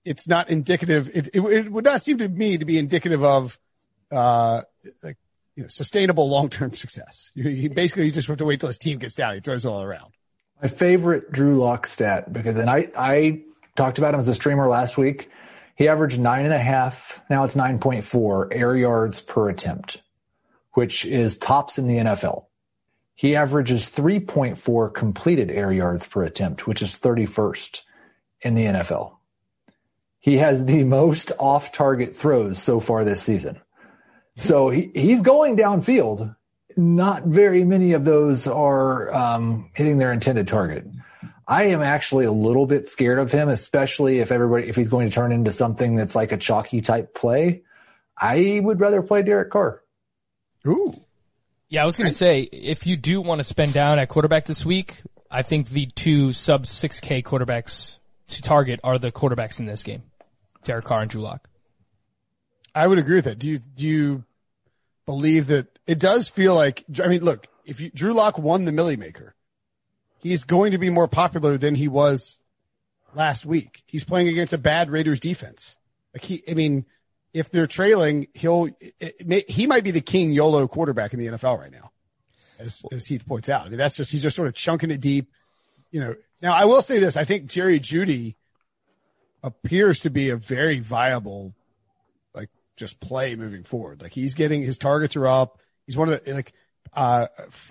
It's 0.06 0.30
not 0.30 0.50
indicative. 0.50 1.10
It, 1.14 1.28
it, 1.34 1.42
it 1.42 1.70
would 1.70 1.84
not 1.84 2.04
seem 2.04 2.20
to 2.20 2.30
me 2.30 2.58
to 2.58 2.64
be 2.64 2.78
indicative 2.78 3.22
of, 3.22 3.60
uh, 4.14 4.62
like, 5.04 5.18
you 5.58 5.64
know, 5.64 5.70
sustainable 5.70 6.30
long-term 6.30 6.74
success. 6.76 7.32
You, 7.36 7.50
you 7.50 7.70
basically 7.70 8.10
just 8.12 8.30
have 8.30 8.38
to 8.38 8.46
wait 8.46 8.62
till 8.62 8.68
his 8.68 8.78
team 8.78 8.98
gets 8.98 9.16
down. 9.16 9.34
He 9.34 9.42
throws 9.42 9.66
it 9.66 9.68
all 9.68 9.84
around. 9.84 10.14
My 10.62 10.70
favorite 10.70 11.34
Drew 11.34 11.58
Lock 11.58 11.86
stat 11.88 12.32
because, 12.32 12.56
and 12.56 12.70
I, 12.70 12.88
I 12.98 13.42
talked 13.76 13.98
about 13.98 14.14
him 14.14 14.22
as 14.22 14.30
a 14.30 14.36
streamer 14.36 14.70
last 14.70 14.98
week. 14.98 15.30
He 15.78 15.88
averaged 15.88 16.20
nine 16.20 16.44
and 16.44 16.54
a 16.54 16.60
half. 16.60 17.22
Now 17.30 17.44
it's 17.44 17.54
9.4 17.54 18.48
air 18.52 18.76
yards 18.76 19.22
per 19.22 19.48
attempt, 19.48 20.02
which 20.74 21.06
is 21.06 21.38
tops 21.38 21.78
in 21.78 21.88
the 21.88 21.98
NFL. 21.98 22.46
He 23.14 23.36
averages 23.36 23.90
3.4 23.90 24.94
completed 24.94 25.52
air 25.52 25.72
yards 25.72 26.08
per 26.08 26.24
attempt, 26.24 26.66
which 26.66 26.82
is 26.82 26.98
31st 26.98 27.82
in 28.42 28.56
the 28.56 28.66
NFL. 28.66 29.18
He 30.20 30.38
has 30.38 30.66
the 30.66 30.84
most 30.84 31.32
off 31.40 31.72
target 31.72 32.16
throws 32.16 32.62
so 32.62 32.80
far 32.80 33.06
this 33.06 33.22
season. 33.22 33.62
So 34.36 34.70
he, 34.70 34.92
he's 34.96 35.22
going 35.22 35.58
downfield. 35.58 36.36
Not 36.76 37.26
very 37.26 37.64
many 37.64 37.94
of 37.94 38.04
those 38.04 38.48
are 38.48 39.14
um, 39.14 39.70
hitting 39.76 40.00
their 40.00 40.12
intended 40.12 40.48
target. 40.48 40.86
I 41.48 41.66
am 41.66 41.82
actually 41.82 42.26
a 42.26 42.32
little 42.32 42.66
bit 42.66 42.90
scared 42.90 43.20
of 43.20 43.32
him, 43.32 43.48
especially 43.48 44.20
if 44.20 44.32
everybody 44.32 44.68
if 44.68 44.76
he's 44.76 44.90
going 44.90 45.10
to 45.10 45.14
turn 45.14 45.32
into 45.32 45.52
something 45.52 45.96
that's 45.96 46.16
like 46.16 46.32
a 46.32 46.38
chalky 46.38 46.82
type 46.82 47.14
play. 47.14 47.62
I 48.18 48.60
would 48.62 48.80
rather 48.80 49.02
play 49.02 49.22
Derek 49.22 49.52
Carr. 49.52 49.82
Ooh. 50.66 51.00
Yeah, 51.70 51.84
I 51.84 51.86
was 51.86 51.98
going 51.98 52.10
to 52.10 52.16
say 52.16 52.42
if 52.42 52.88
you 52.88 52.98
do 52.98 53.22
want 53.22 53.40
to 53.40 53.44
spend 53.44 53.74
down 53.74 54.00
at 54.00 54.10
quarterback 54.10 54.46
this 54.46 54.66
week, 54.66 55.02
I 55.30 55.42
think 55.42 55.70
the 55.70 55.86
two 55.86 56.34
sub 56.34 56.64
6K 56.64 57.24
quarterbacks 57.24 57.98
to 58.30 58.42
target 58.42 58.80
are 58.84 58.98
the 58.98 59.12
quarterbacks 59.12 59.60
in 59.60 59.66
this 59.66 59.84
game. 59.84 60.04
Derek 60.64 60.86
Carr 60.86 61.02
and 61.02 61.10
Drew 61.10 61.22
Lock. 61.22 61.50
I 62.76 62.88
would 62.88 62.98
agree 62.98 63.16
with 63.16 63.26
that. 63.26 63.40
Do 63.40 63.50
you 63.50 63.60
do 63.60 63.88
you 63.88 64.24
believe 65.06 65.48
that 65.48 65.80
it 65.88 66.00
does 66.00 66.30
feel 66.30 66.54
like? 66.56 66.84
I 67.04 67.08
mean, 67.08 67.24
look, 67.24 67.48
if 67.66 67.80
you, 67.80 67.90
Drew 67.90 68.14
Lock 68.14 68.38
won 68.38 68.66
the 68.66 68.72
Milly 68.72 68.98
Maker, 68.98 69.34
he's 70.28 70.44
going 70.44 70.72
to 70.72 70.78
be 70.78 70.90
more 70.90 71.08
popular 71.08 71.58
than 71.58 71.76
he 71.76 71.88
was 71.88 72.40
last 73.14 73.46
week. 73.46 73.84
He's 73.86 74.04
playing 74.04 74.28
against 74.28 74.54
a 74.54 74.58
bad 74.58 74.90
Raiders 74.90 75.20
defense. 75.20 75.78
Like 76.14 76.24
he, 76.24 76.44
I 76.50 76.54
mean, 76.54 76.86
if 77.34 77.52
they're 77.52 77.68
trailing, 77.68 78.28
he'll 78.34 78.70
he 79.00 79.68
might 79.68 79.84
be 79.84 79.92
the 79.92 80.02
king 80.02 80.32
YOLO 80.32 80.68
quarterback 80.68 81.14
in 81.14 81.20
the 81.20 81.28
NFL 81.28 81.60
right 81.60 81.72
now, 81.72 81.92
as 82.60 82.82
as 82.92 83.06
Heath 83.06 83.28
points 83.28 83.50
out. 83.50 83.66
I 83.66 83.70
mean, 83.70 83.78
that's 83.78 83.98
just 83.98 84.12
he's 84.12 84.24
just 84.24 84.36
sort 84.36 84.48
of 84.48 84.54
chunking 84.54 84.92
it 84.92 85.02
deep. 85.02 85.32
You 85.92 86.02
know, 86.02 86.16
now 86.42 86.54
I 86.54 86.66
will 86.66 86.82
say 86.82 87.00
this: 87.00 87.18
I 87.18 87.26
think 87.26 87.48
Jerry 87.48 87.80
Jeudy 87.80 88.36
appears 89.44 90.00
to 90.02 90.10
be 90.10 90.30
a 90.30 90.36
very 90.36 90.80
viable 90.80 91.54
like 92.34 92.50
just 92.76 93.00
play 93.00 93.36
moving 93.36 93.64
forward. 93.64 94.02
Like 94.02 94.14
he's 94.14 94.34
getting 94.34 94.62
his 94.64 94.78
targets 94.78 95.16
are 95.16 95.28
up. 95.28 95.60
He's 95.86 95.98
one 95.98 96.10
of 96.10 96.24
the 96.24 96.34
like 96.34 96.54
uh, 96.94 97.28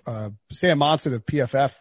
uh, 0.07 0.31
Sam 0.53 0.79
Monson 0.79 1.15
of 1.15 1.27
PFF 1.27 1.75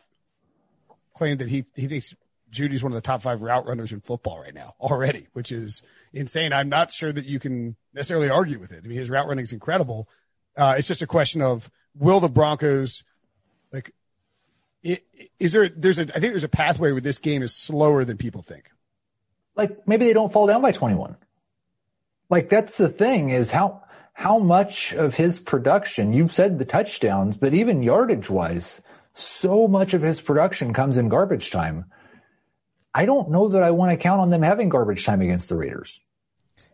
claimed 1.16 1.40
that 1.40 1.50
he 1.50 1.66
he 1.76 1.88
thinks 1.88 2.16
Jeudy's 2.52 2.84
one 2.84 2.92
of 2.92 2.96
the 2.96 3.02
top 3.02 3.22
five 3.22 3.42
route 3.42 3.66
runners 3.66 3.92
in 3.92 4.02
football 4.02 4.40
right 4.40 4.54
now 4.54 4.76
already, 4.80 5.28
which 5.34 5.52
is 5.52 5.82
insane. 6.14 6.54
I'm 6.54 6.70
not 6.70 6.92
sure 6.92 7.12
that 7.12 7.26
you 7.26 7.40
can 7.40 7.76
necessarily 7.94 8.30
argue 8.30 8.60
with 8.60 8.72
it. 8.72 8.84
I 8.86 8.88
mean, 8.88 8.98
his 8.98 9.10
route 9.10 9.28
running 9.28 9.44
is 9.44 9.54
incredible. 9.54 10.08
Uh, 10.56 10.76
it's 10.78 10.88
just 10.88 11.02
a 11.02 11.08
question 11.08 11.42
of 11.42 11.70
will 11.96 12.20
the 12.20 12.30
Broncos 12.30 13.04
like 13.74 13.94
is 14.84 15.52
there 15.52 15.70
there's 15.70 15.98
a 15.98 16.04
I 16.04 16.20
think 16.20 16.34
there's 16.34 16.44
a 16.44 16.50
pathway 16.50 16.92
where 16.92 17.02
this 17.02 17.18
game 17.18 17.42
is 17.42 17.54
slower 17.54 18.06
than 18.06 18.18
people 18.18 18.42
think. 18.42 18.70
Like 19.56 19.88
maybe 19.88 20.06
they 20.06 20.14
don't 20.14 20.32
fall 20.32 20.48
down 20.48 20.62
by 20.62 20.72
21. 20.72 21.16
Like 22.30 22.50
that's 22.50 22.78
the 22.78 22.90
thing 22.90 23.30
is 23.30 23.52
how, 23.52 23.84
how 24.14 24.40
much 24.40 24.94
of 24.94 25.14
his 25.14 25.40
production, 25.40 26.14
you've 26.14 26.34
said 26.34 26.58
the 26.58 26.66
touchdowns, 26.66 27.38
but 27.38 27.54
even 27.54 27.84
yardage 27.84 28.30
wise, 28.30 28.82
so 29.16 29.68
much 29.68 29.94
of 29.94 30.02
his 30.02 30.22
production 30.22 30.74
comes 30.74 30.98
in 30.98 31.10
garbage 31.10 31.50
time. 31.50 31.86
I 32.94 33.06
don't 33.06 33.32
know 33.32 33.50
that 33.50 33.64
I 33.64 33.72
want 33.72 33.92
to 33.92 33.98
count 33.98 34.22
on 34.22 34.30
them 34.30 34.42
having 34.42 34.70
garbage 34.70 35.04
time 35.04 35.22
against 35.22 35.50
the 35.50 35.56
Raiders. 35.56 36.00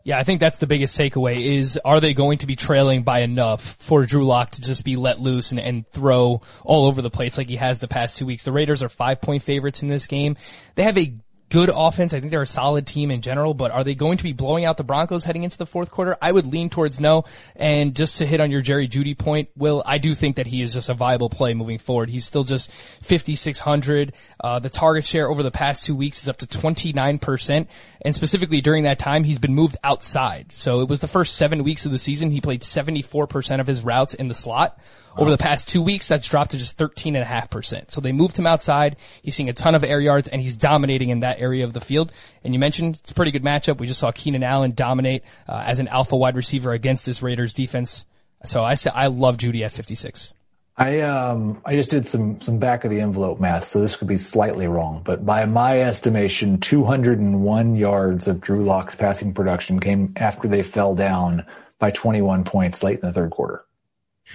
Yeah, 0.03 0.17
I 0.17 0.23
think 0.23 0.39
that's 0.39 0.57
the 0.57 0.67
biggest 0.67 0.97
takeaway 0.97 1.57
is 1.59 1.79
are 1.85 1.99
they 1.99 2.15
going 2.15 2.39
to 2.39 2.47
be 2.47 2.55
trailing 2.55 3.03
by 3.03 3.19
enough 3.19 3.61
for 3.61 4.05
Drew 4.05 4.25
Lock 4.25 4.51
to 4.51 4.61
just 4.61 4.83
be 4.83 4.95
let 4.95 5.19
loose 5.19 5.51
and, 5.51 5.59
and 5.59 5.87
throw 5.91 6.41
all 6.63 6.87
over 6.87 7.03
the 7.03 7.11
place 7.11 7.37
like 7.37 7.47
he 7.47 7.57
has 7.57 7.77
the 7.77 7.87
past 7.87 8.17
two 8.17 8.25
weeks? 8.25 8.45
The 8.45 8.51
Raiders 8.51 8.81
are 8.81 8.89
five 8.89 9.21
point 9.21 9.43
favorites 9.43 9.83
in 9.83 9.89
this 9.89 10.07
game. 10.07 10.37
They 10.73 10.83
have 10.83 10.97
a 10.97 11.13
good 11.51 11.69
offense. 11.73 12.13
I 12.13 12.19
think 12.19 12.31
they're 12.31 12.41
a 12.41 12.47
solid 12.47 12.87
team 12.87 13.11
in 13.11 13.21
general, 13.21 13.53
but 13.53 13.71
are 13.71 13.83
they 13.83 13.93
going 13.93 14.17
to 14.17 14.23
be 14.23 14.31
blowing 14.31 14.63
out 14.63 14.77
the 14.77 14.83
Broncos 14.83 15.25
heading 15.25 15.43
into 15.43 15.57
the 15.57 15.65
fourth 15.65 15.91
quarter? 15.91 16.17
I 16.21 16.31
would 16.31 16.47
lean 16.47 16.69
towards 16.69 16.99
no. 16.99 17.25
And 17.57 17.95
just 17.95 18.17
to 18.17 18.25
hit 18.25 18.39
on 18.39 18.49
your 18.49 18.61
Jerry 18.61 18.87
Jeudy 18.87 19.17
point, 19.17 19.49
Will, 19.55 19.83
I 19.85 19.97
do 19.97 20.15
think 20.15 20.37
that 20.37 20.47
he 20.47 20.61
is 20.61 20.73
just 20.73 20.89
a 20.89 20.93
viable 20.93 21.29
play 21.29 21.53
moving 21.53 21.77
forward. 21.77 22.09
He's 22.09 22.25
still 22.25 22.45
just 22.45 22.71
5,600. 22.71 24.13
Uh, 24.39 24.59
the 24.59 24.69
target 24.69 25.03
share 25.03 25.27
over 25.27 25.43
the 25.43 25.51
past 25.51 25.83
two 25.83 25.95
weeks 25.95 26.21
is 26.23 26.29
up 26.29 26.37
to 26.37 26.47
29%. 26.47 27.67
And 28.03 28.15
specifically 28.15 28.61
during 28.61 28.83
that 28.83 28.97
time, 28.97 29.25
he's 29.25 29.39
been 29.39 29.53
moved 29.53 29.75
outside. 29.83 30.53
So 30.53 30.79
it 30.79 30.87
was 30.87 31.01
the 31.01 31.07
first 31.07 31.35
seven 31.35 31.63
weeks 31.63 31.85
of 31.85 31.91
the 31.91 31.99
season. 31.99 32.31
He 32.31 32.39
played 32.39 32.61
74% 32.61 33.59
of 33.59 33.67
his 33.67 33.83
routes 33.83 34.13
in 34.13 34.29
the 34.29 34.33
slot. 34.33 34.79
Over 35.17 35.29
the 35.29 35.37
past 35.37 35.67
two 35.67 35.81
weeks, 35.81 36.07
that's 36.07 36.27
dropped 36.27 36.51
to 36.51 36.57
just 36.57 36.77
13.5%. 36.77 37.91
So 37.91 37.99
they 37.99 38.13
moved 38.13 38.37
him 38.37 38.47
outside. 38.47 38.95
He's 39.21 39.35
seeing 39.35 39.49
a 39.49 39.53
ton 39.53 39.75
of 39.75 39.83
air 39.83 39.99
yards 39.99 40.29
and 40.29 40.41
he's 40.41 40.55
dominating 40.55 41.09
in 41.09 41.19
that 41.19 41.40
area 41.41 41.65
of 41.65 41.73
the 41.73 41.81
field. 41.81 42.11
And 42.43 42.53
you 42.53 42.59
mentioned 42.59 42.97
it's 42.97 43.11
a 43.11 43.13
pretty 43.13 43.31
good 43.31 43.43
matchup. 43.43 43.79
We 43.79 43.87
just 43.87 43.99
saw 43.99 44.11
Keenan 44.11 44.43
Allen 44.43 44.71
dominate 44.71 45.23
uh, 45.47 45.63
as 45.65 45.79
an 45.79 45.87
alpha 45.87 46.15
wide 46.15 46.35
receiver 46.35 46.71
against 46.71 47.05
this 47.05 47.21
Raiders 47.21 47.53
defense. 47.53 48.05
So 48.45 48.63
I 48.63 48.75
say 48.75 48.91
I 48.93 49.07
love 49.07 49.37
Jeudy 49.37 49.63
at 49.63 49.71
56. 49.71 50.33
I 50.77 51.01
um 51.01 51.61
I 51.65 51.75
just 51.75 51.89
did 51.89 52.07
some 52.07 52.41
some 52.41 52.57
back 52.57 52.85
of 52.85 52.91
the 52.91 53.01
envelope 53.01 53.39
math, 53.39 53.65
so 53.65 53.81
this 53.81 53.95
could 53.95 54.07
be 54.07 54.17
slightly 54.17 54.67
wrong, 54.67 55.01
but 55.03 55.25
by 55.25 55.45
my 55.45 55.81
estimation, 55.81 56.59
201 56.59 57.75
yards 57.75 58.27
of 58.27 58.41
Drew 58.41 58.63
Lock's 58.63 58.95
passing 58.95 59.33
production 59.33 59.79
came 59.79 60.13
after 60.15 60.47
they 60.47 60.63
fell 60.63 60.95
down 60.95 61.45
by 61.77 61.91
21 61.91 62.45
points 62.45 62.81
late 62.83 62.99
in 62.99 63.05
the 63.05 63.13
third 63.13 63.31
quarter. 63.31 63.65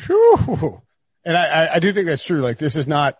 Whew. 0.06 0.82
And 1.24 1.36
I, 1.36 1.74
I 1.74 1.78
do 1.80 1.92
think 1.92 2.06
that's 2.06 2.24
true. 2.24 2.40
Like 2.40 2.58
this 2.58 2.76
is 2.76 2.86
not, 2.86 3.18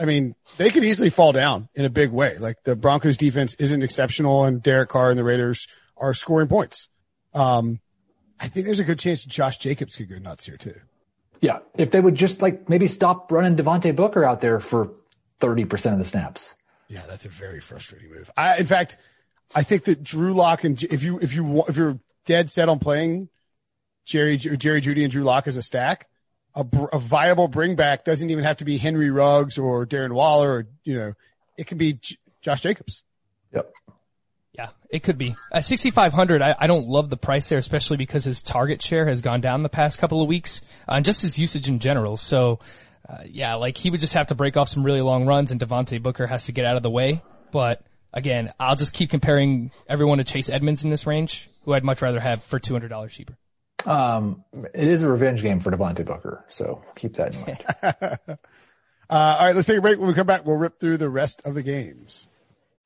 I 0.00 0.06
mean, 0.06 0.34
they 0.56 0.70
could 0.70 0.82
easily 0.82 1.10
fall 1.10 1.32
down 1.32 1.68
in 1.74 1.84
a 1.84 1.90
big 1.90 2.10
way. 2.10 2.38
Like 2.38 2.56
the 2.64 2.74
Broncos 2.74 3.18
defense 3.18 3.54
isn't 3.54 3.82
exceptional 3.82 4.44
and 4.44 4.62
Derek 4.62 4.88
Carr 4.88 5.10
and 5.10 5.18
the 5.18 5.24
Raiders 5.24 5.68
are 5.98 6.14
scoring 6.14 6.48
points. 6.48 6.88
Um, 7.34 7.80
I 8.40 8.48
think 8.48 8.64
there's 8.64 8.80
a 8.80 8.84
good 8.84 8.98
chance 8.98 9.22
Josh 9.24 9.58
Jacobs 9.58 9.96
could 9.96 10.08
go 10.08 10.16
nuts 10.16 10.46
here 10.46 10.56
too. 10.56 10.80
Yeah. 11.42 11.58
If 11.76 11.90
they 11.90 12.00
would 12.00 12.14
just 12.14 12.40
like 12.40 12.68
maybe 12.68 12.88
stop 12.88 13.30
running 13.30 13.56
Devontae 13.56 13.94
Booker 13.94 14.24
out 14.24 14.40
there 14.40 14.58
for 14.58 14.90
30% 15.40 15.92
of 15.92 15.98
the 15.98 16.04
snaps. 16.04 16.54
Yeah, 16.88 17.02
that's 17.06 17.26
a 17.26 17.28
very 17.28 17.60
frustrating 17.60 18.10
move. 18.10 18.30
I, 18.36 18.56
in 18.56 18.66
fact, 18.66 18.96
I 19.54 19.62
think 19.62 19.84
that 19.84 20.02
Drew 20.02 20.32
Lock 20.32 20.64
and 20.64 20.82
if 20.82 21.02
you, 21.02 21.18
if 21.18 21.34
you, 21.34 21.64
if 21.68 21.76
you're 21.76 22.00
dead 22.24 22.50
set 22.50 22.68
on 22.68 22.78
playing 22.78 23.28
Jerry, 24.06 24.38
Jerry 24.38 24.80
Jeudy 24.80 25.02
and 25.02 25.10
Drew 25.10 25.22
Lock 25.22 25.46
as 25.46 25.56
a 25.56 25.62
stack, 25.62 26.08
a, 26.54 26.66
a 26.92 26.98
viable 26.98 27.48
bring 27.48 27.76
back 27.76 28.04
doesn't 28.04 28.30
even 28.30 28.44
have 28.44 28.58
to 28.58 28.64
be 28.64 28.78
Henry 28.78 29.10
Ruggs 29.10 29.58
or 29.58 29.86
Darren 29.86 30.12
Waller 30.12 30.50
or, 30.50 30.66
you 30.84 30.96
know, 30.96 31.14
it 31.56 31.66
can 31.66 31.78
be 31.78 31.94
J- 31.94 32.16
Josh 32.42 32.60
Jacobs. 32.62 33.02
Yep. 33.54 33.72
Yeah, 34.52 34.68
it 34.90 35.02
could 35.02 35.18
be. 35.18 35.36
At 35.52 35.64
6,500, 35.64 36.42
I, 36.42 36.56
I 36.58 36.66
don't 36.66 36.88
love 36.88 37.10
the 37.10 37.16
price 37.16 37.48
there, 37.48 37.58
especially 37.58 37.96
because 37.96 38.24
his 38.24 38.42
target 38.42 38.82
share 38.82 39.06
has 39.06 39.20
gone 39.20 39.40
down 39.40 39.62
the 39.62 39.68
past 39.68 39.98
couple 39.98 40.20
of 40.20 40.28
weeks, 40.28 40.60
uh, 40.88 40.92
and 40.92 41.04
just 41.04 41.22
his 41.22 41.38
usage 41.38 41.68
in 41.68 41.78
general. 41.78 42.16
So, 42.16 42.58
uh, 43.08 43.18
yeah, 43.26 43.54
like 43.54 43.76
he 43.76 43.90
would 43.90 44.00
just 44.00 44.14
have 44.14 44.28
to 44.28 44.34
break 44.34 44.56
off 44.56 44.68
some 44.68 44.82
really 44.82 45.00
long 45.00 45.26
runs 45.26 45.50
and 45.50 45.60
Devontae 45.60 46.02
Booker 46.02 46.26
has 46.26 46.46
to 46.46 46.52
get 46.52 46.64
out 46.64 46.76
of 46.76 46.82
the 46.82 46.90
way. 46.90 47.22
But 47.52 47.82
again, 48.12 48.52
I'll 48.58 48.76
just 48.76 48.92
keep 48.92 49.10
comparing 49.10 49.70
everyone 49.88 50.18
to 50.18 50.24
Chase 50.24 50.48
Edmonds 50.48 50.84
in 50.84 50.90
this 50.90 51.06
range, 51.06 51.48
who 51.64 51.72
I'd 51.72 51.84
much 51.84 52.02
rather 52.02 52.20
have 52.20 52.42
for 52.42 52.58
$200 52.58 53.10
cheaper. 53.10 53.36
Um, 53.86 54.44
it 54.74 54.88
is 54.88 55.02
a 55.02 55.08
revenge 55.08 55.42
game 55.42 55.60
for 55.60 55.70
Devontae 55.70 56.04
Booker, 56.04 56.44
so 56.48 56.82
keep 56.96 57.16
that 57.16 57.34
in 57.34 57.40
mind. 57.40 57.64
uh, 57.82 58.36
all 59.10 59.46
right, 59.46 59.54
let's 59.54 59.66
take 59.66 59.78
a 59.78 59.82
break. 59.82 59.98
When 59.98 60.08
we 60.08 60.14
come 60.14 60.26
back, 60.26 60.44
we'll 60.44 60.56
rip 60.56 60.80
through 60.80 60.98
the 60.98 61.10
rest 61.10 61.42
of 61.44 61.54
the 61.54 61.62
games. 61.62 62.26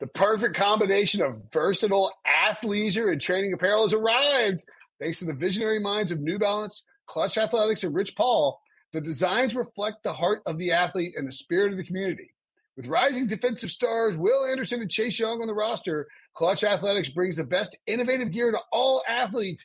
The 0.01 0.07
perfect 0.07 0.55
combination 0.55 1.23
of 1.23 1.51
versatile 1.53 2.13
athleisure 2.27 3.11
and 3.11 3.21
training 3.21 3.53
apparel 3.53 3.83
has 3.83 3.95
arrived. 3.95 4.65
Thanks 5.01 5.21
to 5.21 5.25
the 5.25 5.35
visionary 5.35 5.81
minds 5.81 6.13
of 6.13 6.21
New 6.21 6.39
Balance, 6.39 6.85
Clutch 7.07 7.39
Athletics, 7.39 7.85
and 7.85 7.95
Rich 7.95 8.17
Paul, 8.17 8.61
the 8.93 9.01
designs 9.01 9.57
reflect 9.57 10.03
the 10.03 10.13
heart 10.13 10.43
of 10.47 10.59
the 10.59 10.73
athlete 10.73 11.15
and 11.17 11.27
the 11.27 11.33
spirit 11.33 11.73
of 11.73 11.79
the 11.79 11.85
community. 11.85 12.33
With 12.77 12.87
rising 12.87 13.27
defensive 13.27 13.71
stars 13.71 14.17
Will 14.17 14.47
Anderson 14.47 14.81
and 14.81 14.91
Chase 14.91 15.19
Young 15.19 15.41
on 15.41 15.47
the 15.47 15.55
roster, 15.55 16.09
Clutch 16.33 16.65
Athletics 16.65 17.09
brings 17.09 17.37
the 17.37 17.45
best 17.45 17.77
innovative 17.87 18.33
gear 18.33 18.51
to 18.51 18.61
all 18.73 19.03
athletes, 19.09 19.65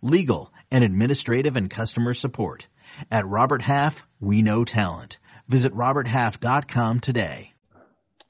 legal, 0.00 0.52
and 0.70 0.84
administrative 0.84 1.56
and 1.56 1.70
customer 1.70 2.14
support. 2.14 2.68
At 3.10 3.26
Robert 3.26 3.62
Half, 3.62 4.06
we 4.20 4.42
know 4.42 4.64
talent. 4.64 5.18
Visit 5.48 5.74
roberthalf.com 5.74 7.00
today. 7.00 7.54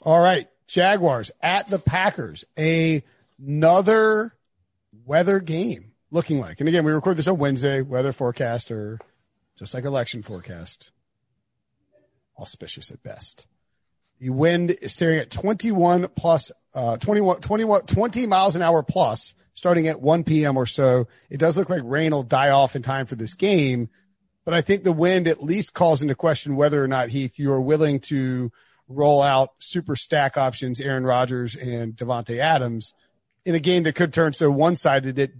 All 0.02 0.20
right. 0.20 0.48
Jaguars 0.66 1.30
at 1.40 1.70
the 1.70 1.78
Packers. 1.78 2.44
Another 2.56 4.34
weather 5.04 5.40
game 5.40 5.92
looking 6.10 6.40
like. 6.40 6.60
And 6.60 6.68
again, 6.68 6.84
we 6.84 6.92
record 6.92 7.16
this 7.16 7.26
on 7.26 7.38
Wednesday, 7.38 7.80
weather 7.80 8.12
forecaster 8.12 8.98
just 9.58 9.74
like 9.74 9.84
election 9.84 10.22
forecast. 10.22 10.92
Auspicious 12.38 12.92
at 12.92 13.02
best. 13.02 13.46
The 14.20 14.30
wind 14.30 14.70
is 14.70 14.92
staring 14.92 15.18
at 15.18 15.30
21 15.30 16.08
plus, 16.14 16.52
uh, 16.74 16.96
21, 16.96 17.40
21, 17.40 17.82
20 17.82 18.26
miles 18.26 18.54
an 18.54 18.62
hour 18.62 18.82
plus 18.82 19.34
starting 19.58 19.88
at 19.88 20.00
1 20.00 20.24
p.m. 20.24 20.56
or 20.56 20.66
so. 20.66 21.08
It 21.28 21.38
does 21.38 21.56
look 21.56 21.68
like 21.68 21.82
rain 21.84 22.12
will 22.12 22.22
die 22.22 22.50
off 22.50 22.76
in 22.76 22.82
time 22.82 23.06
for 23.06 23.16
this 23.16 23.34
game, 23.34 23.88
but 24.44 24.54
I 24.54 24.60
think 24.60 24.84
the 24.84 24.92
wind 24.92 25.28
at 25.28 25.42
least 25.42 25.74
calls 25.74 26.00
into 26.00 26.14
question 26.14 26.56
whether 26.56 26.82
or 26.82 26.88
not 26.88 27.10
Heath, 27.10 27.38
you 27.38 27.52
are 27.52 27.60
willing 27.60 28.00
to 28.00 28.50
roll 28.88 29.20
out 29.20 29.50
super 29.58 29.96
stack 29.96 30.38
options, 30.38 30.80
Aaron 30.80 31.04
Rodgers 31.04 31.54
and 31.54 31.94
Davante 31.94 32.38
Adams 32.38 32.94
in 33.44 33.54
a 33.54 33.60
game 33.60 33.82
that 33.82 33.94
could 33.94 34.12
turn 34.12 34.32
so 34.32 34.50
one 34.50 34.76
sided. 34.76 35.18
It, 35.18 35.32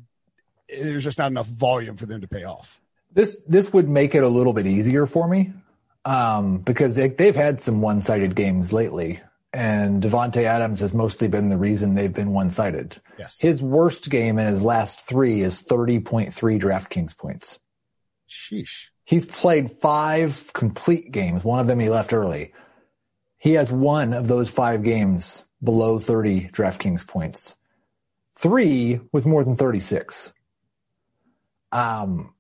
there's 0.69 1.05
just 1.05 1.19
not 1.19 1.31
enough 1.31 1.47
volume 1.47 1.97
for 1.97 2.07
them 2.07 2.21
to 2.21 2.29
pay 2.29 2.45
off. 2.45 2.81
This 3.13 3.39
this 3.47 3.73
would 3.73 3.89
make 3.89 4.15
it 4.15 4.23
a 4.23 4.29
little 4.29 4.53
bit 4.53 4.67
easier 4.67 5.07
for 5.07 5.27
me 5.27 5.53
um, 6.05 6.59
because 6.59 6.95
they, 6.95 7.09
they've 7.09 7.35
had 7.35 7.63
some 7.63 7.81
one 7.81 8.03
sided 8.03 8.35
games 8.35 8.73
lately, 8.73 9.21
and 9.53 10.03
Davante 10.03 10.45
Adams 10.45 10.81
has 10.81 10.93
mostly 10.93 11.29
been 11.29 11.49
the 11.49 11.57
reason 11.57 11.95
they've 11.95 12.13
been 12.13 12.33
one 12.33 12.51
sided. 12.51 13.01
Yes. 13.19 13.39
His 13.41 13.63
worst 13.63 14.11
game 14.11 14.39
in 14.39 14.47
his 14.47 14.63
last 14.63 15.01
three 15.01 15.43
is 15.43 15.61
thirty 15.61 16.01
point 16.01 16.35
three 16.35 16.59
DraftKings 16.59 17.17
points. 17.17 17.59
Sheesh. 18.29 18.89
He's 19.05 19.25
played 19.25 19.81
five 19.81 20.53
complete 20.53 21.11
games. 21.13 21.43
One 21.43 21.61
of 21.61 21.67
them 21.67 21.81
he 21.81 21.89
left 21.89 22.13
early. 22.13 22.53
He 23.39 23.55
has 23.55 23.71
one 23.71 24.13
of 24.13 24.29
those 24.29 24.51
five 24.51 24.83
games 24.83 25.45
below 25.63 25.99
30 25.99 26.51
DraftKings 26.53 27.07
points. 27.07 27.55
Three 28.37 29.01
with 29.13 29.27
more 29.27 29.45
than 29.45 29.55
36. 29.55 30.33
Um, 31.73 32.35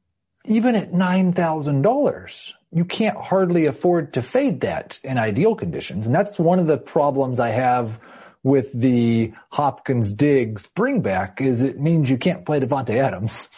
even 0.44 0.74
at 0.74 0.92
$9,000, 0.92 2.52
you 2.72 2.84
can't 2.84 3.16
hardly 3.16 3.66
afford 3.66 4.14
to 4.14 4.22
fade 4.22 4.60
that 4.60 4.98
in 5.02 5.18
ideal 5.18 5.54
conditions. 5.54 6.06
And 6.06 6.14
that's 6.14 6.38
one 6.38 6.58
of 6.58 6.66
the 6.66 6.76
problems 6.76 7.40
I 7.40 7.50
have 7.50 7.98
with 8.42 8.72
the 8.72 9.32
Hopkins 9.50 10.10
Diggs 10.10 10.66
bring 10.66 11.00
back 11.00 11.40
is 11.40 11.60
it 11.60 11.80
means 11.80 12.10
you 12.10 12.18
can't 12.18 12.44
play 12.44 12.60
Davante 12.60 12.96
Adams. 12.96 13.48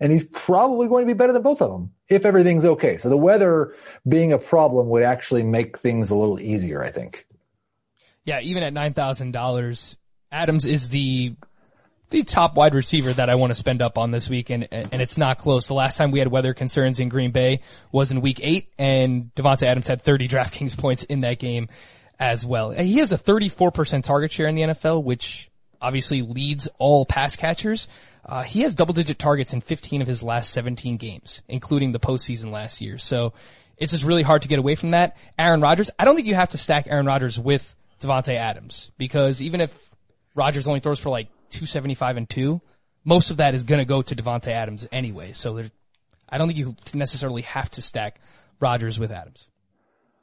And 0.00 0.12
he's 0.12 0.24
probably 0.24 0.88
going 0.88 1.06
to 1.06 1.14
be 1.14 1.16
better 1.16 1.32
than 1.32 1.42
both 1.42 1.62
of 1.62 1.70
them 1.70 1.92
if 2.08 2.26
everything's 2.26 2.64
okay. 2.64 2.98
So 2.98 3.08
the 3.08 3.16
weather 3.16 3.74
being 4.06 4.32
a 4.32 4.38
problem 4.38 4.88
would 4.88 5.02
actually 5.02 5.44
make 5.44 5.78
things 5.78 6.10
a 6.10 6.14
little 6.14 6.40
easier, 6.40 6.82
I 6.82 6.90
think. 6.90 7.26
Yeah, 8.24 8.40
even 8.40 8.62
at 8.62 8.74
$9,000, 8.74 9.96
Adams 10.32 10.66
is 10.66 10.88
the 10.88 11.34
the 12.14 12.22
top 12.22 12.54
wide 12.54 12.76
receiver 12.76 13.12
that 13.12 13.28
I 13.28 13.34
want 13.34 13.50
to 13.50 13.56
spend 13.56 13.82
up 13.82 13.98
on 13.98 14.12
this 14.12 14.28
week, 14.28 14.48
and, 14.48 14.68
and 14.70 15.02
it's 15.02 15.18
not 15.18 15.38
close. 15.38 15.66
The 15.66 15.74
last 15.74 15.96
time 15.96 16.12
we 16.12 16.20
had 16.20 16.28
weather 16.28 16.54
concerns 16.54 17.00
in 17.00 17.08
Green 17.08 17.32
Bay 17.32 17.60
was 17.90 18.12
in 18.12 18.20
week 18.20 18.38
eight, 18.40 18.72
and 18.78 19.34
Davante 19.34 19.64
Adams 19.64 19.88
had 19.88 20.00
30 20.00 20.28
DraftKings 20.28 20.78
points 20.78 21.02
in 21.02 21.22
that 21.22 21.40
game 21.40 21.68
as 22.20 22.46
well. 22.46 22.70
He 22.70 22.98
has 22.98 23.10
a 23.10 23.18
34% 23.18 24.04
target 24.04 24.30
share 24.30 24.46
in 24.46 24.54
the 24.54 24.62
NFL, 24.62 25.02
which 25.02 25.50
obviously 25.82 26.22
leads 26.22 26.68
all 26.78 27.04
pass 27.04 27.34
catchers. 27.34 27.88
Uh, 28.24 28.44
he 28.44 28.62
has 28.62 28.76
double 28.76 28.94
digit 28.94 29.18
targets 29.18 29.52
in 29.52 29.60
15 29.60 30.00
of 30.00 30.06
his 30.06 30.22
last 30.22 30.52
17 30.52 30.96
games, 30.96 31.42
including 31.48 31.90
the 31.90 31.98
postseason 32.00 32.52
last 32.52 32.80
year. 32.80 32.96
So 32.96 33.32
it's 33.76 33.90
just 33.90 34.04
really 34.04 34.22
hard 34.22 34.42
to 34.42 34.48
get 34.48 34.60
away 34.60 34.76
from 34.76 34.90
that. 34.90 35.16
Aaron 35.36 35.60
Rodgers, 35.60 35.90
I 35.98 36.04
don't 36.04 36.14
think 36.14 36.28
you 36.28 36.36
have 36.36 36.50
to 36.50 36.58
stack 36.58 36.86
Aaron 36.88 37.06
Rodgers 37.06 37.40
with 37.40 37.74
Davante 38.00 38.36
Adams 38.36 38.92
because 38.98 39.42
even 39.42 39.60
if 39.60 39.90
Rodgers 40.36 40.68
only 40.68 40.80
throws 40.80 41.00
for 41.00 41.10
like 41.10 41.28
275 41.54 42.16
and 42.16 42.28
two, 42.28 42.60
most 43.04 43.30
of 43.30 43.38
that 43.38 43.54
is 43.54 43.64
going 43.64 43.80
to 43.80 43.84
go 43.84 44.02
to 44.02 44.14
Davante 44.14 44.48
Adams 44.48 44.88
anyway. 44.90 45.32
So 45.32 45.62
I 46.28 46.38
don't 46.38 46.48
think 46.48 46.58
you 46.58 46.76
necessarily 46.94 47.42
have 47.42 47.70
to 47.72 47.82
stack 47.82 48.20
Rodgers 48.60 48.98
with 48.98 49.12
Adams. 49.12 49.48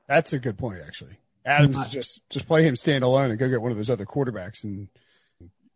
That's 0.08 0.34
a 0.34 0.40
good 0.40 0.58
point, 0.58 0.80
actually. 0.86 1.18
Adams 1.46 1.78
is 1.78 1.92
just 1.92 2.22
just 2.30 2.48
play 2.48 2.64
him 2.64 2.76
stand 2.76 3.04
alone 3.04 3.32
and 3.32 3.40
go 3.40 3.50
get 3.50 3.62
one 3.62 3.72
of 3.72 3.78
those 3.78 3.90
other 3.90 4.06
quarterbacks, 4.06 4.64
and 4.64 4.90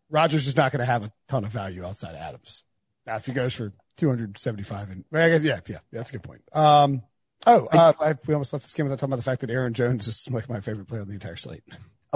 Rodgers 0.10 0.46
is 0.46 0.56
not 0.56 0.72
going 0.72 0.82
to 0.82 0.86
have 0.86 1.04
a 1.04 1.12
ton 1.28 1.44
of 1.44 1.52
value 1.52 1.84
outside 1.84 2.16
Adams. 2.16 2.64
Now, 3.08 3.16
if 3.16 3.26
he 3.26 3.32
goes 3.32 3.54
for 3.54 3.74
275 3.98 4.90
and 4.90 5.06
yeah, 5.12 5.60
yeah, 5.68 5.80
that's 5.92 6.10
a 6.10 6.14
good 6.14 6.24
point. 6.24 6.42
Um, 6.54 7.02
oh, 7.48 7.68
uh, 7.72 7.94
I, 8.00 8.14
we 8.28 8.34
almost 8.34 8.54
left 8.54 8.66
this 8.66 8.74
game 8.74 8.86
without 8.86 9.00
talking 9.00 9.14
about 9.14 9.18
the 9.18 9.24
fact 9.24 9.42
that 9.42 9.50
Aaron 9.50 9.74
Jones 9.74 10.08
is 10.08 10.28
like 10.30 10.50
my 10.50 10.60
favorite 10.60 10.88
player 10.88 11.02
on 11.02 11.08
the 11.08 11.14
entire 11.14 11.36
slate. 11.36 11.64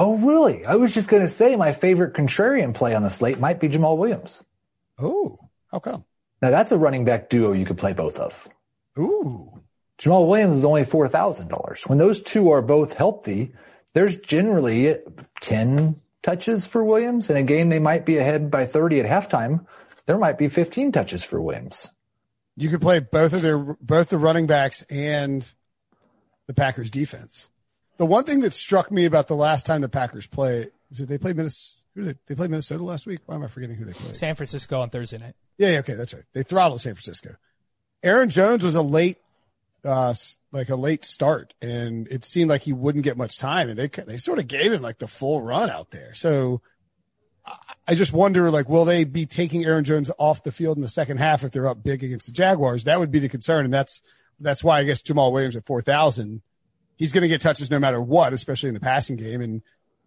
Oh, 0.01 0.15
really? 0.15 0.65
I 0.65 0.75
was 0.75 0.93
just 0.93 1.09
going 1.09 1.23
to 1.23 1.29
say 1.29 1.57
my 1.57 1.73
favorite 1.73 2.13
contrarian 2.13 2.73
play 2.73 2.95
on 2.95 3.03
the 3.03 3.09
slate 3.09 3.37
might 3.37 3.59
be 3.59 3.67
Jamaal 3.67 3.97
Williams. 3.97 4.41
Oh, 4.97 5.37
how 5.69 5.79
come? 5.79 6.05
Now 6.41 6.51
that's 6.51 6.71
a 6.71 6.77
running 6.77 7.03
back 7.03 7.29
duo 7.29 7.51
you 7.51 7.65
could 7.65 7.77
play 7.77 7.91
both 7.91 8.17
of. 8.17 8.47
Ooh. 8.97 9.61
Jamaal 10.01 10.29
Williams 10.29 10.59
is 10.59 10.63
only 10.63 10.85
$4,000. 10.85 11.85
When 11.89 11.97
those 11.97 12.23
two 12.23 12.49
are 12.51 12.61
both 12.61 12.93
healthy, 12.93 13.51
there's 13.93 14.15
generally 14.15 14.95
10 15.41 15.99
touches 16.23 16.65
for 16.65 16.81
Williams. 16.81 17.29
In 17.29 17.35
a 17.35 17.43
game 17.43 17.67
they 17.67 17.79
might 17.79 18.05
be 18.05 18.19
ahead 18.19 18.49
by 18.49 18.67
30 18.67 19.01
at 19.01 19.05
halftime, 19.05 19.65
there 20.05 20.17
might 20.17 20.37
be 20.37 20.47
15 20.47 20.93
touches 20.93 21.25
for 21.25 21.41
Williams. 21.41 21.89
You 22.55 22.69
could 22.69 22.79
play 22.79 23.01
both 23.01 23.33
of 23.33 23.41
their 23.41 23.57
both 23.57 24.07
the 24.07 24.17
running 24.17 24.47
backs 24.47 24.81
and 24.83 25.51
the 26.47 26.53
Packers 26.53 26.89
defense. 26.89 27.49
The 27.99 28.05
one 28.05 28.23
thing 28.23 28.39
that 28.39 28.53
struck 28.53 28.91
me 28.91 29.05
about 29.05 29.27
the 29.27 29.35
last 29.35 29.67
time 29.67 29.81
the 29.81 29.89
Packers 29.89 30.25
played 30.25 30.71
was 30.89 30.99
that 30.99 31.09
they 31.09 31.19
played 31.19 31.35
Minnesota. 31.35 31.75
Who 31.95 32.03
did 32.03 32.15
they, 32.15 32.19
they 32.27 32.35
played 32.35 32.49
Minnesota 32.49 32.83
last 32.83 33.05
week? 33.05 33.19
Why 33.25 33.35
am 33.35 33.43
I 33.43 33.47
forgetting 33.47 33.75
who 33.75 33.85
they 33.85 33.93
played? 33.93 34.15
San 34.15 34.35
Francisco 34.35 34.79
on 34.79 34.89
Thursday 34.89 35.17
night. 35.17 35.35
Yeah, 35.57 35.71
yeah, 35.71 35.79
okay, 35.79 35.93
that's 35.93 36.13
right. 36.13 36.23
They 36.33 36.43
throttled 36.43 36.81
San 36.81 36.95
Francisco. 36.95 37.35
Aaron 38.01 38.29
Jones 38.29 38.63
was 38.63 38.75
a 38.75 38.81
late, 38.81 39.17
uh, 39.83 40.13
like 40.51 40.69
a 40.69 40.75
late 40.75 41.03
start, 41.03 41.53
and 41.61 42.07
it 42.07 42.23
seemed 42.23 42.49
like 42.49 42.61
he 42.61 42.71
wouldn't 42.71 43.03
get 43.03 43.17
much 43.17 43.37
time, 43.37 43.69
and 43.69 43.77
they 43.77 43.87
they 43.87 44.17
sort 44.17 44.39
of 44.39 44.47
gave 44.47 44.71
him 44.71 44.81
like 44.81 44.99
the 44.99 45.07
full 45.07 45.41
run 45.41 45.69
out 45.69 45.91
there. 45.91 46.13
So 46.13 46.61
I 47.87 47.95
just 47.95 48.13
wonder, 48.13 48.49
like, 48.49 48.69
will 48.69 48.85
they 48.85 49.03
be 49.03 49.25
taking 49.25 49.65
Aaron 49.65 49.83
Jones 49.83 50.11
off 50.17 50.43
the 50.43 50.51
field 50.51 50.77
in 50.77 50.83
the 50.83 50.89
second 50.89 51.17
half 51.17 51.43
if 51.43 51.51
they're 51.51 51.67
up 51.67 51.83
big 51.83 52.03
against 52.03 52.27
the 52.27 52.31
Jaguars? 52.31 52.85
That 52.85 52.99
would 52.99 53.11
be 53.11 53.19
the 53.19 53.29
concern, 53.29 53.65
and 53.65 53.73
that's 53.73 54.01
that's 54.39 54.63
why 54.63 54.79
I 54.79 54.83
guess 54.83 55.01
Jamaal 55.01 55.33
Williams 55.33 55.55
at 55.55 55.65
four 55.65 55.81
thousand, 55.81 56.41
he's 56.99 57.11
going 57.11 57.23
to 57.23 57.27
get 57.27 57.41
touches 57.41 57.71
no 57.71 57.79
matter 57.79 57.99
what, 57.99 58.33
especially 58.33 58.67
in 58.67 58.75
the 58.75 58.79
passing 58.79 59.15
game, 59.15 59.41
and 59.41 59.63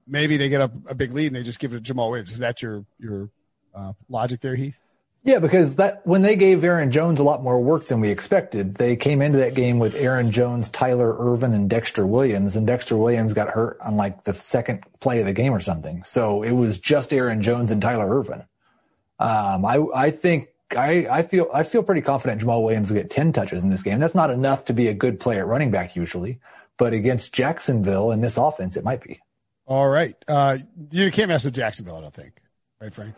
maybe 0.07 0.37
they 0.37 0.49
get 0.49 0.61
up 0.61 0.73
a 0.89 0.95
big 0.95 1.13
lead 1.13 1.27
and 1.27 1.37
they 1.37 1.43
just 1.43 1.59
give 1.59 1.75
it 1.75 1.85
to 1.85 1.95
Jamaal 1.95 2.11
Williams. 2.11 2.31
Is 2.31 2.39
that 2.39 2.63
your 2.63 2.85
your 3.01 3.31
uh, 3.75 3.95
logic 4.09 4.41
there, 4.41 4.55
Heath? 4.55 4.81
Yeah, 5.25 5.39
because 5.39 5.77
that 5.77 6.05
when 6.05 6.23
they 6.23 6.35
gave 6.35 6.65
Aaron 6.65 6.91
Jones 6.91 7.21
a 7.21 7.23
lot 7.23 7.45
more 7.45 7.61
work 7.61 7.87
than 7.87 8.01
we 8.01 8.11
expected, 8.11 8.75
they 8.75 8.97
came 8.97 9.23
into 9.23 9.39
that 9.39 9.55
game 9.55 9.79
with 9.79 9.95
Aaron 9.95 10.33
Jones, 10.33 10.69
Tyler 10.69 11.17
Ervin, 11.17 11.55
and 11.55 11.71
Dexter 11.71 12.05
Williams, 12.05 12.57
and 12.57 12.67
Dexter 12.67 12.97
Williams 12.97 13.33
got 13.33 13.49
hurt 13.49 13.79
on 13.81 13.97
like 13.97 14.25
the 14.25 14.35
second 14.35 14.83
play 15.01 15.21
of 15.21 15.27
the 15.27 15.33
game 15.33 15.53
or 15.53 15.61
something. 15.61 16.03
So 16.05 16.43
it 16.43 16.51
was 16.51 16.81
just 16.81 17.13
Aaron 17.13 17.41
Jones 17.41 17.71
and 17.71 17.81
Tyler 17.81 18.19
Ervin. 18.19 18.43
Um, 19.21 19.65
I 19.65 19.85
I 19.95 20.11
think 20.11 20.49
I 20.77 21.07
I 21.09 21.23
feel 21.23 21.49
I 21.55 21.63
feel 21.63 21.85
pretty 21.85 22.03
confident 22.03 22.43
Jamaal 22.43 22.65
Williams 22.65 22.91
will 22.91 23.01
get 23.01 23.09
ten 23.11 23.33
touches 23.33 23.63
in 23.63 23.71
this 23.71 23.85
game. 23.85 24.01
That's 24.01 24.17
not 24.17 24.31
enough 24.31 24.65
to 24.67 24.73
be 24.73 24.89
a 24.89 24.95
good 24.95 25.21
player 25.21 25.43
at 25.43 25.47
running 25.47 25.71
back 25.71 25.95
usually, 25.95 26.41
but 26.79 26.93
against 26.93 27.35
Jacksonville 27.35 28.13
in 28.13 28.21
this 28.21 28.37
offense, 28.37 28.77
it 28.77 28.85
might 28.85 29.03
be. 29.03 29.21
All 29.67 29.89
right, 29.89 30.17
uh, 30.27 30.59
you 30.91 31.11
can't 31.11 31.29
mess 31.29 31.45
with 31.45 31.55
Jacksonville, 31.55 31.97
I 31.97 32.01
don't 32.01 32.15
think, 32.15 32.33
right, 32.81 32.93
Frank? 32.93 33.15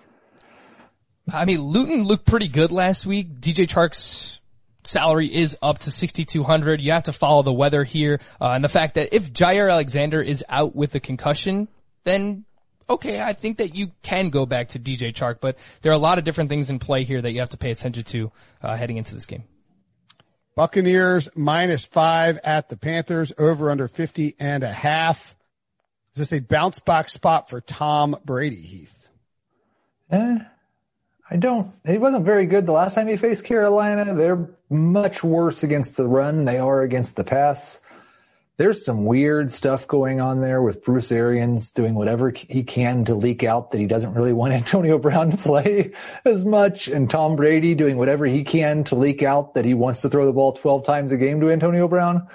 I 1.32 1.44
mean, 1.46 1.62
Luton 1.62 2.04
looked 2.04 2.26
pretty 2.26 2.48
good 2.48 2.70
last 2.70 3.06
week. 3.06 3.40
DJ 3.40 3.66
Chark's 3.66 4.40
salary 4.84 5.32
is 5.34 5.56
up 5.62 5.78
to 5.80 5.90
6,200. 5.90 6.80
You 6.80 6.92
have 6.92 7.04
to 7.04 7.12
follow 7.12 7.42
the 7.42 7.52
weather 7.52 7.84
here. 7.84 8.20
Uh, 8.40 8.50
and 8.50 8.62
the 8.62 8.68
fact 8.68 8.94
that 8.94 9.14
if 9.14 9.32
Jaire 9.32 9.70
Alexander 9.70 10.20
is 10.20 10.44
out 10.48 10.76
with 10.76 10.94
a 10.94 11.00
concussion, 11.00 11.68
then 12.04 12.44
okay, 12.88 13.20
I 13.20 13.32
think 13.32 13.58
that 13.58 13.74
you 13.74 13.92
can 14.02 14.28
go 14.28 14.44
back 14.44 14.68
to 14.68 14.78
DJ 14.78 15.12
Chark, 15.12 15.38
but 15.40 15.56
there 15.80 15.90
are 15.90 15.94
a 15.94 15.98
lot 15.98 16.18
of 16.18 16.24
different 16.24 16.50
things 16.50 16.68
in 16.68 16.78
play 16.78 17.04
here 17.04 17.20
that 17.20 17.32
you 17.32 17.40
have 17.40 17.50
to 17.50 17.56
pay 17.56 17.70
attention 17.70 18.04
to, 18.04 18.32
uh, 18.62 18.76
heading 18.76 18.98
into 18.98 19.14
this 19.14 19.24
game. 19.24 19.44
Buccaneers 20.56 21.28
minus 21.34 21.84
five 21.84 22.38
at 22.44 22.68
the 22.68 22.76
Panthers 22.76 23.32
over 23.38 23.70
under 23.70 23.88
50 23.88 24.36
and 24.38 24.62
a 24.62 24.72
half. 24.72 25.34
Is 26.14 26.28
this 26.28 26.32
a 26.32 26.40
bounce 26.40 26.78
back 26.78 27.08
spot 27.08 27.50
for 27.50 27.60
Tom 27.60 28.16
Brady, 28.24 28.60
Heath? 28.60 29.08
Eh, 30.12 30.38
I 31.28 31.36
don't. 31.36 31.72
He 31.84 31.98
wasn't 31.98 32.24
very 32.24 32.46
good 32.46 32.66
the 32.66 32.72
last 32.72 32.94
time 32.94 33.08
he 33.08 33.16
faced 33.16 33.44
Carolina. 33.44 34.14
They're 34.14 34.48
much 34.70 35.24
worse 35.24 35.64
against 35.64 35.96
the 35.96 36.06
run 36.06 36.44
they 36.44 36.58
are 36.58 36.82
against 36.82 37.16
the 37.16 37.24
pass. 37.24 37.80
There's 38.56 38.84
some 38.84 39.04
weird 39.04 39.50
stuff 39.50 39.88
going 39.88 40.20
on 40.20 40.40
there 40.40 40.62
with 40.62 40.84
Bruce 40.84 41.10
Arians 41.10 41.72
doing 41.72 41.94
whatever 41.94 42.30
he 42.30 42.62
can 42.62 43.04
to 43.06 43.14
leak 43.16 43.42
out 43.42 43.72
that 43.72 43.78
he 43.78 43.86
doesn't 43.86 44.14
really 44.14 44.32
want 44.32 44.52
Antonio 44.54 44.98
Brown 44.98 45.32
to 45.32 45.36
play 45.36 45.92
as 46.24 46.44
much 46.44 46.86
and 46.86 47.10
Tom 47.10 47.34
Brady 47.34 47.74
doing 47.74 47.96
whatever 47.96 48.26
he 48.26 48.44
can 48.44 48.84
to 48.84 48.94
leak 48.94 49.24
out 49.24 49.54
that 49.54 49.64
he 49.64 49.74
wants 49.74 50.02
to 50.02 50.08
throw 50.08 50.26
the 50.26 50.32
ball 50.32 50.52
12 50.52 50.84
times 50.84 51.10
a 51.10 51.16
game 51.16 51.40
to 51.40 51.50
Antonio 51.50 51.88
Brown. 51.88 52.28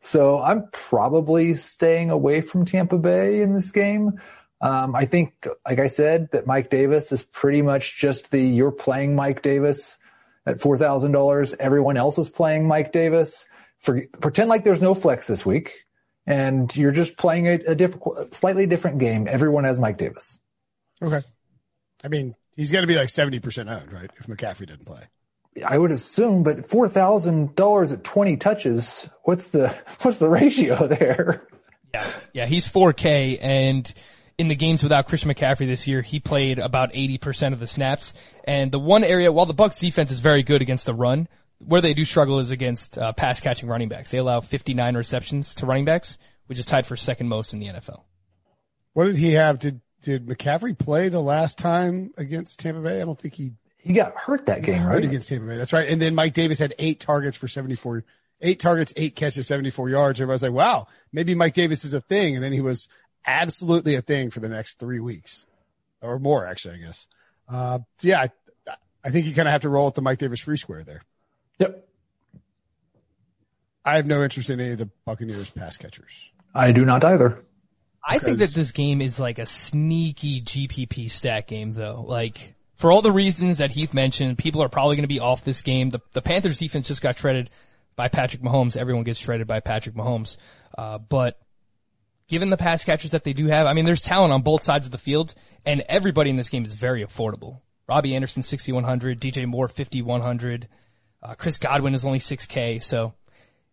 So 0.00 0.40
I'm 0.40 0.68
probably 0.72 1.54
staying 1.54 2.10
away 2.10 2.40
from 2.40 2.64
Tampa 2.64 2.98
Bay 2.98 3.42
in 3.42 3.54
this 3.54 3.70
game. 3.70 4.20
Um, 4.60 4.94
I 4.94 5.06
think, 5.06 5.46
like 5.66 5.78
I 5.78 5.86
said, 5.86 6.30
that 6.32 6.46
Mike 6.46 6.68
Davis 6.68 7.12
is 7.12 7.22
pretty 7.22 7.62
much 7.62 7.98
just 7.98 8.30
the 8.30 8.40
you're 8.40 8.72
playing 8.72 9.14
Mike 9.14 9.42
Davis 9.42 9.96
at 10.46 10.60
four 10.60 10.76
thousand 10.76 11.12
dollars. 11.12 11.54
Everyone 11.58 11.96
else 11.96 12.18
is 12.18 12.28
playing 12.28 12.66
Mike 12.66 12.92
Davis. 12.92 13.46
For, 13.80 14.02
pretend 14.20 14.48
like 14.48 14.64
there's 14.64 14.82
no 14.82 14.94
flex 14.94 15.26
this 15.26 15.44
week, 15.44 15.72
and 16.26 16.74
you're 16.76 16.92
just 16.92 17.16
playing 17.16 17.48
a, 17.48 17.54
a 17.68 17.74
different, 17.74 18.34
slightly 18.34 18.66
different 18.66 18.98
game. 18.98 19.26
Everyone 19.28 19.64
has 19.64 19.80
Mike 19.80 19.98
Davis. 19.98 20.38
Okay. 21.02 21.22
I 22.04 22.08
mean, 22.08 22.34
he's 22.56 22.70
going 22.70 22.82
to 22.82 22.86
be 22.86 22.96
like 22.96 23.08
seventy 23.08 23.40
percent 23.40 23.68
owned, 23.68 23.92
right? 23.92 24.10
If 24.18 24.26
McCaffrey 24.26 24.66
didn't 24.66 24.84
play. 24.84 25.02
I 25.66 25.78
would 25.78 25.90
assume, 25.90 26.42
but 26.42 26.68
four 26.68 26.88
thousand 26.88 27.56
dollars 27.56 27.90
at 27.92 28.04
twenty 28.04 28.36
touches. 28.36 29.08
What's 29.24 29.48
the 29.48 29.74
what's 30.02 30.18
the 30.18 30.28
ratio 30.28 30.86
there? 30.88 31.46
Yeah, 31.92 32.12
yeah, 32.32 32.46
he's 32.46 32.68
4K, 32.68 33.38
and 33.40 33.92
in 34.38 34.48
the 34.48 34.54
games 34.54 34.82
without 34.82 35.06
Christian 35.06 35.30
McCaffrey 35.30 35.66
this 35.66 35.86
year, 35.86 36.02
he 36.02 36.18
played 36.20 36.58
about 36.58 36.92
80% 36.92 37.52
of 37.52 37.60
the 37.60 37.66
snaps. 37.66 38.14
And 38.44 38.72
the 38.72 38.78
one 38.78 39.04
area, 39.04 39.32
while 39.32 39.44
the 39.44 39.54
Bucks 39.54 39.76
defense 39.76 40.10
is 40.10 40.20
very 40.20 40.42
good 40.42 40.62
against 40.62 40.86
the 40.86 40.94
run, 40.94 41.28
where 41.64 41.80
they 41.80 41.94
do 41.94 42.04
struggle 42.04 42.38
is 42.38 42.50
against 42.50 42.98
uh, 42.98 43.12
pass 43.12 43.40
catching 43.40 43.68
running 43.68 43.88
backs. 43.88 44.10
They 44.10 44.18
allow 44.18 44.40
59 44.40 44.96
receptions 44.96 45.54
to 45.56 45.66
running 45.66 45.84
backs, 45.84 46.18
which 46.46 46.58
is 46.58 46.66
tied 46.66 46.86
for 46.86 46.96
second 46.96 47.28
most 47.28 47.52
in 47.52 47.60
the 47.60 47.66
NFL. 47.66 48.02
What 48.92 49.04
did 49.04 49.16
he 49.16 49.32
have? 49.32 49.58
Did 49.58 49.80
did 50.02 50.26
McCaffrey 50.26 50.76
play 50.76 51.08
the 51.08 51.20
last 51.20 51.58
time 51.58 52.12
against 52.16 52.60
Tampa 52.60 52.80
Bay? 52.80 53.00
I 53.00 53.04
don't 53.04 53.18
think 53.18 53.34
he 53.34 53.52
he 53.76 53.92
got 53.92 54.14
hurt 54.14 54.46
that 54.46 54.62
game, 54.62 54.78
hurt 54.78 54.94
right? 54.94 55.04
against 55.04 55.28
Tampa 55.28 55.46
Bay. 55.46 55.56
That's 55.56 55.72
right. 55.72 55.88
And 55.88 56.00
then 56.00 56.14
Mike 56.14 56.34
Davis 56.34 56.58
had 56.58 56.74
eight 56.78 57.00
targets 57.00 57.36
for 57.36 57.48
74, 57.48 58.04
eight 58.40 58.60
targets, 58.60 58.92
eight 58.96 59.16
catches, 59.16 59.46
74 59.46 59.88
yards. 59.88 60.20
Everybody's 60.20 60.42
like, 60.42 60.52
wow, 60.52 60.86
maybe 61.12 61.34
Mike 61.34 61.54
Davis 61.54 61.84
is 61.84 61.94
a 61.94 62.00
thing. 62.00 62.34
And 62.34 62.44
then 62.44 62.52
he 62.52 62.60
was 62.60 62.88
absolutely 63.26 63.94
a 63.94 64.02
thing 64.02 64.30
for 64.30 64.40
the 64.40 64.48
next 64.48 64.78
three 64.78 65.00
weeks 65.00 65.46
or 66.02 66.18
more, 66.18 66.46
actually, 66.46 66.74
I 66.74 66.78
guess. 66.78 67.06
Uh, 67.48 67.78
so 67.98 68.08
yeah, 68.08 68.20
I, 68.20 68.74
I 69.04 69.10
think 69.10 69.26
you 69.26 69.34
kind 69.34 69.48
of 69.48 69.52
have 69.52 69.62
to 69.62 69.68
roll 69.68 69.86
with 69.86 69.94
the 69.94 70.02
Mike 70.02 70.18
Davis 70.18 70.40
free 70.40 70.56
square 70.56 70.84
there. 70.84 71.02
Yep. 71.60 71.88
I 73.84 73.96
have 73.96 74.06
no 74.06 74.22
interest 74.22 74.50
in 74.50 74.60
any 74.60 74.72
of 74.72 74.78
the 74.78 74.90
Buccaneers 75.04 75.50
pass 75.50 75.76
catchers. 75.76 76.30
I 76.54 76.72
do 76.72 76.84
not 76.84 77.04
either. 77.04 77.44
I 78.04 78.18
think 78.18 78.38
that 78.38 78.50
this 78.50 78.72
game 78.72 79.00
is 79.00 79.20
like 79.20 79.38
a 79.38 79.46
sneaky 79.46 80.42
GPP 80.42 81.10
stat 81.10 81.46
game 81.46 81.72
though. 81.72 82.04
Like, 82.06 82.54
for 82.74 82.90
all 82.90 83.02
the 83.02 83.12
reasons 83.12 83.58
that 83.58 83.70
Heath 83.70 83.92
mentioned, 83.92 84.38
people 84.38 84.62
are 84.62 84.68
probably 84.68 84.96
going 84.96 85.04
to 85.04 85.08
be 85.08 85.20
off 85.20 85.44
this 85.44 85.62
game. 85.62 85.90
The, 85.90 86.00
the 86.12 86.22
Panthers 86.22 86.58
defense 86.58 86.88
just 86.88 87.02
got 87.02 87.18
shredded 87.18 87.50
by 87.94 88.08
Patrick 88.08 88.42
Mahomes. 88.42 88.76
Everyone 88.76 89.04
gets 89.04 89.20
shredded 89.20 89.46
by 89.46 89.60
Patrick 89.60 89.94
Mahomes. 89.94 90.38
Uh, 90.76 90.96
but 90.96 91.38
given 92.26 92.48
the 92.48 92.56
pass 92.56 92.82
catchers 92.82 93.10
that 93.10 93.24
they 93.24 93.34
do 93.34 93.46
have, 93.46 93.66
I 93.66 93.74
mean, 93.74 93.84
there's 93.84 94.00
talent 94.00 94.32
on 94.32 94.40
both 94.40 94.62
sides 94.62 94.86
of 94.86 94.92
the 94.92 94.98
field, 94.98 95.34
and 95.66 95.82
everybody 95.88 96.30
in 96.30 96.36
this 96.36 96.48
game 96.48 96.64
is 96.64 96.74
very 96.74 97.04
affordable. 97.04 97.60
Robbie 97.86 98.14
Anderson, 98.14 98.42
6,100, 98.42 99.20
DJ 99.20 99.46
Moore, 99.46 99.68
5,100, 99.68 100.68
uh, 101.22 101.34
Chris 101.34 101.58
Godwin 101.58 101.94
is 101.94 102.04
only 102.04 102.18
6K, 102.18 102.82
so 102.82 103.14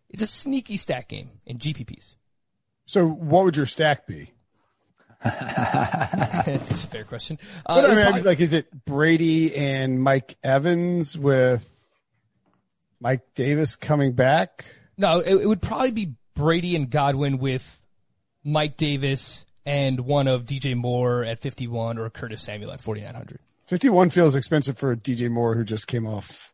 it's 0.08 0.22
a 0.22 0.26
sneaky 0.26 0.76
stack 0.76 1.08
game 1.08 1.30
in 1.46 1.58
GPPs. 1.58 2.14
So 2.86 3.06
what 3.06 3.44
would 3.44 3.56
your 3.56 3.66
stack 3.66 4.06
be? 4.06 4.32
That's 5.24 6.84
a 6.84 6.86
fair 6.86 7.04
question. 7.04 7.38
Uh, 7.66 7.82
I 7.84 7.88
mean, 7.94 8.00
probably- 8.02 8.22
like, 8.22 8.40
is 8.40 8.52
it 8.52 8.84
Brady 8.84 9.54
and 9.56 10.02
Mike 10.02 10.36
Evans 10.42 11.18
with 11.18 11.68
Mike 13.00 13.34
Davis 13.34 13.76
coming 13.76 14.12
back? 14.12 14.64
no, 14.96 15.18
it, 15.18 15.34
it 15.42 15.46
would 15.46 15.62
probably 15.62 15.92
be 15.92 16.14
Brady 16.34 16.76
and 16.76 16.88
Godwin 16.90 17.38
with 17.38 17.80
Mike 18.44 18.76
Davis 18.76 19.44
and 19.66 20.00
one 20.00 20.28
of 20.28 20.46
DJ 20.46 20.74
Moore 20.76 21.24
at 21.24 21.40
51 21.40 21.98
or 21.98 22.08
Curtis 22.10 22.42
Samuel 22.42 22.72
at 22.72 22.80
4,900. 22.80 23.38
51 23.66 24.10
feels 24.10 24.34
expensive 24.34 24.78
for 24.78 24.96
DJ 24.96 25.28
Moore, 25.30 25.54
who 25.54 25.64
just 25.64 25.86
came 25.86 26.06
off 26.06 26.47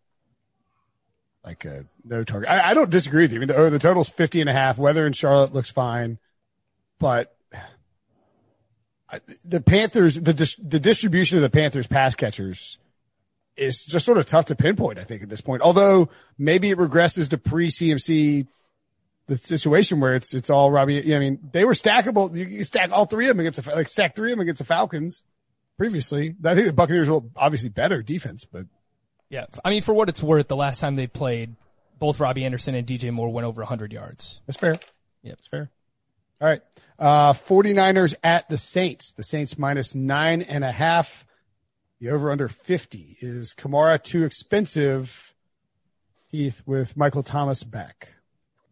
like 1.45 1.65
a 1.65 1.85
no 2.05 2.25
target. 2.25 2.49
I, 2.51 2.71
I 2.71 2.75
don't 2.75 2.91
disagree 2.91 3.23
with 3.23 3.33
you. 3.33 3.39
I 3.39 3.41
mean, 3.41 3.49
the, 3.49 3.57
oh, 3.57 3.71
the 3.71 3.79
total's 3.79 4.09
50 4.09 4.41
and 4.41 4.51
a 4.51 4.53
half. 4.53 4.79
Weather 4.79 5.07
in 5.07 5.13
Charlotte 5.13 5.53
looks 5.53 5.71
fine, 5.71 6.19
but 6.99 7.35
I- 9.11 9.21
the 9.45 9.61
Panthers, 9.61 10.21
the, 10.21 10.33
dis- 10.33 10.57
the 10.57 10.81
distribution 10.81 11.37
of 11.37 11.43
the 11.43 11.51
Panthers 11.51 11.87
pass 11.87 12.15
catchers 12.15 12.79
is 13.57 13.85
just 13.85 14.05
sort 14.05 14.19
of 14.19 14.27
tough 14.27 14.47
to 14.47 14.57
pinpoint, 14.57 14.99
I 14.99 15.05
think, 15.05 15.23
at 15.23 15.29
this 15.29 15.41
point. 15.41 15.63
Although 15.63 16.09
maybe 16.39 16.71
it 16.71 16.79
regresses 16.79 17.29
to 17.31 17.39
pre 17.39 17.69
CMC 17.69 18.47
the 19.27 19.37
situation 19.37 20.01
where 20.01 20.17
it's 20.17 20.35
it's 20.35 20.51
all 20.51 20.71
Robbie. 20.71 21.15
I 21.15 21.19
mean, 21.19 21.39
they 21.53 21.65
were 21.65 21.75
stackable. 21.75 22.35
You, 22.37 22.45
you 22.45 22.65
stack 22.65 22.91
all 22.93 23.07
three 23.07 23.27
of 23.27 23.37
them 23.37 23.41
against 23.41 23.63
the 23.63 23.75
like 23.75 23.89
stack 23.89 24.15
three 24.17 24.33
of 24.33 24.39
them 24.39 24.43
against 24.43 24.59
the 24.59 24.65
Falcons 24.67 25.25
previously. 25.79 26.35
I 26.45 26.55
think 26.55 26.67
the 26.67 26.73
Buccaneers 26.73 27.09
will 27.09 27.31
obviously 27.37 27.69
better 27.69 28.03
defense, 28.03 28.45
but 28.45 28.67
Yeah. 29.35 29.47
I 29.65 29.71
mean, 29.71 29.83
for 29.83 29.93
what 29.93 30.09
it's 30.09 30.23
worth, 30.23 30.47
the 30.47 30.55
last 30.55 30.79
time 30.79 30.95
they 30.95 31.09
played, 31.09 31.57
both 31.99 32.21
Robbie 32.21 32.45
Anderson 32.45 32.77
and 32.77 32.87
DJ 32.87 33.11
Moore 33.13 33.33
went 33.33 33.45
over 33.49 33.63
100 33.63 33.93
yards. 33.93 34.41
that's 34.47 34.57
fair. 34.57 34.79
Yep. 35.25 35.37
That's 35.37 35.49
fair. 35.49 35.71
All 36.41 36.47
right. 36.47 36.61
Uh, 37.01 37.33
49ers 37.33 38.15
at 38.23 38.49
the 38.49 38.57
Saints. 38.57 39.11
The 39.11 39.25
Saints 39.25 39.59
minus 39.59 39.93
nine 39.93 40.41
and 40.41 40.63
a 40.63 40.71
half. 40.71 41.27
The 41.99 42.11
over 42.11 42.31
under 42.31 42.47
50. 42.47 43.17
Is 43.19 43.57
Kamara 43.59 44.01
too 44.01 44.25
expensive? 44.25 45.35
Heath 46.29 46.63
with 46.65 46.97
Michael 46.97 47.25
Thomas 47.25 47.65
back. 47.65 48.11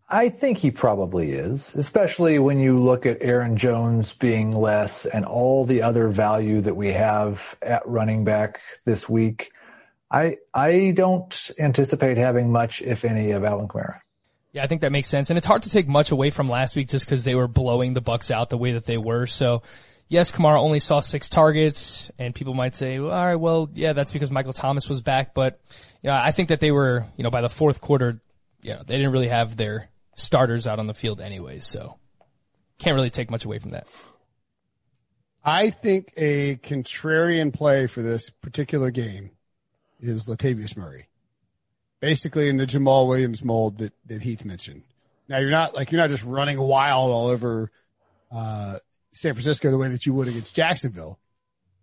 I 0.09 0.29
think 0.29 0.59
he 0.59 0.71
probably 0.71 1.33
is, 1.33 1.75
especially 1.75 2.39
when 2.39 2.61
you 2.61 2.79
look 2.79 3.05
at 3.05 3.19
Aaron 3.21 3.57
Jones 3.57 4.13
being 4.13 4.53
less 4.53 5.07
and 5.07 5.25
all 5.25 5.65
the 5.65 5.83
other 5.83 6.07
value 6.07 6.61
that 6.61 6.77
we 6.77 6.93
have 6.93 7.57
at 7.63 7.85
running 7.85 8.23
back 8.23 8.61
this 8.85 9.09
week. 9.09 9.51
I 10.13 10.37
I 10.53 10.93
don't 10.95 11.51
anticipate 11.59 12.19
having 12.19 12.53
much, 12.53 12.83
if 12.83 13.05
any, 13.05 13.31
of 13.31 13.45
Alvin 13.45 13.67
Kamara. 13.67 14.01
Yeah, 14.53 14.63
I 14.63 14.67
think 14.67 14.83
that 14.83 14.93
makes 14.93 15.09
sense. 15.09 15.31
And 15.31 15.39
it's 15.39 15.47
hard 15.47 15.63
to 15.63 15.71
take 15.71 15.89
much 15.89 16.11
away 16.11 16.29
from 16.31 16.49
last 16.51 16.77
week 16.77 16.89
just 16.91 17.07
because 17.07 17.25
they 17.25 17.35
were 17.35 17.49
blowing 17.49 17.95
the 17.95 18.03
Bucs 18.03 18.31
out 18.31 18.51
the 18.51 18.59
way 18.59 18.73
that 18.73 18.85
they 18.85 18.99
were. 18.99 19.27
So 19.27 19.63
yes, 20.09 20.31
Kamara 20.31 20.59
only 20.59 20.79
saw 20.79 21.01
six 21.01 21.31
targets 21.31 22.11
and 22.19 22.35
people 22.35 22.53
might 22.53 22.77
say, 22.77 22.99
well, 22.99 23.13
all 23.13 23.27
right, 23.27 23.37
well, 23.37 23.71
yeah, 23.73 23.95
that's 23.95 24.13
because 24.13 24.31
Michael 24.31 24.53
Thomas 24.53 24.89
was 24.91 25.01
back. 25.01 25.33
But, 25.33 25.59
you 26.03 26.09
know, 26.09 26.15
I 26.15 26.33
think 26.33 26.51
that 26.51 26.61
they 26.61 26.71
were, 26.71 27.07
you 27.17 27.25
know, 27.25 27.31
by 27.31 27.41
the 27.41 27.49
fourth 27.49 27.81
quarter, 27.81 28.21
you 28.61 28.75
know, 28.75 28.83
they 28.87 28.97
didn't 28.97 29.13
really 29.13 29.29
have 29.29 29.57
their 29.57 29.89
starters 30.15 30.67
out 30.67 30.79
on 30.79 30.87
the 30.87 30.95
field 30.95 31.23
anyway, 31.23 31.61
So 31.61 31.97
can't 32.79 32.95
really 32.95 33.11
take 33.11 33.31
much 33.31 33.47
away 33.47 33.59
from 33.59 33.71
that. 33.71 33.87
I 35.43 35.71
think 35.71 36.13
a 36.19 36.57
contrarian 36.57 37.55
play 37.55 37.87
for 37.87 38.03
this 38.03 38.29
particular 38.29 38.91
game 38.91 39.31
is 40.03 40.27
Latavius 40.27 40.77
Murray. 40.77 41.09
Basically 42.01 42.49
in 42.49 42.57
the 42.57 42.67
Jamaal 42.67 43.07
Williams 43.07 43.45
mold 43.45 43.79
that, 43.79 43.93
that 44.07 44.23
Heath 44.23 44.45
mentioned. 44.45 44.83
Now 45.29 45.39
you're 45.39 45.51
not 45.51 45.75
like, 45.75 45.93
you're 45.93 46.01
not 46.01 46.11
just 46.11 46.25
running 46.25 46.61
wild 46.61 47.11
all 47.11 47.29
over, 47.29 47.71
uh, 48.31 48.79
San 49.13 49.35
Francisco 49.35 49.71
the 49.71 49.79
way 49.79 49.89
that 49.89 50.07
you 50.07 50.15
would 50.15 50.29
against 50.29 50.55
Jacksonville. 50.55 51.19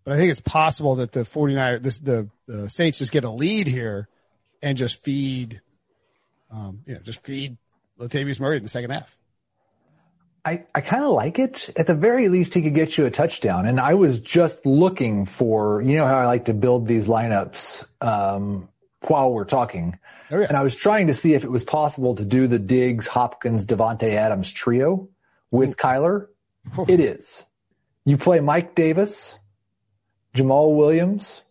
But 0.04 0.14
I 0.14 0.18
think 0.18 0.32
it's 0.32 0.42
possible 0.42 0.96
that 0.96 1.12
the 1.12 1.24
49 1.24 1.82
this, 1.82 2.00
the, 2.00 2.30
the 2.48 2.70
Saints 2.70 2.98
just 2.98 3.12
get 3.12 3.24
a 3.24 3.30
lead 3.30 3.68
here 3.68 4.10
and 4.62 4.78
just 4.78 5.04
feed, 5.04 5.62
um, 6.52 6.82
you 6.86 6.96
know, 6.96 7.00
just 7.02 7.24
feed 7.24 7.58
Latavius 8.00 8.40
Murray 8.40 8.58
in 8.58 8.64
the 8.64 8.70
second 8.70 8.92
half. 8.92 9.16
I, 10.46 10.66
I 10.74 10.82
kind 10.82 11.04
of 11.04 11.12
like 11.12 11.38
it. 11.40 11.70
At 11.78 11.88
the 11.88 11.96
very 11.96 12.30
least, 12.30 12.54
he 12.54 12.62
could 12.62 12.74
get 12.74 12.98
you 12.98 13.06
a 13.06 13.12
touchdown. 13.12 13.66
And 13.66 13.80
I 13.80 13.94
was 13.96 14.20
just 14.20 14.66
looking 14.66 15.26
for, 15.26 15.82
you 15.82 15.98
know 15.98 16.06
how 16.06 16.18
I 16.18 16.26
like 16.26 16.46
to 16.46 16.54
build 16.54 16.88
these 16.88 17.08
lineups, 17.08 17.86
um, 18.02 18.70
while 19.02 19.32
we're 19.32 19.46
talking. 19.46 20.00
Oh, 20.32 20.40
yeah. 20.40 20.46
And 20.48 20.58
I 20.58 20.62
was 20.62 20.76
trying 20.76 21.08
to 21.08 21.14
see 21.14 21.34
if 21.34 21.44
it 21.44 21.52
was 21.52 21.64
possible 21.64 22.16
to 22.16 22.26
do 22.26 22.48
the 22.48 22.60
Diggs, 22.60 23.08
Hopkins, 23.08 23.66
Davante 23.66 24.14
Adams 24.14 24.52
trio 24.52 25.10
with 25.52 25.76
Kyler. 25.76 26.28
It 26.88 27.00
is. 27.00 27.44
You 28.06 28.18
play 28.18 28.40
Mike 28.40 28.76
Davis, 28.76 29.38
Jamaal 30.36 30.76
Williams, 30.76 31.42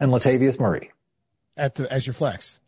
and 0.00 0.10
Latavius 0.10 0.58
Murray 0.58 0.90
At 1.56 1.74
the, 1.76 1.92
as 1.92 2.06
your 2.06 2.14
flex. 2.14 2.58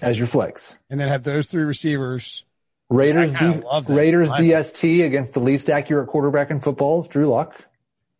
as 0.00 0.18
your 0.18 0.26
flex. 0.26 0.76
And 0.90 0.98
then 1.00 1.08
have 1.08 1.22
those 1.22 1.46
three 1.46 1.62
receivers. 1.62 2.44
Raiders, 2.92 3.34
I 3.34 3.52
D- 3.52 3.60
love 3.60 3.86
that 3.86 3.94
Raiders 3.94 4.30
lineup. 4.30 4.38
DST 4.60 5.04
against 5.04 5.32
the 5.32 5.40
least 5.40 5.68
accurate 5.70 6.08
quarterback 6.08 6.50
in 6.50 6.60
football, 6.60 7.02
Drew 7.04 7.26
Lock, 7.28 7.64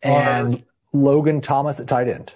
and 0.03 0.63
Logan 0.93 1.41
Thomas 1.41 1.79
at 1.81 1.89
tight 1.89 2.09
end. 2.09 2.33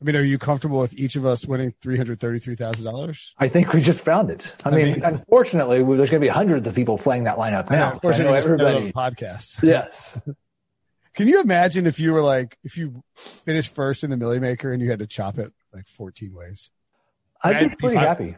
I 0.00 0.04
mean, 0.06 0.16
are 0.16 0.22
you 0.22 0.38
comfortable 0.38 0.80
with 0.80 0.94
each 0.94 1.14
of 1.16 1.26
us 1.26 1.44
winning 1.44 1.74
three 1.82 1.98
hundred 1.98 2.20
thirty-three 2.20 2.56
thousand 2.56 2.84
dollars? 2.86 3.34
I 3.38 3.48
think 3.48 3.74
we 3.74 3.82
just 3.82 4.02
found 4.02 4.30
it. 4.30 4.54
I 4.64 4.70
mean, 4.70 4.92
mean- 4.92 5.04
unfortunately, 5.04 5.78
there's 5.78 6.08
going 6.10 6.12
to 6.12 6.18
be 6.20 6.28
hundreds 6.28 6.66
of 6.66 6.74
people 6.74 6.96
playing 6.96 7.24
that 7.24 7.36
lineup 7.36 7.68
now. 7.70 7.92
Of 7.92 8.00
course, 8.00 8.16
I 8.16 8.24
know 8.24 8.32
everybody. 8.32 8.92
podcast. 8.92 9.62
Yes. 9.68 10.18
Can 11.14 11.26
you 11.26 11.40
imagine 11.40 11.86
if 11.88 11.98
you 11.98 12.12
were 12.12 12.22
like, 12.22 12.56
if 12.62 12.78
you 12.78 13.02
finished 13.44 13.74
first 13.74 14.04
in 14.04 14.10
the 14.10 14.16
Milly 14.16 14.38
Maker 14.38 14.72
and 14.72 14.80
you 14.80 14.88
had 14.90 15.00
to 15.00 15.06
chop 15.08 15.38
it 15.38 15.52
like 15.74 15.86
fourteen 15.86 16.32
ways? 16.32 16.70
I'd 17.42 17.56
I'd 17.56 17.62
be 17.64 17.68
be 17.70 17.74
pretty 17.76 17.96
happy. 17.96 18.36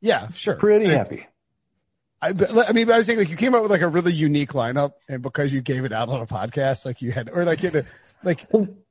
Yeah, 0.00 0.28
sure. 0.30 0.54
Pretty 0.54 0.86
happy. 0.86 1.26
I, 2.22 2.32
but, 2.32 2.68
I 2.68 2.72
mean, 2.72 2.86
but 2.86 2.94
I 2.94 2.98
was 2.98 3.06
saying 3.06 3.18
like 3.18 3.30
you 3.30 3.36
came 3.36 3.54
up 3.54 3.62
with 3.62 3.70
like 3.70 3.80
a 3.80 3.88
really 3.88 4.12
unique 4.12 4.52
lineup, 4.52 4.92
and 5.08 5.22
because 5.22 5.52
you 5.52 5.62
gave 5.62 5.84
it 5.84 5.92
out 5.92 6.08
on 6.08 6.20
a 6.20 6.26
podcast, 6.26 6.84
like 6.84 7.00
you 7.00 7.12
had, 7.12 7.30
or 7.30 7.44
like 7.44 7.62
you 7.62 7.70
had 7.70 7.86
like 8.22 8.46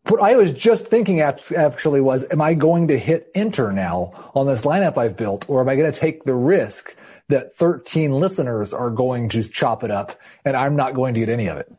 What 0.09 0.21
I 0.21 0.35
was 0.35 0.53
just 0.53 0.87
thinking 0.87 1.21
actually 1.21 2.01
was, 2.01 2.25
am 2.31 2.41
I 2.41 2.53
going 2.55 2.87
to 2.87 2.97
hit 2.97 3.29
enter 3.35 3.71
now 3.71 4.31
on 4.33 4.47
this 4.47 4.61
lineup 4.61 4.97
I've 4.97 5.17
built, 5.17 5.49
or 5.49 5.61
am 5.61 5.69
I 5.69 5.75
going 5.75 5.91
to 5.91 5.97
take 5.97 6.23
the 6.23 6.33
risk 6.33 6.95
that 7.27 7.55
13 7.55 8.11
listeners 8.11 8.73
are 8.73 8.89
going 8.89 9.29
to 9.29 9.43
chop 9.43 9.83
it 9.83 9.91
up 9.91 10.19
and 10.43 10.57
I'm 10.57 10.75
not 10.75 10.95
going 10.95 11.13
to 11.13 11.19
get 11.19 11.29
any 11.29 11.47
of 11.47 11.57
it? 11.57 11.71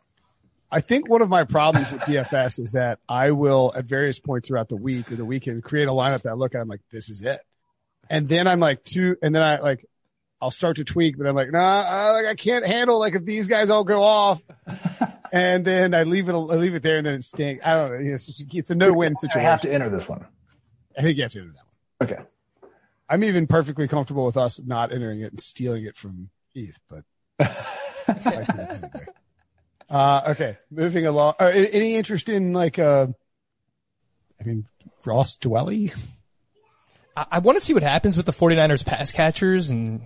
I 0.70 0.80
think 0.80 1.08
one 1.08 1.22
of 1.22 1.28
my 1.28 1.42
problems 1.42 1.90
with 1.90 2.02
DFS 2.02 2.60
is 2.60 2.70
that 2.72 3.00
I 3.08 3.32
will 3.32 3.72
at 3.74 3.86
various 3.86 4.20
points 4.20 4.46
throughout 4.46 4.68
the 4.68 4.76
week 4.76 5.10
or 5.10 5.16
the 5.16 5.24
weekend 5.24 5.64
create 5.64 5.88
a 5.88 5.92
lineup 5.92 6.22
that 6.22 6.30
I 6.30 6.34
look 6.34 6.54
at. 6.54 6.60
I'm 6.60 6.68
like, 6.68 6.82
this 6.92 7.08
is 7.08 7.22
it. 7.22 7.40
And 8.08 8.28
then 8.28 8.46
I'm 8.46 8.60
like 8.60 8.84
two, 8.84 9.16
and 9.20 9.34
then 9.34 9.42
I 9.42 9.58
like, 9.58 9.84
I'll 10.42 10.50
start 10.50 10.76
to 10.76 10.84
tweak, 10.84 11.18
but 11.18 11.26
I'm 11.26 11.34
like, 11.34 11.50
nah, 11.50 11.84
uh, 11.86 12.12
like 12.14 12.26
I 12.26 12.34
can't 12.34 12.66
handle 12.66 12.98
like 12.98 13.14
if 13.14 13.24
these 13.24 13.46
guys 13.46 13.68
all 13.68 13.84
go 13.84 14.02
off 14.02 14.42
and 15.32 15.64
then 15.64 15.92
I 15.94 16.04
leave 16.04 16.28
it, 16.28 16.32
I 16.32 16.36
leave 16.36 16.74
it 16.74 16.82
there 16.82 16.96
and 16.96 17.06
then 17.06 17.14
it 17.14 17.24
stinks. 17.24 17.64
I 17.64 17.74
don't 17.74 17.90
know. 17.90 18.14
It's, 18.14 18.26
just, 18.26 18.44
it's 18.54 18.70
a 18.70 18.74
no 18.74 18.92
win 18.92 19.16
situation. 19.16 19.46
I 19.46 19.50
have 19.50 19.60
to 19.62 19.72
enter 19.72 19.90
this 19.90 20.08
one. 20.08 20.24
I 20.96 21.02
think 21.02 21.18
you 21.18 21.24
have 21.24 21.32
to 21.32 21.40
enter 21.40 21.52
that 21.52 22.08
one. 22.08 22.10
Okay. 22.10 22.22
I'm 23.08 23.24
even 23.24 23.46
perfectly 23.46 23.86
comfortable 23.86 24.24
with 24.24 24.36
us 24.36 24.60
not 24.64 24.92
entering 24.92 25.20
it 25.20 25.32
and 25.32 25.40
stealing 25.40 25.84
it 25.84 25.96
from 25.96 26.30
Heath, 26.54 26.78
but. 26.88 27.04
uh, 29.90 30.22
okay, 30.28 30.58
moving 30.70 31.06
along. 31.06 31.34
Uh, 31.38 31.46
any 31.46 31.96
interest 31.96 32.28
in 32.28 32.52
like, 32.52 32.78
uh, 32.78 33.08
I 34.40 34.44
mean, 34.44 34.66
Ross 35.04 35.36
Dwelley? 35.36 35.92
I, 37.16 37.26
I 37.32 37.38
want 37.40 37.58
to 37.58 37.64
see 37.64 37.74
what 37.74 37.82
happens 37.82 38.16
with 38.16 38.26
the 38.26 38.32
49ers 38.32 38.86
pass 38.86 39.12
catchers 39.12 39.70
and 39.70 40.02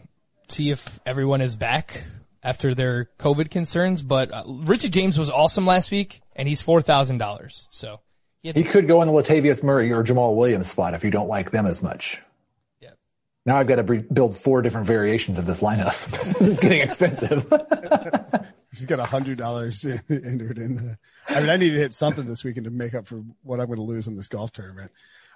see 0.48 0.70
if 0.70 1.00
everyone 1.07 1.40
is 1.40 1.57
back 1.57 2.04
after 2.42 2.74
their 2.74 3.09
COVID 3.18 3.50
concerns. 3.50 4.02
But 4.02 4.33
uh, 4.33 4.44
Richie 4.46 4.90
James 4.90 5.18
was 5.18 5.30
awesome 5.30 5.66
last 5.66 5.90
week 5.90 6.20
and 6.37 6.48
he's 6.48 6.62
$4,000. 6.62 7.66
So 7.70 8.00
he 8.42 8.48
had 8.48 8.57
He 8.57 8.64
could 8.64 8.87
go 8.87 9.02
in 9.02 9.09
the 9.09 9.14
Latavius 9.14 9.62
Murray 9.62 9.92
or 9.92 10.04
Jamaal 10.04 10.37
Williams 10.37 10.70
spot 10.70 10.94
if 10.94 11.04
you 11.04 11.11
don't 11.11 11.28
like 11.28 11.50
them 11.50 11.66
as 11.66 11.83
much. 11.83 12.18
Yeah. 12.80 12.90
Now 13.46 13.57
I've 13.57 13.66
got 13.66 13.76
to 13.76 13.83
bre- 13.83 13.96
build 14.12 14.37
four 14.37 14.62
different 14.62 14.87
variations 14.87 15.38
of 15.38 15.46
this 15.46 15.61
lineup. 15.61 15.94
this 16.38 16.48
is 16.48 16.59
getting 16.59 16.83
expensive. 16.83 17.46
She's 18.74 18.87
got 18.87 18.98
a 18.98 19.04
hundred 19.04 19.38
dollars 19.38 19.85
entered 20.11 20.59
in 20.59 20.74
the, 20.74 20.98
I 21.28 21.40
mean, 21.40 21.50
I 21.50 21.57
need 21.57 21.70
to 21.70 21.78
hit 21.78 21.94
something 21.94 22.26
this 22.26 22.44
weekend 22.44 22.64
to 22.64 22.70
make 22.70 22.94
up 22.94 23.07
for 23.07 23.22
what 23.42 23.61
I'm 23.61 23.66
going 23.66 23.78
to 23.78 23.85
lose 23.85 24.07
in 24.07 24.16
this 24.16 24.28
golf 24.28 24.52
tournament. 24.52 24.90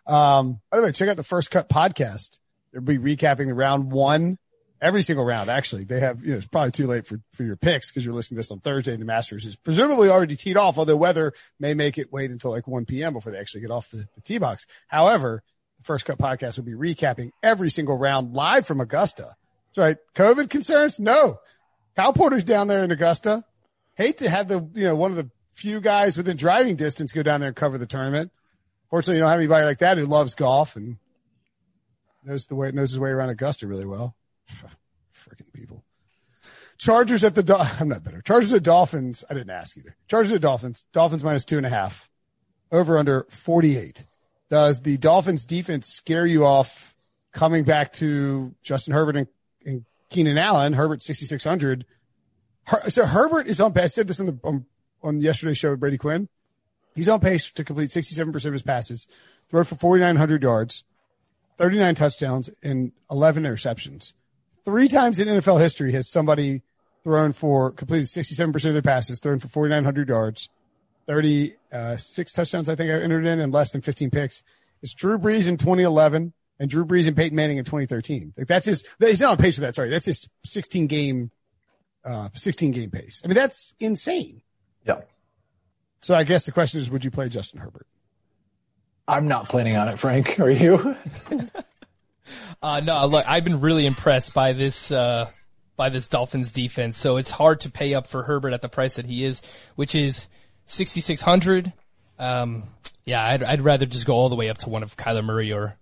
Um, 0.06 0.60
by 0.70 0.78
the 0.78 0.82
way, 0.84 0.92
check 0.92 1.08
out 1.08 1.16
the 1.16 1.22
first 1.22 1.50
cut 1.50 1.68
podcast. 1.68 2.38
They'll 2.72 2.82
be 2.82 2.98
recapping 2.98 3.46
the 3.46 3.54
round 3.54 3.92
one, 3.92 4.38
every 4.80 5.02
single 5.02 5.24
round. 5.24 5.50
Actually, 5.50 5.84
they 5.84 6.00
have, 6.00 6.24
you 6.24 6.32
know, 6.32 6.36
it's 6.38 6.46
probably 6.46 6.70
too 6.70 6.86
late 6.86 7.06
for, 7.06 7.20
for 7.32 7.44
your 7.44 7.56
picks 7.56 7.90
because 7.90 8.04
you're 8.04 8.14
listening 8.14 8.36
to 8.36 8.40
this 8.40 8.50
on 8.50 8.60
Thursday 8.60 8.92
and 8.92 9.00
the 9.00 9.06
Masters 9.06 9.44
is 9.44 9.56
presumably 9.56 10.08
already 10.08 10.36
teed 10.36 10.56
off, 10.56 10.78
although 10.78 10.96
weather 10.96 11.32
may 11.58 11.74
make 11.74 11.98
it 11.98 12.12
wait 12.12 12.30
until 12.30 12.50
like 12.50 12.66
1 12.68 12.84
p.m. 12.86 13.12
before 13.12 13.32
they 13.32 13.38
actually 13.38 13.60
get 13.60 13.70
off 13.70 13.90
the, 13.90 14.06
the 14.14 14.20
tee 14.20 14.38
box. 14.38 14.66
However, 14.86 15.42
the 15.78 15.84
first 15.84 16.04
cut 16.04 16.18
podcast 16.18 16.56
will 16.56 16.64
be 16.64 16.72
recapping 16.72 17.30
every 17.42 17.70
single 17.70 17.96
round 17.96 18.34
live 18.34 18.66
from 18.66 18.80
Augusta. 18.80 19.34
That's 19.68 19.78
right. 19.78 19.96
COVID 20.14 20.50
concerns? 20.50 20.98
No. 20.98 21.38
Kyle 21.96 22.12
Porter's 22.12 22.44
down 22.44 22.68
there 22.68 22.84
in 22.84 22.90
Augusta. 22.90 23.44
Hate 23.94 24.18
to 24.18 24.30
have 24.30 24.48
the, 24.48 24.68
you 24.74 24.84
know, 24.84 24.94
one 24.94 25.10
of 25.10 25.16
the 25.16 25.30
few 25.52 25.80
guys 25.80 26.16
within 26.16 26.36
driving 26.36 26.76
distance 26.76 27.12
go 27.12 27.22
down 27.22 27.40
there 27.40 27.48
and 27.48 27.56
cover 27.56 27.78
the 27.78 27.86
tournament. 27.86 28.30
Fortunately, 28.90 29.16
you 29.16 29.20
don't 29.20 29.30
have 29.30 29.40
anybody 29.40 29.64
like 29.64 29.80
that 29.80 29.98
who 29.98 30.06
loves 30.06 30.34
golf 30.34 30.76
and 30.76 30.98
knows 32.24 32.46
the 32.46 32.54
way, 32.54 32.70
knows 32.70 32.90
his 32.90 32.98
way 32.98 33.10
around 33.10 33.30
Augusta 33.30 33.66
really 33.66 33.84
well. 33.84 34.14
Freaking 35.14 35.52
people. 35.52 35.84
Chargers 36.78 37.24
at 37.24 37.34
the, 37.34 37.42
Do- 37.42 37.56
I'm 37.58 37.88
not 37.88 38.04
better. 38.04 38.22
Chargers 38.22 38.52
at 38.52 38.62
Dolphins. 38.62 39.24
I 39.28 39.34
didn't 39.34 39.50
ask 39.50 39.76
either. 39.76 39.96
Chargers 40.08 40.32
at 40.32 40.40
Dolphins. 40.40 40.84
Dolphins 40.92 41.24
minus 41.24 41.44
two 41.44 41.56
and 41.56 41.66
a 41.66 41.70
half. 41.70 42.08
Over 42.70 42.98
under 42.98 43.26
48. 43.30 44.06
Does 44.50 44.82
the 44.82 44.96
Dolphins 44.96 45.44
defense 45.44 45.88
scare 45.88 46.26
you 46.26 46.44
off 46.44 46.94
coming 47.32 47.64
back 47.64 47.92
to 47.94 48.54
Justin 48.62 48.94
Herbert 48.94 49.16
and, 49.16 49.26
and 49.64 49.84
Keenan 50.10 50.38
Allen? 50.38 50.72
Herbert 50.72 51.02
6,600. 51.02 51.84
Her, 52.64 52.90
so 52.90 53.06
Herbert 53.06 53.46
is 53.46 53.60
on 53.60 53.72
pace. 53.72 53.84
I 53.84 53.88
said 53.88 54.08
this 54.08 54.20
on 54.20 54.26
the, 54.26 54.38
on, 54.44 54.66
on 55.02 55.20
yesterday's 55.20 55.58
show 55.58 55.70
with 55.70 55.80
Brady 55.80 55.98
Quinn. 55.98 56.28
He's 56.94 57.08
on 57.08 57.20
pace 57.20 57.50
to 57.52 57.64
complete 57.64 57.90
67% 57.90 58.44
of 58.44 58.52
his 58.52 58.62
passes, 58.62 59.06
throw 59.48 59.64
for 59.64 59.76
4,900 59.76 60.42
yards, 60.42 60.84
39 61.56 61.94
touchdowns, 61.94 62.50
and 62.62 62.92
11 63.10 63.44
interceptions. 63.44 64.14
Three 64.68 64.88
times 64.88 65.18
in 65.18 65.28
NFL 65.28 65.62
history 65.62 65.92
has 65.92 66.10
somebody 66.10 66.60
thrown 67.02 67.32
for 67.32 67.70
completed 67.70 68.06
67% 68.06 68.54
of 68.66 68.74
their 68.74 68.82
passes, 68.82 69.18
thrown 69.18 69.38
for 69.38 69.48
4,900 69.48 70.10
yards, 70.10 70.50
36 71.06 72.32
touchdowns, 72.34 72.68
I 72.68 72.74
think 72.74 72.90
I 72.90 73.00
entered 73.00 73.24
in, 73.24 73.40
and 73.40 73.50
less 73.50 73.70
than 73.70 73.80
15 73.80 74.10
picks. 74.10 74.42
It's 74.82 74.92
Drew 74.92 75.18
Brees 75.18 75.48
in 75.48 75.56
2011 75.56 76.34
and 76.60 76.68
Drew 76.68 76.84
Brees 76.84 77.06
and 77.06 77.16
Peyton 77.16 77.34
Manning 77.34 77.56
in 77.56 77.64
2013. 77.64 78.34
Like 78.36 78.46
that's 78.46 78.66
his, 78.66 78.84
he's 79.00 79.22
not 79.22 79.30
on 79.30 79.36
pace 79.38 79.54
for 79.54 79.62
that. 79.62 79.74
Sorry. 79.74 79.88
That's 79.88 80.04
his 80.04 80.28
16 80.44 80.86
game, 80.86 81.30
uh, 82.04 82.28
16 82.34 82.72
game 82.72 82.90
pace. 82.90 83.22
I 83.24 83.28
mean, 83.28 83.36
that's 83.36 83.72
insane. 83.80 84.42
Yeah. 84.84 85.00
So 86.02 86.14
I 86.14 86.24
guess 86.24 86.44
the 86.44 86.52
question 86.52 86.78
is, 86.78 86.90
would 86.90 87.06
you 87.06 87.10
play 87.10 87.30
Justin 87.30 87.60
Herbert? 87.60 87.86
I'm 89.08 89.28
not 89.28 89.48
planning 89.48 89.78
on 89.78 89.88
it, 89.88 89.98
Frank. 89.98 90.38
Are 90.38 90.50
you? 90.50 90.94
Uh, 92.62 92.80
no, 92.80 93.06
look, 93.06 93.24
I've 93.28 93.44
been 93.44 93.60
really 93.60 93.86
impressed 93.86 94.34
by 94.34 94.52
this, 94.52 94.90
uh, 94.90 95.30
by 95.76 95.88
this 95.88 96.08
Dolphins 96.08 96.52
defense. 96.52 96.96
So 96.96 97.16
it's 97.16 97.30
hard 97.30 97.60
to 97.60 97.70
pay 97.70 97.94
up 97.94 98.06
for 98.06 98.22
Herbert 98.22 98.52
at 98.52 98.62
the 98.62 98.68
price 98.68 98.94
that 98.94 99.06
he 99.06 99.24
is, 99.24 99.42
which 99.76 99.94
is 99.94 100.28
6,600. 100.66 101.72
Um, 102.18 102.64
yeah, 103.04 103.24
I'd, 103.24 103.42
I'd 103.42 103.62
rather 103.62 103.86
just 103.86 104.06
go 104.06 104.14
all 104.14 104.28
the 104.28 104.36
way 104.36 104.50
up 104.50 104.58
to 104.58 104.68
one 104.68 104.82
of 104.82 104.96
Kyler 104.96 105.24
Murray 105.24 105.52
or 105.52 105.76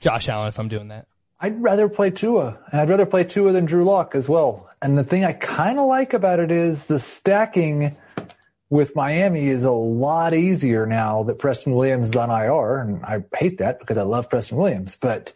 Josh 0.00 0.28
Allen 0.28 0.48
if 0.48 0.58
I'm 0.58 0.68
doing 0.68 0.88
that. 0.88 1.06
I'd 1.40 1.62
rather 1.62 1.88
play 1.88 2.10
Tua, 2.10 2.58
and 2.70 2.80
I'd 2.80 2.88
rather 2.88 3.06
play 3.06 3.22
Tua 3.22 3.52
than 3.52 3.64
Drew 3.64 3.84
Lock 3.84 4.14
as 4.14 4.28
well. 4.28 4.68
And 4.82 4.98
the 4.98 5.04
thing 5.04 5.24
I 5.24 5.32
kind 5.32 5.78
of 5.78 5.86
like 5.86 6.12
about 6.12 6.40
it 6.40 6.50
is 6.50 6.84
the 6.84 6.98
stacking 6.98 7.96
with 8.70 8.94
Miami 8.96 9.48
is 9.48 9.64
a 9.64 9.70
lot 9.70 10.34
easier 10.34 10.84
now 10.84 11.22
that 11.24 11.38
Preston 11.38 11.74
Williams 11.74 12.10
is 12.10 12.16
on 12.16 12.30
IR, 12.30 12.80
and 12.80 13.04
I 13.04 13.24
hate 13.36 13.58
that 13.58 13.78
because 13.78 13.96
I 13.96 14.02
love 14.02 14.28
Preston 14.28 14.58
Williams, 14.58 14.96
but 15.00 15.32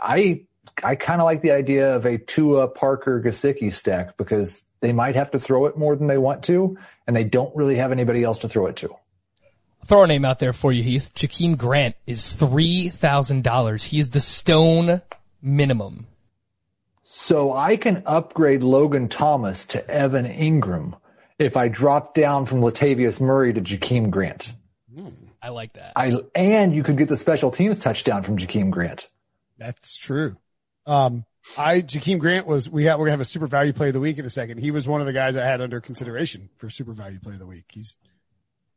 I 0.00 0.44
I 0.82 0.96
kind 0.96 1.20
of 1.20 1.24
like 1.24 1.42
the 1.42 1.52
idea 1.52 1.94
of 1.94 2.04
a 2.04 2.18
Tua 2.18 2.68
Parker 2.68 3.22
Gesicki 3.24 3.72
stack 3.72 4.16
because 4.16 4.64
they 4.80 4.92
might 4.92 5.14
have 5.14 5.30
to 5.32 5.38
throw 5.38 5.66
it 5.66 5.76
more 5.76 5.96
than 5.96 6.06
they 6.06 6.18
want 6.18 6.44
to, 6.44 6.76
and 7.06 7.14
they 7.14 7.24
don't 7.24 7.54
really 7.54 7.76
have 7.76 7.92
anybody 7.92 8.22
else 8.24 8.38
to 8.38 8.48
throw 8.48 8.66
it 8.66 8.76
to. 8.76 8.94
throw 9.86 10.02
a 10.02 10.06
name 10.06 10.24
out 10.24 10.38
there 10.38 10.52
for 10.52 10.72
you, 10.72 10.82
Heath. 10.82 11.12
Jakeem 11.14 11.56
Grant 11.56 11.94
is 12.06 12.32
three 12.32 12.88
thousand 12.88 13.44
dollars. 13.44 13.84
He 13.84 13.98
is 13.98 14.10
the 14.10 14.20
stone 14.20 15.02
minimum. 15.40 16.06
So 17.02 17.52
I 17.52 17.76
can 17.76 18.02
upgrade 18.06 18.62
Logan 18.62 19.08
Thomas 19.08 19.66
to 19.68 19.88
Evan 19.88 20.26
Engram 20.26 20.98
if 21.38 21.56
I 21.56 21.68
drop 21.68 22.14
down 22.14 22.46
from 22.46 22.60
Latavius 22.60 23.20
Murray 23.20 23.52
to 23.52 23.60
Jakeem 23.60 24.10
Grant. 24.10 24.52
Hmm. 24.92 25.08
I 25.42 25.50
like 25.50 25.74
that. 25.74 25.92
I 25.94 26.18
and 26.34 26.74
you 26.74 26.82
could 26.82 26.96
get 26.96 27.08
the 27.08 27.16
special 27.16 27.50
teams 27.50 27.78
touchdown 27.78 28.22
from 28.22 28.38
Jakeem 28.38 28.70
Grant. 28.70 29.08
That's 29.64 29.96
true. 29.96 30.36
Um, 30.86 31.24
I, 31.56 31.80
Jakeem 31.80 32.18
Grant 32.18 32.46
was, 32.46 32.68
we 32.68 32.84
have, 32.84 32.98
we're 32.98 33.06
gonna 33.06 33.12
have 33.12 33.20
a 33.20 33.24
super 33.24 33.46
value 33.46 33.72
play 33.72 33.88
of 33.88 33.94
the 33.94 34.00
week 34.00 34.18
in 34.18 34.24
a 34.24 34.30
second. 34.30 34.58
He 34.58 34.70
was 34.70 34.86
one 34.86 35.00
of 35.00 35.06
the 35.06 35.12
guys 35.12 35.36
I 35.36 35.44
had 35.44 35.60
under 35.60 35.80
consideration 35.80 36.50
for 36.56 36.68
super 36.70 36.92
value 36.92 37.18
play 37.18 37.34
of 37.34 37.38
the 37.38 37.46
week. 37.46 37.64
He's, 37.72 37.96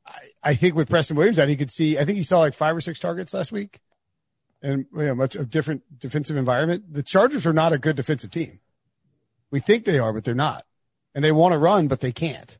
I, 0.06 0.20
I 0.44 0.56
think 0.56 0.76
with 0.76 0.90
Preston 0.90 1.18
Williams 1.18 1.38
that 1.38 1.50
he 1.50 1.58
could 1.58 1.72
see, 1.72 1.98
I 1.98 2.06
think 2.06 2.18
he 2.18 2.24
saw 2.24 2.40
like 2.40 2.54
five 2.54 2.76
or 2.76 2.82
six 2.82 3.00
targets 3.00 3.34
last 3.34 3.52
week 3.52 3.80
and 4.62 4.86
you 4.94 5.06
know, 5.06 5.16
much 5.16 5.36
a 5.36 5.46
different 5.46 6.00
defensive 6.00 6.38
environment. 6.38 6.94
The 6.94 7.04
Chargers 7.04 7.46
are 7.46 7.54
not 7.54 7.74
a 7.74 7.78
good 7.78 7.96
defensive 7.96 8.32
team. 8.32 8.60
We 9.52 9.60
think 9.60 9.86
they 9.86 10.00
are, 10.00 10.14
but 10.14 10.24
they're 10.24 10.36
not. 10.36 10.66
And 11.16 11.24
they 11.24 11.32
want 11.32 11.54
to 11.54 11.58
run, 11.58 11.88
but 11.88 12.00
they 12.00 12.12
can't. 12.12 12.58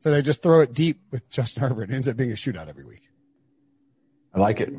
So 0.00 0.10
they 0.10 0.22
just 0.22 0.42
throw 0.42 0.60
it 0.60 0.72
deep 0.72 1.00
with 1.10 1.28
Justin 1.28 1.62
Herbert. 1.62 1.90
It 1.90 1.94
ends 1.94 2.08
up 2.08 2.16
being 2.16 2.32
a 2.32 2.34
shootout 2.34 2.68
every 2.68 2.84
week. 2.84 3.08
I 4.34 4.38
like 4.40 4.60
it. 4.60 4.72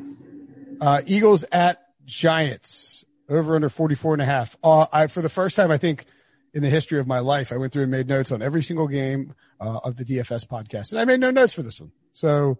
Uh, 0.79 1.01
Eagles 1.05 1.45
at 1.51 1.90
Giants 2.11 3.05
over 3.29 3.55
under 3.55 3.69
44 3.69 4.13
and 4.13 4.21
a 4.21 4.25
half. 4.25 4.57
Uh, 4.63 4.85
I, 4.91 5.07
for 5.07 5.21
the 5.21 5.29
first 5.29 5.55
time, 5.55 5.71
I 5.71 5.77
think 5.77 6.05
in 6.53 6.61
the 6.61 6.69
history 6.69 6.99
of 6.99 7.07
my 7.07 7.19
life, 7.19 7.51
I 7.51 7.57
went 7.57 7.71
through 7.71 7.83
and 7.83 7.91
made 7.91 8.07
notes 8.07 8.31
on 8.31 8.41
every 8.41 8.61
single 8.61 8.87
game, 8.87 9.33
uh, 9.59 9.79
of 9.83 9.95
the 9.95 10.03
DFS 10.03 10.45
podcast 10.47 10.91
and 10.91 10.99
I 10.99 11.05
made 11.05 11.19
no 11.19 11.31
notes 11.31 11.53
for 11.53 11.61
this 11.61 11.79
one. 11.79 11.91
So 12.13 12.57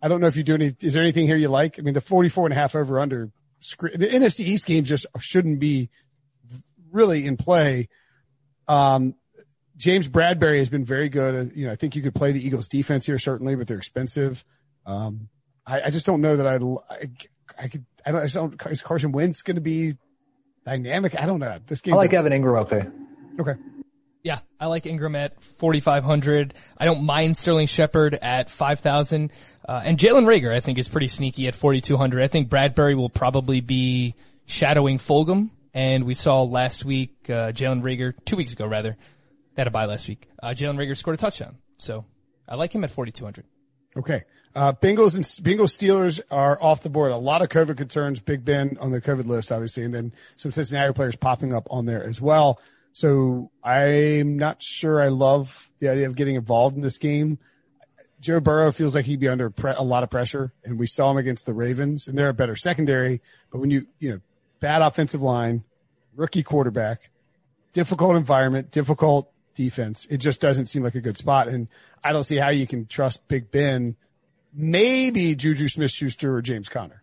I 0.00 0.08
don't 0.08 0.20
know 0.20 0.28
if 0.28 0.36
you 0.36 0.42
do 0.42 0.54
any, 0.54 0.74
is 0.80 0.94
there 0.94 1.02
anything 1.02 1.26
here 1.26 1.36
you 1.36 1.48
like? 1.48 1.78
I 1.78 1.82
mean, 1.82 1.94
the 1.94 2.00
44 2.00 2.46
and 2.46 2.52
a 2.52 2.56
half 2.56 2.74
over 2.74 3.00
under 3.00 3.30
the 3.78 4.08
NFC 4.08 4.40
East 4.40 4.66
games 4.66 4.88
just 4.88 5.06
shouldn't 5.18 5.58
be 5.58 5.90
really 6.90 7.26
in 7.26 7.36
play. 7.36 7.88
Um, 8.68 9.14
James 9.76 10.06
Bradberry 10.06 10.58
has 10.58 10.70
been 10.70 10.84
very 10.84 11.08
good. 11.08 11.52
You 11.54 11.66
know, 11.66 11.72
I 11.72 11.76
think 11.76 11.96
you 11.96 12.02
could 12.02 12.14
play 12.14 12.32
the 12.32 12.44
Eagles 12.44 12.68
defense 12.68 13.04
here, 13.04 13.18
certainly, 13.18 13.56
but 13.56 13.66
they're 13.66 13.76
expensive. 13.76 14.44
Um, 14.86 15.28
I, 15.66 15.82
I 15.82 15.90
just 15.90 16.06
don't 16.06 16.20
know 16.20 16.36
that 16.36 16.46
I'd, 16.46 16.62
I, 16.62 17.64
I 17.64 17.68
could, 17.68 17.84
I 18.04 18.12
don't, 18.12 18.20
I 18.20 18.24
just 18.24 18.34
don't, 18.34 18.66
is 18.66 18.82
Carson 18.82 19.12
Wentz 19.12 19.42
going 19.42 19.56
to 19.56 19.60
be 19.60 19.94
dynamic? 20.64 21.20
I 21.20 21.26
don't 21.26 21.40
know. 21.40 21.58
This 21.66 21.80
game. 21.80 21.94
I 21.94 21.96
like 21.96 22.12
Evan 22.12 22.32
Engram. 22.32 22.62
Okay. 22.62 22.88
Okay. 23.40 23.54
Yeah, 24.22 24.38
I 24.58 24.66
like 24.66 24.84
Engram 24.84 25.16
at 25.16 25.42
4,500. 25.42 26.54
I 26.78 26.86
don't 26.86 27.04
mind 27.04 27.36
Sterling 27.36 27.66
Shepard 27.66 28.14
at 28.14 28.50
5,000. 28.50 29.30
Uh, 29.68 29.82
and 29.84 29.98
Jalen 29.98 30.24
Reagor, 30.24 30.50
I 30.50 30.60
think 30.60 30.78
is 30.78 30.88
pretty 30.88 31.08
sneaky 31.08 31.46
at 31.46 31.54
4,200. 31.54 32.22
I 32.22 32.28
think 32.28 32.48
Bradberry 32.48 32.96
will 32.96 33.10
probably 33.10 33.60
be 33.60 34.14
shadowing 34.46 34.96
Fulgham. 34.96 35.50
And 35.74 36.04
we 36.04 36.14
saw 36.14 36.42
last 36.42 36.86
week, 36.86 37.14
uh, 37.28 37.52
Jalen 37.52 37.82
Reagor, 37.82 38.14
two 38.24 38.36
weeks 38.36 38.52
ago 38.52 38.66
rather, 38.66 38.96
they 39.54 39.60
had 39.60 39.66
a 39.66 39.70
bye 39.70 39.84
last 39.84 40.08
week. 40.08 40.26
Uh, 40.42 40.48
Jalen 40.48 40.76
Reagor 40.76 40.96
scored 40.96 41.14
a 41.14 41.18
touchdown. 41.18 41.58
So 41.76 42.06
I 42.48 42.54
like 42.56 42.74
him 42.74 42.82
at 42.82 42.90
4,200. 42.90 43.44
Okay. 43.96 44.24
Uh, 44.54 44.72
Bengals 44.72 45.16
and 45.16 45.24
Bengals 45.24 45.76
Steelers 45.76 46.20
are 46.30 46.56
off 46.62 46.82
the 46.82 46.90
board. 46.90 47.10
A 47.10 47.16
lot 47.16 47.42
of 47.42 47.48
COVID 47.48 47.76
concerns. 47.76 48.20
Big 48.20 48.44
Ben 48.44 48.76
on 48.80 48.92
the 48.92 49.00
COVID 49.00 49.26
list, 49.26 49.50
obviously, 49.50 49.82
and 49.82 49.92
then 49.92 50.12
some 50.36 50.52
Cincinnati 50.52 50.92
players 50.92 51.16
popping 51.16 51.52
up 51.52 51.66
on 51.70 51.86
there 51.86 52.04
as 52.04 52.20
well. 52.20 52.60
So 52.92 53.50
I'm 53.64 54.36
not 54.36 54.62
sure 54.62 55.02
I 55.02 55.08
love 55.08 55.70
the 55.80 55.88
idea 55.88 56.06
of 56.06 56.14
getting 56.14 56.36
involved 56.36 56.76
in 56.76 56.82
this 56.82 56.98
game. 56.98 57.40
Joe 58.20 58.38
Burrow 58.38 58.70
feels 58.70 58.94
like 58.94 59.04
he'd 59.04 59.18
be 59.18 59.28
under 59.28 59.50
pre- 59.50 59.74
a 59.76 59.82
lot 59.82 60.04
of 60.04 60.10
pressure, 60.10 60.52
and 60.64 60.78
we 60.78 60.86
saw 60.86 61.10
him 61.10 61.16
against 61.16 61.44
the 61.44 61.52
Ravens, 61.52 62.06
and 62.06 62.16
they're 62.16 62.28
a 62.28 62.34
better 62.34 62.54
secondary. 62.54 63.20
But 63.50 63.58
when 63.58 63.70
you, 63.70 63.88
you 63.98 64.10
know, 64.12 64.20
bad 64.60 64.80
offensive 64.80 65.20
line, 65.20 65.64
rookie 66.14 66.44
quarterback, 66.44 67.10
difficult 67.72 68.14
environment, 68.16 68.70
difficult 68.70 69.30
defense, 69.54 70.06
it 70.08 70.18
just 70.18 70.40
doesn't 70.40 70.66
seem 70.66 70.84
like 70.84 70.94
a 70.94 71.00
good 71.00 71.18
spot. 71.18 71.48
And 71.48 71.66
I 72.02 72.12
don't 72.12 72.24
see 72.24 72.36
how 72.36 72.50
you 72.50 72.66
can 72.66 72.86
trust 72.86 73.26
Big 73.26 73.50
Ben, 73.50 73.96
maybe 74.54 75.34
Juju 75.34 75.68
Smith 75.68 75.90
Schuster 75.90 76.36
or 76.36 76.42
James 76.42 76.68
Conner. 76.68 77.02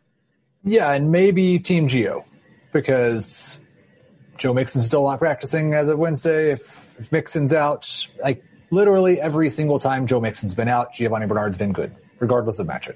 Yeah, 0.64 0.92
and 0.92 1.12
maybe 1.12 1.60
Team 1.60 1.88
Gio 1.88 2.24
because 2.72 3.60
Joe 4.38 4.54
Mixon's 4.54 4.86
still 4.86 5.08
not 5.08 5.20
practicing 5.20 5.74
as 5.74 5.88
of 5.90 5.98
Wednesday. 5.98 6.52
If, 6.52 6.90
if 7.00 7.12
Mixon's 7.12 7.54
out, 7.54 8.08
like 8.22 8.44
literally 8.70 9.20
every 9.20 9.50
single 9.50 9.80
time 9.80 10.08
Joe 10.08 10.20
Mixon's 10.20 10.54
been 10.54 10.68
out, 10.68 10.94
Giovani 10.94 11.28
Bernard's 11.28 11.58
been 11.58 11.74
good, 11.74 11.96
regardless 12.20 12.60
of 12.60 12.68
matchup. 12.68 12.96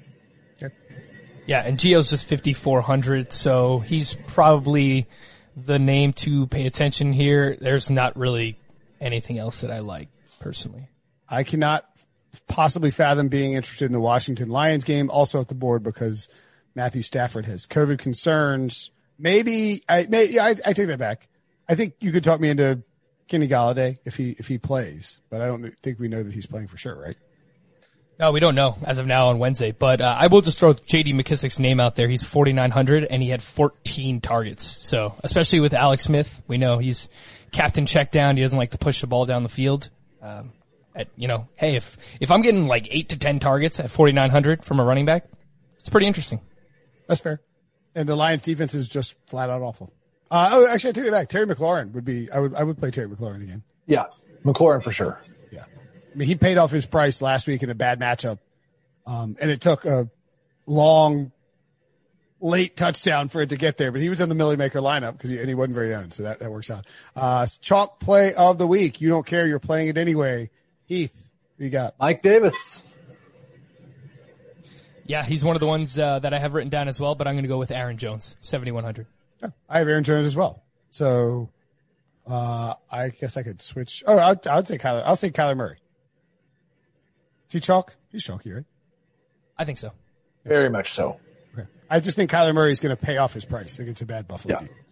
Yeah, 1.46 1.62
and 1.64 1.78
Gio's 1.78 2.10
just 2.10 2.28
5,400, 2.28 3.32
so 3.32 3.78
he's 3.78 4.14
probably 4.26 5.06
the 5.56 5.78
name 5.78 6.12
to 6.14 6.48
pay 6.48 6.66
attention 6.66 7.12
here. 7.12 7.56
There's 7.60 7.88
not 7.88 8.16
really 8.16 8.58
anything 9.00 9.38
else 9.38 9.60
that 9.60 9.70
I 9.70 9.78
like 9.78 10.08
personally. 10.40 10.88
I 11.28 11.44
cannot 11.44 11.88
possibly 12.46 12.90
fathom 12.90 13.28
being 13.28 13.54
interested 13.54 13.86
in 13.86 13.92
the 13.92 14.00
Washington 14.00 14.48
Lions 14.48 14.84
game 14.84 15.10
also 15.10 15.40
at 15.40 15.48
the 15.48 15.54
board 15.54 15.82
because 15.82 16.28
Matthew 16.74 17.02
Stafford 17.02 17.46
has 17.46 17.66
COVID 17.66 17.98
concerns. 17.98 18.90
Maybe 19.18 19.82
I 19.88 20.06
may, 20.08 20.38
I, 20.38 20.50
I 20.64 20.72
take 20.72 20.88
that 20.88 20.98
back. 20.98 21.28
I 21.68 21.74
think 21.74 21.94
you 22.00 22.12
could 22.12 22.24
talk 22.24 22.40
me 22.40 22.50
into 22.50 22.82
Kenny 23.28 23.48
Golladay 23.48 23.98
if 24.04 24.16
he, 24.16 24.36
if 24.38 24.46
he 24.46 24.58
plays, 24.58 25.20
but 25.30 25.40
I 25.40 25.46
don't 25.46 25.74
think 25.82 25.98
we 25.98 26.08
know 26.08 26.22
that 26.22 26.32
he's 26.32 26.46
playing 26.46 26.68
for 26.68 26.76
sure, 26.76 26.94
right? 26.94 27.16
No, 28.18 28.32
we 28.32 28.40
don't 28.40 28.54
know 28.54 28.78
as 28.82 28.98
of 28.98 29.06
now 29.06 29.28
on 29.28 29.38
Wednesday, 29.38 29.72
but 29.72 30.00
uh, 30.00 30.16
I 30.18 30.28
will 30.28 30.40
just 30.40 30.58
throw 30.58 30.72
J.D. 30.72 31.12
McKissic's 31.12 31.58
name 31.58 31.80
out 31.80 31.96
there. 31.96 32.08
He's 32.08 32.22
4,900 32.22 33.04
and 33.04 33.22
he 33.22 33.28
had 33.28 33.42
14 33.42 34.22
targets. 34.22 34.64
So, 34.64 35.14
especially 35.22 35.60
with 35.60 35.74
Alex 35.74 36.04
Smith, 36.04 36.42
we 36.48 36.56
know 36.56 36.78
he's 36.78 37.10
captain 37.52 37.84
check 37.84 38.10
down. 38.10 38.36
He 38.36 38.42
doesn't 38.42 38.56
like 38.56 38.70
to 38.70 38.78
push 38.78 39.02
the 39.02 39.06
ball 39.06 39.26
down 39.26 39.42
the 39.42 39.50
field. 39.50 39.90
Um, 40.22 40.52
at, 40.96 41.08
you 41.16 41.28
know, 41.28 41.48
hey, 41.54 41.76
if, 41.76 41.96
if 42.20 42.30
I'm 42.30 42.42
getting 42.42 42.66
like 42.66 42.88
eight 42.90 43.10
to 43.10 43.18
10 43.18 43.38
targets 43.38 43.78
at 43.78 43.90
4,900 43.90 44.64
from 44.64 44.80
a 44.80 44.84
running 44.84 45.06
back, 45.06 45.26
it's 45.78 45.88
pretty 45.88 46.06
interesting. 46.06 46.40
That's 47.06 47.20
fair. 47.20 47.40
And 47.94 48.08
the 48.08 48.16
Lions 48.16 48.42
defense 48.42 48.74
is 48.74 48.88
just 48.88 49.14
flat 49.26 49.50
out 49.50 49.62
awful. 49.62 49.92
Uh, 50.30 50.50
oh, 50.52 50.66
actually, 50.66 50.90
I 50.90 50.92
take 50.92 51.04
it 51.04 51.10
back. 51.12 51.28
Terry 51.28 51.46
McLaurin 51.46 51.92
would 51.92 52.04
be, 52.04 52.30
I 52.30 52.40
would, 52.40 52.54
I 52.54 52.64
would 52.64 52.78
play 52.78 52.90
Terry 52.90 53.08
McLaurin 53.08 53.42
again. 53.42 53.62
Yeah, 53.86 54.06
McLaurin 54.44 54.82
for 54.82 54.90
sure. 54.90 55.20
Yeah. 55.52 55.64
I 56.12 56.16
mean, 56.16 56.26
he 56.26 56.34
paid 56.34 56.58
off 56.58 56.70
his 56.70 56.86
price 56.86 57.22
last 57.22 57.46
week 57.46 57.62
in 57.62 57.70
a 57.70 57.74
bad 57.74 58.00
matchup. 58.00 58.38
Um, 59.06 59.36
and 59.40 59.50
it 59.50 59.60
took 59.60 59.84
a 59.84 60.10
long, 60.66 61.30
late 62.40 62.76
touchdown 62.76 63.28
for 63.28 63.40
it 63.42 63.50
to 63.50 63.56
get 63.56 63.76
there, 63.76 63.92
but 63.92 64.00
he 64.00 64.08
was 64.08 64.20
in 64.20 64.28
the 64.28 64.34
Milly 64.34 64.56
Maker 64.56 64.80
lineup 64.80 65.12
because 65.12 65.30
he, 65.30 65.38
and 65.38 65.48
he 65.48 65.54
wasn't 65.54 65.74
very 65.74 65.94
owned. 65.94 66.12
So 66.12 66.24
that, 66.24 66.40
that 66.40 66.50
works 66.50 66.70
out. 66.70 66.86
Uh, 67.14 67.46
chalk 67.60 68.00
play 68.00 68.34
of 68.34 68.58
the 68.58 68.66
week. 68.66 69.00
You 69.00 69.08
don't 69.08 69.26
care. 69.26 69.46
You're 69.46 69.60
playing 69.60 69.88
it 69.88 69.96
anyway. 69.96 70.50
Heath, 70.86 71.30
who 71.58 71.64
you 71.64 71.70
got? 71.70 71.94
Mike 71.98 72.22
Davis. 72.22 72.82
Yeah, 75.04 75.22
he's 75.24 75.44
one 75.44 75.54
of 75.54 75.60
the 75.60 75.66
ones 75.66 75.98
uh, 75.98 76.18
that 76.20 76.34
I 76.34 76.38
have 76.38 76.54
written 76.54 76.70
down 76.70 76.88
as 76.88 76.98
well, 76.98 77.14
but 77.14 77.28
I'm 77.28 77.34
going 77.34 77.44
to 77.44 77.48
go 77.48 77.58
with 77.58 77.70
Aaron 77.70 77.96
Jones, 77.96 78.34
7,100. 78.40 79.06
Yeah, 79.42 79.50
I 79.68 79.78
have 79.78 79.88
Aaron 79.88 80.02
Jones 80.04 80.26
as 80.26 80.34
well. 80.34 80.62
So 80.90 81.48
Uh, 82.26 82.74
I 82.90 83.10
guess 83.10 83.36
I 83.36 83.42
could 83.44 83.62
switch. 83.62 84.02
Oh, 84.06 84.18
I, 84.18 84.34
I 84.50 84.56
would 84.56 84.66
say 84.66 84.78
Kyler. 84.78 85.02
I'll 85.04 85.14
say 85.16 85.30
Kyler 85.30 85.56
Murray. 85.56 85.76
Is 87.48 87.52
he 87.52 87.60
chalk? 87.60 87.94
He's 88.10 88.24
chalky, 88.24 88.50
right? 88.52 88.64
I 89.56 89.64
think 89.64 89.78
so. 89.78 89.92
Very 90.44 90.68
much 90.70 90.92
so. 90.92 91.20
Okay. 91.56 91.68
I 91.88 92.00
just 92.00 92.16
think 92.16 92.30
Kyler 92.30 92.52
Murray 92.52 92.72
is 92.72 92.80
going 92.80 92.96
to 92.96 93.00
pay 93.00 93.16
off 93.18 93.32
his 93.32 93.44
price 93.44 93.78
against 93.78 94.02
a 94.02 94.06
bad 94.06 94.26
Buffalo 94.26 94.54
Yeah. 94.54 94.60
defense. 94.66 94.85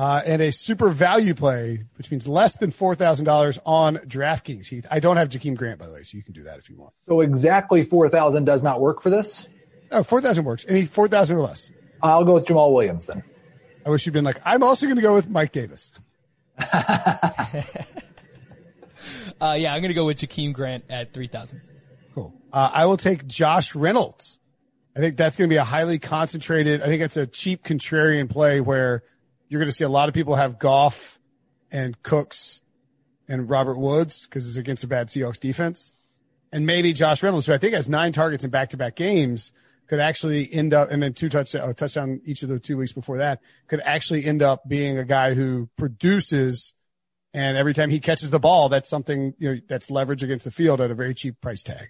Uh, 0.00 0.22
and 0.24 0.40
a 0.40 0.50
super 0.50 0.88
value 0.88 1.34
play, 1.34 1.78
which 1.98 2.10
means 2.10 2.26
less 2.26 2.56
than 2.56 2.72
$4,000 2.72 3.58
on 3.66 3.96
DraftKings, 3.98 4.64
Heath. 4.64 4.86
I 4.90 4.98
don't 4.98 5.18
have 5.18 5.28
Jakeem 5.28 5.54
Grant, 5.54 5.78
by 5.78 5.88
the 5.88 5.92
way, 5.92 6.04
so 6.04 6.16
you 6.16 6.22
can 6.22 6.32
do 6.32 6.44
that 6.44 6.58
if 6.58 6.70
you 6.70 6.76
want. 6.78 6.94
So 7.04 7.20
exactly 7.20 7.84
4,000 7.84 8.46
does 8.46 8.62
not 8.62 8.80
work 8.80 9.02
for 9.02 9.10
this. 9.10 9.46
Oh, 9.90 10.02
4,000 10.02 10.44
works. 10.44 10.64
Any 10.66 10.86
4,000 10.86 11.36
or 11.36 11.42
less. 11.42 11.70
I'll 12.02 12.24
go 12.24 12.32
with 12.32 12.46
Jamaal 12.46 12.72
Williams 12.72 13.08
then. 13.08 13.22
I 13.84 13.90
wish 13.90 14.06
you'd 14.06 14.12
been 14.12 14.24
like, 14.24 14.40
I'm 14.42 14.62
also 14.62 14.86
going 14.86 14.96
to 14.96 15.02
go 15.02 15.12
with 15.12 15.28
Mike 15.28 15.52
Davis. 15.52 15.92
Uh, 19.40 19.56
yeah, 19.58 19.72
I'm 19.72 19.80
gonna 19.80 19.94
go 19.94 20.04
with 20.04 20.18
Jakeem 20.18 20.52
Grant 20.52 20.84
at 20.90 21.14
three 21.14 21.26
thousand. 21.26 21.62
Cool. 22.14 22.34
Uh, 22.52 22.70
I 22.70 22.84
will 22.84 22.98
take 22.98 23.26
Josh 23.26 23.74
Reynolds. 23.74 24.38
I 24.94 25.00
think 25.00 25.16
that's 25.16 25.36
going 25.36 25.48
to 25.48 25.52
be 25.52 25.56
a 25.56 25.64
highly 25.64 25.98
concentrated. 25.98 26.82
I 26.82 26.86
think 26.86 27.00
it's 27.00 27.16
a 27.16 27.26
cheap 27.26 27.64
contrarian 27.64 28.28
play 28.28 28.60
where 28.60 29.02
you're 29.50 29.60
going 29.60 29.70
to 29.70 29.76
see 29.76 29.84
a 29.84 29.88
lot 29.88 30.08
of 30.08 30.14
people 30.14 30.36
have 30.36 30.58
Goff 30.58 31.18
and 31.70 32.00
Cooks 32.02 32.60
and 33.28 33.50
Robert 33.50 33.78
Woods 33.78 34.24
because 34.24 34.48
it's 34.48 34.56
against 34.56 34.84
a 34.84 34.86
bad 34.86 35.08
Seahawks 35.08 35.40
defense. 35.40 35.92
And 36.52 36.66
maybe 36.66 36.92
Josh 36.92 37.22
Reynolds, 37.22 37.46
who 37.46 37.52
I 37.52 37.58
think 37.58 37.74
has 37.74 37.88
nine 37.88 38.12
targets 38.12 38.44
in 38.44 38.50
back 38.50 38.70
to 38.70 38.76
back 38.76 38.96
games, 38.96 39.52
could 39.88 39.98
actually 39.98 40.52
end 40.52 40.72
up, 40.72 40.90
and 40.92 41.02
then 41.02 41.14
two 41.14 41.28
touchdown, 41.28 41.68
a 41.68 41.74
touchdown 41.74 42.20
each 42.24 42.44
of 42.44 42.48
the 42.48 42.60
two 42.60 42.76
weeks 42.76 42.92
before 42.92 43.18
that, 43.18 43.40
could 43.66 43.80
actually 43.80 44.24
end 44.24 44.40
up 44.40 44.68
being 44.68 44.98
a 44.98 45.04
guy 45.04 45.34
who 45.34 45.68
produces. 45.76 46.72
And 47.34 47.56
every 47.56 47.74
time 47.74 47.90
he 47.90 47.98
catches 47.98 48.30
the 48.30 48.38
ball, 48.38 48.68
that's 48.68 48.88
something, 48.88 49.34
you 49.38 49.54
know, 49.54 49.60
that's 49.68 49.90
leverage 49.90 50.22
against 50.22 50.44
the 50.44 50.52
field 50.52 50.80
at 50.80 50.92
a 50.92 50.94
very 50.94 51.14
cheap 51.14 51.40
price 51.40 51.62
tag. 51.62 51.88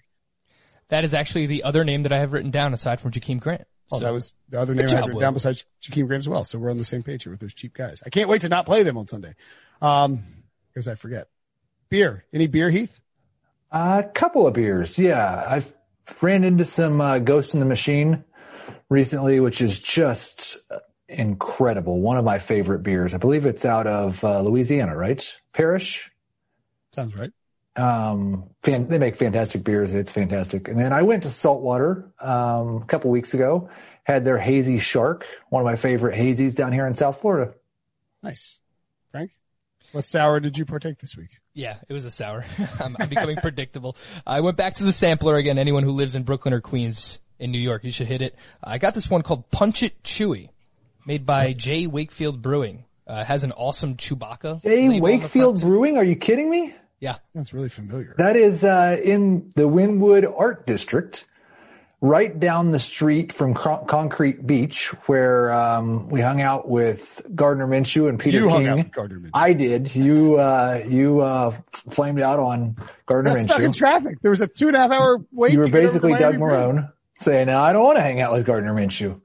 That 0.89 1.03
is 1.03 1.13
actually 1.13 1.45
the 1.45 1.63
other 1.63 1.83
name 1.83 2.01
that 2.03 2.11
I 2.11 2.19
have 2.19 2.33
written 2.33 2.49
down 2.51 2.73
aside 2.73 2.99
from 2.99 3.11
Jakeem 3.11 3.39
Grant. 3.39 3.67
Oh, 3.91 3.97
So- 3.99 4.05
that 4.05 4.13
was 4.13 4.33
the 4.49 4.59
other 4.59 4.73
name 4.75 4.85
I 4.87 4.89
had 4.89 4.99
written 4.99 5.13
Will. 5.15 5.21
down 5.21 5.33
besides 5.33 5.65
Jakeem 5.81 6.07
Grant 6.07 6.21
as 6.21 6.29
well. 6.29 6.43
So 6.45 6.59
we're 6.59 6.71
on 6.71 6.77
the 6.77 6.85
same 6.85 7.03
page 7.03 7.23
here 7.23 7.31
with 7.31 7.39
those 7.41 7.53
cheap 7.53 7.73
guys. 7.73 8.01
I 8.05 8.09
can't 8.09 8.29
wait 8.29 8.41
to 8.41 8.49
not 8.49 8.65
play 8.65 8.83
them 8.83 8.97
on 8.97 9.07
Sunday. 9.07 9.35
Um, 9.81 10.23
cause 10.73 10.87
I 10.87 10.95
forget. 10.95 11.27
Beer. 11.89 12.23
Any 12.33 12.47
beer, 12.47 12.69
Heath? 12.69 12.99
A 13.71 14.03
couple 14.13 14.47
of 14.47 14.53
beers. 14.53 14.97
Yeah. 14.97 15.43
I've 15.47 15.73
ran 16.21 16.43
into 16.43 16.65
some 16.65 17.01
uh, 17.01 17.19
Ghost 17.19 17.53
in 17.53 17.59
the 17.59 17.65
Machine 17.65 18.23
recently, 18.89 19.39
which 19.39 19.61
is 19.61 19.79
just 19.79 20.57
uh, 20.69 20.79
incredible. 21.09 21.99
One 21.99 22.17
of 22.17 22.23
my 22.25 22.39
favorite 22.39 22.83
beers. 22.83 23.13
I 23.13 23.17
believe 23.17 23.45
it's 23.45 23.65
out 23.65 23.87
of 23.87 24.23
uh, 24.23 24.41
Louisiana, 24.41 24.95
right? 24.95 25.29
Parish. 25.53 26.11
Sounds 26.93 27.15
right. 27.15 27.31
Um, 27.75 28.49
fan, 28.63 28.87
they 28.87 28.97
make 28.97 29.15
fantastic 29.15 29.63
beers. 29.63 29.91
And 29.91 29.99
it's 29.99 30.11
fantastic. 30.11 30.67
And 30.67 30.79
then 30.79 30.93
I 30.93 31.03
went 31.03 31.23
to 31.23 31.29
Saltwater, 31.29 32.11
um, 32.19 32.81
a 32.81 32.85
couple 32.85 33.11
weeks 33.11 33.33
ago, 33.33 33.69
had 34.03 34.25
their 34.25 34.37
hazy 34.37 34.79
shark, 34.79 35.25
one 35.49 35.61
of 35.61 35.65
my 35.65 35.75
favorite 35.75 36.17
hazies 36.17 36.55
down 36.55 36.71
here 36.73 36.87
in 36.87 36.95
South 36.95 37.21
Florida. 37.21 37.53
Nice. 38.23 38.59
Frank? 39.11 39.31
What 39.91 40.05
sour 40.05 40.39
did 40.39 40.57
you 40.57 40.65
partake 40.65 40.99
this 40.99 41.15
week? 41.15 41.39
Yeah, 41.53 41.77
it 41.87 41.93
was 41.93 42.05
a 42.05 42.11
sour. 42.11 42.45
I'm, 42.79 42.95
I'm 42.99 43.09
becoming 43.09 43.37
predictable. 43.41 43.97
I 44.25 44.41
went 44.41 44.57
back 44.57 44.75
to 44.75 44.83
the 44.83 44.93
sampler 44.93 45.35
again. 45.35 45.57
Anyone 45.57 45.83
who 45.83 45.91
lives 45.91 46.15
in 46.15 46.23
Brooklyn 46.23 46.53
or 46.53 46.61
Queens 46.61 47.19
in 47.39 47.51
New 47.51 47.59
York, 47.59 47.83
you 47.83 47.91
should 47.91 48.07
hit 48.07 48.21
it. 48.21 48.35
I 48.63 48.77
got 48.77 48.93
this 48.93 49.09
one 49.09 49.21
called 49.21 49.49
Punch 49.51 49.83
It 49.83 50.01
Chewy, 50.03 50.49
made 51.05 51.25
by 51.25 51.53
J. 51.53 51.87
Wakefield 51.87 52.41
Brewing. 52.41 52.85
Uh, 53.07 53.25
has 53.25 53.43
an 53.43 53.51
awesome 53.51 53.97
Chewbacca. 53.97 54.61
Hey, 54.63 54.87
label 54.87 55.03
Wakefield. 55.03 55.59
Brewing, 55.59 55.97
are 55.97 56.03
you 56.03 56.15
kidding 56.15 56.49
me? 56.49 56.73
Yeah, 57.01 57.17
That's 57.33 57.51
really 57.53 57.69
familiar. 57.69 58.15
That 58.17 58.35
is 58.37 58.63
uh, 58.63 58.97
in 59.03 59.51
the 59.55 59.63
Wynwood 59.67 60.31
Art 60.37 60.67
District, 60.67 61.25
right 61.99 62.39
down 62.39 62.69
the 62.69 62.77
street 62.79 63.33
from 63.33 63.55
Con- 63.55 63.87
Concrete 63.87 64.45
Beach, 64.45 64.87
where 65.07 65.51
um, 65.51 66.09
we 66.09 66.21
hung 66.21 66.41
out 66.41 66.69
with 66.69 67.21
Gardner 67.33 67.67
Minshew 67.67 68.07
and 68.07 68.19
Peter 68.19 68.37
You 68.37 68.43
King. 68.43 68.51
hung 68.51 68.67
out 68.67 68.77
with 68.77 68.91
Gardner 68.91 69.19
Minshew. 69.19 69.31
I 69.33 69.53
did. 69.53 69.95
You 69.95 70.35
uh, 70.35 70.83
you 70.87 71.21
uh, 71.21 71.55
flamed 71.89 72.21
out 72.21 72.39
on 72.39 72.77
Gardner 73.07 73.33
Got 73.33 73.41
stuck 73.43 73.61
in 73.61 73.73
traffic. 73.73 74.17
There 74.21 74.31
was 74.31 74.41
a 74.41 74.47
two 74.47 74.67
and 74.67 74.77
a 74.77 74.81
half 74.81 74.91
hour 74.91 75.17
wait. 75.31 75.53
You 75.53 75.59
were 75.59 75.65
to 75.65 75.71
get 75.71 75.77
over 75.79 75.87
to 75.87 75.93
basically 75.93 76.19
Doug 76.19 76.35
Brew. 76.37 76.49
Marrone 76.51 76.93
saying, 77.21 77.47
"No, 77.47 77.59
I 77.59 77.73
don't 77.73 77.83
want 77.83 77.97
to 77.97 78.03
hang 78.03 78.21
out 78.21 78.31
with 78.33 78.45
Gardner 78.45 78.75
Minshew." 78.75 79.19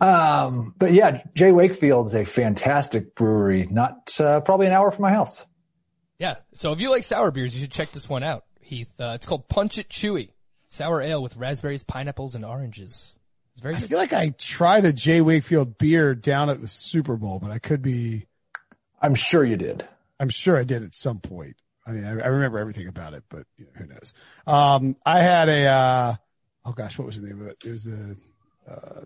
Um, 0.00 0.74
but 0.78 0.92
yeah, 0.92 1.22
J. 1.36 1.52
Wakefield's 1.52 2.14
a 2.14 2.24
fantastic 2.24 3.14
brewery, 3.14 3.66
not 3.70 4.10
uh, 4.18 4.40
probably 4.40 4.66
an 4.66 4.72
hour 4.72 4.90
from 4.90 5.02
my 5.02 5.12
house. 5.12 5.44
Yeah. 6.24 6.36
So 6.54 6.72
if 6.72 6.80
you 6.80 6.90
like 6.90 7.04
sour 7.04 7.30
beers, 7.30 7.54
you 7.54 7.60
should 7.60 7.70
check 7.70 7.92
this 7.92 8.08
one 8.08 8.22
out, 8.22 8.44
Heath. 8.62 8.88
Uh, 8.98 9.12
it's 9.14 9.26
called 9.26 9.46
Punch 9.46 9.76
It 9.76 9.90
Chewy, 9.90 10.30
sour 10.70 11.02
ale 11.02 11.22
with 11.22 11.36
raspberries, 11.36 11.84
pineapples, 11.84 12.34
and 12.34 12.46
oranges. 12.46 13.14
It's 13.52 13.60
very 13.60 13.74
I 13.74 13.80
good. 13.80 13.90
feel 13.90 13.98
like 13.98 14.14
I 14.14 14.30
tried 14.30 14.86
a 14.86 14.92
J. 14.94 15.20
Wakefield 15.20 15.76
beer 15.76 16.14
down 16.14 16.48
at 16.48 16.62
the 16.62 16.66
Super 16.66 17.16
Bowl, 17.16 17.40
but 17.40 17.50
I 17.50 17.58
could 17.58 17.82
be, 17.82 18.24
I'm 19.02 19.14
sure 19.14 19.44
you 19.44 19.56
did. 19.56 19.86
I'm 20.18 20.30
sure 20.30 20.56
I 20.56 20.64
did 20.64 20.82
at 20.82 20.94
some 20.94 21.18
point. 21.20 21.56
I 21.86 21.92
mean, 21.92 22.06
I, 22.06 22.12
I 22.12 22.28
remember 22.28 22.58
everything 22.58 22.88
about 22.88 23.12
it, 23.12 23.24
but 23.28 23.46
you 23.58 23.66
know, 23.66 23.72
who 23.74 23.86
knows? 23.86 24.14
Um, 24.46 24.96
I 25.04 25.20
had 25.20 25.50
a, 25.50 25.66
uh, 25.66 26.14
oh 26.64 26.72
gosh, 26.72 26.96
what 26.96 27.04
was 27.04 27.20
the 27.20 27.26
name 27.26 27.42
of 27.42 27.48
it? 27.48 27.58
It 27.62 27.70
was 27.70 27.84
the, 27.84 28.16
uh, 28.66 29.00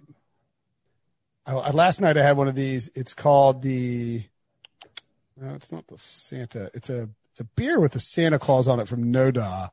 I, 1.45 1.71
last 1.73 2.01
night 2.01 2.17
I 2.17 2.23
had 2.23 2.37
one 2.37 2.47
of 2.47 2.55
these. 2.55 2.91
It's 2.95 3.13
called 3.13 3.61
the, 3.63 4.23
no, 5.41 5.55
it's 5.55 5.73
not 5.73 5.87
the 5.87 5.99
Santa. 5.99 6.71
It's 6.75 6.91
a, 6.91 7.09
it's 7.31 7.41
a 7.41 7.45
beer 7.45 7.81
with 7.81 7.93
the 7.93 8.01
Santa 8.01 8.39
Claus 8.39 8.69
on 8.69 8.81
it 8.81 8.89
from 8.89 9.13
Noda, 9.13 9.71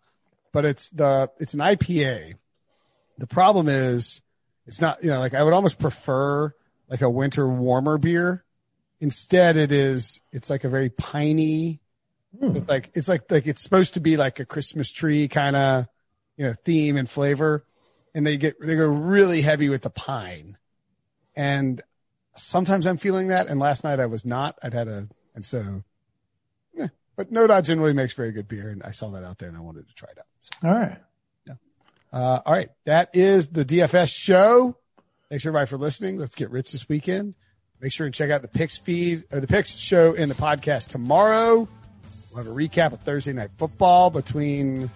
but 0.51 0.65
it's 0.65 0.89
the, 0.89 1.31
it's 1.39 1.53
an 1.53 1.59
IPA. 1.59 2.35
The 3.17 3.27
problem 3.27 3.67
is 3.67 4.21
it's 4.67 4.81
not, 4.81 5.03
you 5.03 5.09
know, 5.09 5.19
like 5.19 5.33
I 5.33 5.43
would 5.43 5.53
almost 5.53 5.79
prefer 5.79 6.53
like 6.89 7.01
a 7.01 7.09
winter 7.09 7.47
warmer 7.47 7.97
beer. 7.97 8.43
Instead, 8.99 9.57
it 9.57 9.71
is, 9.71 10.21
it's 10.31 10.49
like 10.49 10.63
a 10.63 10.69
very 10.69 10.89
piney, 10.89 11.81
hmm. 12.39 12.53
with 12.53 12.69
like, 12.69 12.91
it's 12.93 13.07
like, 13.07 13.29
like 13.31 13.47
it's 13.47 13.61
supposed 13.61 13.95
to 13.95 13.99
be 13.99 14.17
like 14.17 14.39
a 14.39 14.45
Christmas 14.45 14.91
tree 14.91 15.27
kind 15.27 15.55
of, 15.55 15.87
you 16.37 16.45
know, 16.45 16.53
theme 16.63 16.97
and 16.97 17.09
flavor. 17.09 17.65
And 18.13 18.25
they 18.25 18.37
get, 18.37 18.55
they 18.61 18.75
go 18.75 18.85
really 18.85 19.41
heavy 19.41 19.69
with 19.69 19.81
the 19.81 19.89
pine. 19.89 20.57
And 21.35 21.81
sometimes 22.37 22.87
I'm 22.87 22.97
feeling 22.97 23.27
that. 23.29 23.47
And 23.47 23.59
last 23.59 23.83
night 23.83 23.99
I 23.99 24.05
was 24.05 24.23
not. 24.23 24.57
I'd 24.63 24.73
had 24.73 24.87
a, 24.87 25.09
and 25.35 25.45
so, 25.45 25.83
yeah, 26.73 26.87
but 27.15 27.31
No 27.31 27.45
Dodge 27.45 27.67
generally 27.67 27.93
makes 27.93 28.13
very 28.13 28.31
good 28.31 28.47
beer. 28.47 28.69
And 28.69 28.81
I 28.83 28.91
saw 28.91 29.09
that 29.11 29.23
out 29.23 29.37
there 29.37 29.49
and 29.49 29.57
I 29.57 29.61
wanted 29.61 29.87
to 29.87 29.93
try 29.93 30.09
it 30.09 30.17
out. 30.17 30.25
So, 30.41 30.67
All 30.67 30.73
right. 30.73 30.97
uh, 32.13 32.41
all 32.45 32.53
right. 32.53 32.69
That 32.85 33.09
is 33.13 33.47
the 33.49 33.63
DFS 33.65 34.09
show. 34.09 34.77
Thanks 35.29 35.45
everybody 35.45 35.67
for 35.67 35.77
listening. 35.77 36.17
Let's 36.17 36.35
get 36.35 36.49
rich 36.49 36.71
this 36.71 36.87
weekend. 36.89 37.35
Make 37.81 37.91
sure 37.91 38.05
and 38.05 38.15
check 38.15 38.31
out 38.31 38.41
the 38.41 38.47
picks 38.47 38.77
feed 38.77 39.25
or 39.31 39.39
the 39.41 39.47
picks 39.47 39.75
show 39.75 40.13
in 40.13 40.29
the 40.29 40.35
podcast 40.35 40.87
tomorrow. 40.87 41.67
We'll 42.33 42.43
have 42.43 42.47
a 42.47 42.55
recap 42.55 42.93
of 42.93 43.01
Thursday 43.01 43.33
night 43.33 43.51
football 43.57 44.09
between 44.09 44.89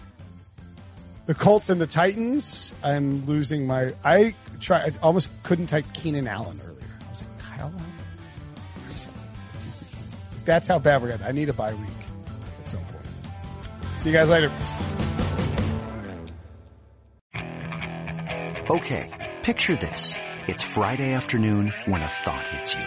the 1.25 1.35
Colts 1.35 1.69
and 1.69 1.79
the 1.79 1.87
Titans. 1.87 2.73
I'm 2.83 3.25
losing 3.25 3.67
my, 3.67 3.93
I 4.03 4.33
try, 4.59 4.79
I 4.85 4.91
almost 5.01 5.29
couldn't 5.43 5.67
type 5.67 5.85
Keenan 5.93 6.27
Allen 6.27 6.59
earlier. 6.65 6.79
I 7.05 7.09
was 7.09 7.21
like, 7.21 7.39
Kyle 7.57 7.69
That's 10.49 10.67
how 10.67 10.79
bad 10.79 11.03
we're 11.03 11.09
getting. 11.09 11.27
I 11.27 11.31
need 11.31 11.47
a 11.49 11.53
bye 11.53 11.75
week 11.75 11.89
at 12.59 12.67
some 12.67 12.81
point. 12.85 13.05
See 13.99 14.09
you 14.09 14.13
guys 14.13 14.29
later. 14.29 14.51
Okay, 18.67 19.35
picture 19.43 19.75
this. 19.75 20.15
It's 20.47 20.63
Friday 20.63 21.13
afternoon 21.13 21.71
when 21.85 22.01
a 22.01 22.07
thought 22.07 22.47
hits 22.47 22.73
you. 22.73 22.83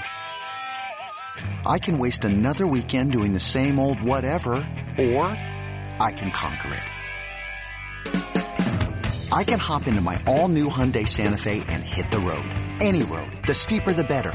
I 1.65 1.79
can 1.79 1.99
waste 1.99 2.25
another 2.25 2.67
weekend 2.67 3.13
doing 3.13 3.33
the 3.33 3.39
same 3.39 3.79
old 3.79 4.03
whatever, 4.03 4.55
or 4.99 5.25
I 5.25 6.13
can 6.17 6.33
conquer 6.33 6.75
it. 6.75 6.83
I 9.31 9.45
can 9.45 9.61
hop 9.61 9.87
into 9.87 10.01
my 10.01 10.21
all-new 10.27 10.69
Hyundai 10.69 11.07
Santa 11.07 11.37
Fe 11.37 11.63
and 11.69 11.85
hit 11.85 12.11
the 12.11 12.19
road. 12.19 12.45
Any 12.81 13.05
road. 13.05 13.39
The 13.47 13.55
steeper 13.55 13.93
the 13.93 14.03
better. 14.03 14.35